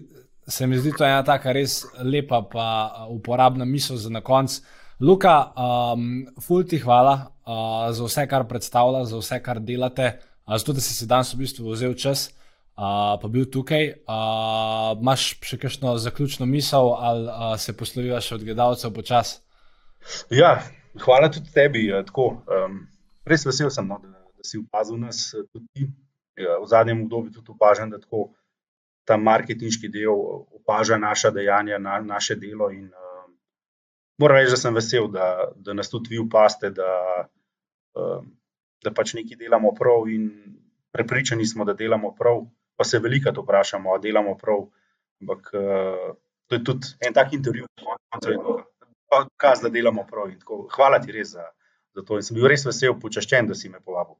se 0.48 0.68
mi 0.68 0.78
zdi 0.78 0.92
to 0.98 1.06
ena 1.06 1.24
taka 1.24 1.52
res 1.52 1.84
lepa, 2.04 2.42
pa 2.52 2.68
uporabna 3.10 3.66
misel 3.66 3.98
za 3.98 4.10
na 4.10 4.22
konec. 4.22 4.62
Luka, 5.00 5.52
um, 5.58 6.26
fulti 6.42 6.80
hvala 6.80 7.14
uh, 7.18 7.90
za 7.92 8.06
vse, 8.06 8.28
kar 8.30 8.46
predstavlja, 8.48 9.06
za 9.06 9.18
vse, 9.20 9.40
kar 9.44 9.60
delate, 9.60 10.14
uh, 10.46 10.56
zato 10.56 10.74
da 10.74 10.82
si 10.82 10.94
se 10.94 11.08
danes 11.10 11.34
v 11.34 11.44
bistvu 11.44 11.74
vzel 11.74 11.96
čas. 12.00 12.30
Uh, 12.74 13.20
pa 13.22 13.28
bil 13.30 13.46
tukaj. 13.54 13.92
Uh, 14.10 14.98
Máš 15.06 15.36
še 15.46 15.60
kakšno 15.62 15.98
zaključno 16.02 16.48
misel, 16.50 16.94
ali 16.98 17.28
uh, 17.30 17.52
se 17.62 17.76
posloviš 17.78 18.32
od 18.34 18.46
gledalcev 18.46 18.94
počasi? 18.96 19.42
Ja, 20.34 20.58
hvala 21.04 21.30
tudi 21.32 21.52
tebi. 21.54 21.86
Tako, 22.08 22.30
um, 22.50 22.80
res 23.30 23.46
vesel 23.46 23.70
sem, 23.74 23.86
no, 23.88 24.00
da, 24.02 24.24
da 24.26 24.48
si 24.48 24.58
opazil 24.62 24.98
nas 24.98 25.30
tudi 25.52 25.68
ti. 25.74 25.90
Ja, 26.40 26.58
v 26.58 26.66
zadnjem 26.66 27.04
obdobju 27.06 27.36
tudi 27.36 27.54
opažam, 27.54 27.92
da 27.94 28.00
tako, 28.02 28.32
ta 29.06 29.18
marketinški 29.18 29.90
del 29.92 30.20
opaža 30.60 30.98
naša 30.98 31.32
dejanja, 31.36 31.78
na, 31.78 32.00
naše 32.02 32.36
delo. 32.36 32.70
In, 32.72 32.86
um, 32.88 33.36
moram 34.22 34.38
reči, 34.38 34.54
da 34.56 34.60
sem 34.62 34.76
vesel, 34.76 35.08
da, 35.12 35.30
da 35.56 35.74
nas 35.74 35.92
tudi 35.92 36.16
vi 36.16 36.22
opaste, 36.24 36.70
da, 36.70 36.92
um, 38.00 38.30
da 38.84 38.94
pač 38.96 39.16
nekaj 39.20 39.40
delamo 39.40 39.74
prav 39.76 40.08
in 40.12 40.30
prepričani 40.94 41.46
smo, 41.46 41.66
da 41.66 41.74
delamo 41.74 42.16
prav. 42.16 42.46
Pa 42.78 42.84
se 42.84 43.00
veliko 43.00 43.30
vprašamo, 43.42 43.92
ali 43.92 44.08
delamo 44.10 44.38
prav. 44.38 44.66
Ampak 45.22 45.52
uh, 45.54 46.16
to 46.48 46.56
je 46.56 46.64
tudi 46.64 46.96
en 47.08 47.14
tak 47.14 47.34
intervju, 47.34 47.68
ki 47.76 47.86
je 47.86 48.38
konec 48.40 48.74
dokaz, 49.22 49.62
da 49.62 49.70
delamo 49.70 50.06
prav. 50.10 50.32
Hvala 50.76 51.00
ti 51.02 51.12
res 51.12 51.36
za, 51.36 51.46
za 51.96 52.02
to. 52.02 52.18
In 52.18 52.26
sem 52.26 52.38
bil 52.38 52.48
res 52.50 52.66
vesel, 52.66 52.96
počaščen, 53.00 53.48
da 53.48 53.56
si 53.56 53.70
me 53.70 53.80
povabil. 53.80 54.18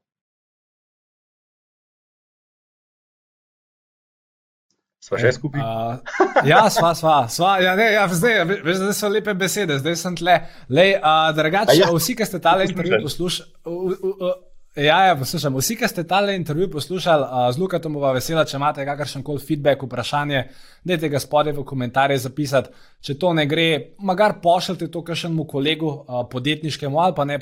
Sva 5.14 5.22
še 5.22 5.34
skupaj? 5.36 5.62
Uh, 5.62 6.46
ja, 6.50 6.64
sva, 6.74 6.90
sva. 6.98 7.18
sva 7.30 7.52
ja, 7.62 7.76
ne, 7.78 7.92
ja, 7.94 8.06
zdaj, 8.10 8.40
veš, 8.50 8.80
zdaj 8.80 8.96
so 8.98 9.10
lepe 9.12 9.34
besede, 9.38 9.78
zdaj 9.78 9.96
sem 10.00 10.16
tle. 10.18 10.40
Lej, 10.74 10.96
uh, 10.98 11.28
drugače, 11.36 11.78
ja, 11.78 11.92
vsi, 11.94 12.16
ki 12.18 12.26
ste 12.26 12.42
tale 12.42 12.66
intervju 12.66 13.04
poslušali. 13.04 14.34
Ja, 14.74 15.04
ja, 15.06 15.14
poslušam. 15.14 15.54
Vsi, 15.54 15.76
ki 15.78 15.86
ste 15.86 16.02
tale 16.02 16.34
intervju 16.34 16.66
poslušali, 16.72 17.22
uh, 17.22 17.46
z 17.54 17.62
Lukatom 17.62 17.94
bova 17.94 18.10
vesela, 18.16 18.42
če 18.42 18.58
imate 18.58 18.82
kakršen 18.88 19.22
koli 19.22 19.38
feedback, 19.38 19.86
vprašanje, 19.86 20.40
dajte 20.82 21.12
ga 21.12 21.20
spodaj 21.22 21.54
v 21.54 21.62
komentarje 21.68 22.18
zapisati. 22.24 22.74
Če 23.06 23.14
to 23.22 23.30
ne 23.38 23.46
gre, 23.46 23.68
magar 24.02 24.40
pošljite 24.42 24.90
to 24.90 25.04
kakšnemu 25.06 25.46
kolegu, 25.46 25.92
uh, 25.92 26.24
podjetniškemu 26.30 26.98
ali 26.98 27.14
pa 27.14 27.28
ne, 27.30 27.38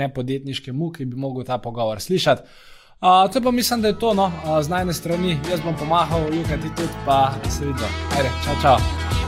ne 0.00 0.08
podjetniškemu, 0.14 0.92
ki 0.96 1.04
bi 1.10 1.20
mogel 1.20 1.44
ta 1.44 1.60
pogovor 1.60 2.00
slišati. 2.00 2.48
Uh, 3.02 3.32
to 3.32 3.40
pa 3.40 3.50
mislim, 3.50 3.82
da 3.82 3.88
je 3.88 3.98
to, 3.98 4.14
no, 4.14 4.24
uh, 4.24 4.62
z 4.62 4.68
najne 4.68 4.92
strani. 4.92 5.40
Jaz 5.50 5.60
bom 5.60 5.74
pomahal, 5.76 6.20
Luka 6.20 6.56
ti 6.56 6.70
tudi, 6.76 6.88
pa 7.06 7.32
se 7.50 7.64
vidimo. 7.64 7.88
Ajde, 8.16 8.30
čau, 8.44 8.54
čau. 8.62 9.21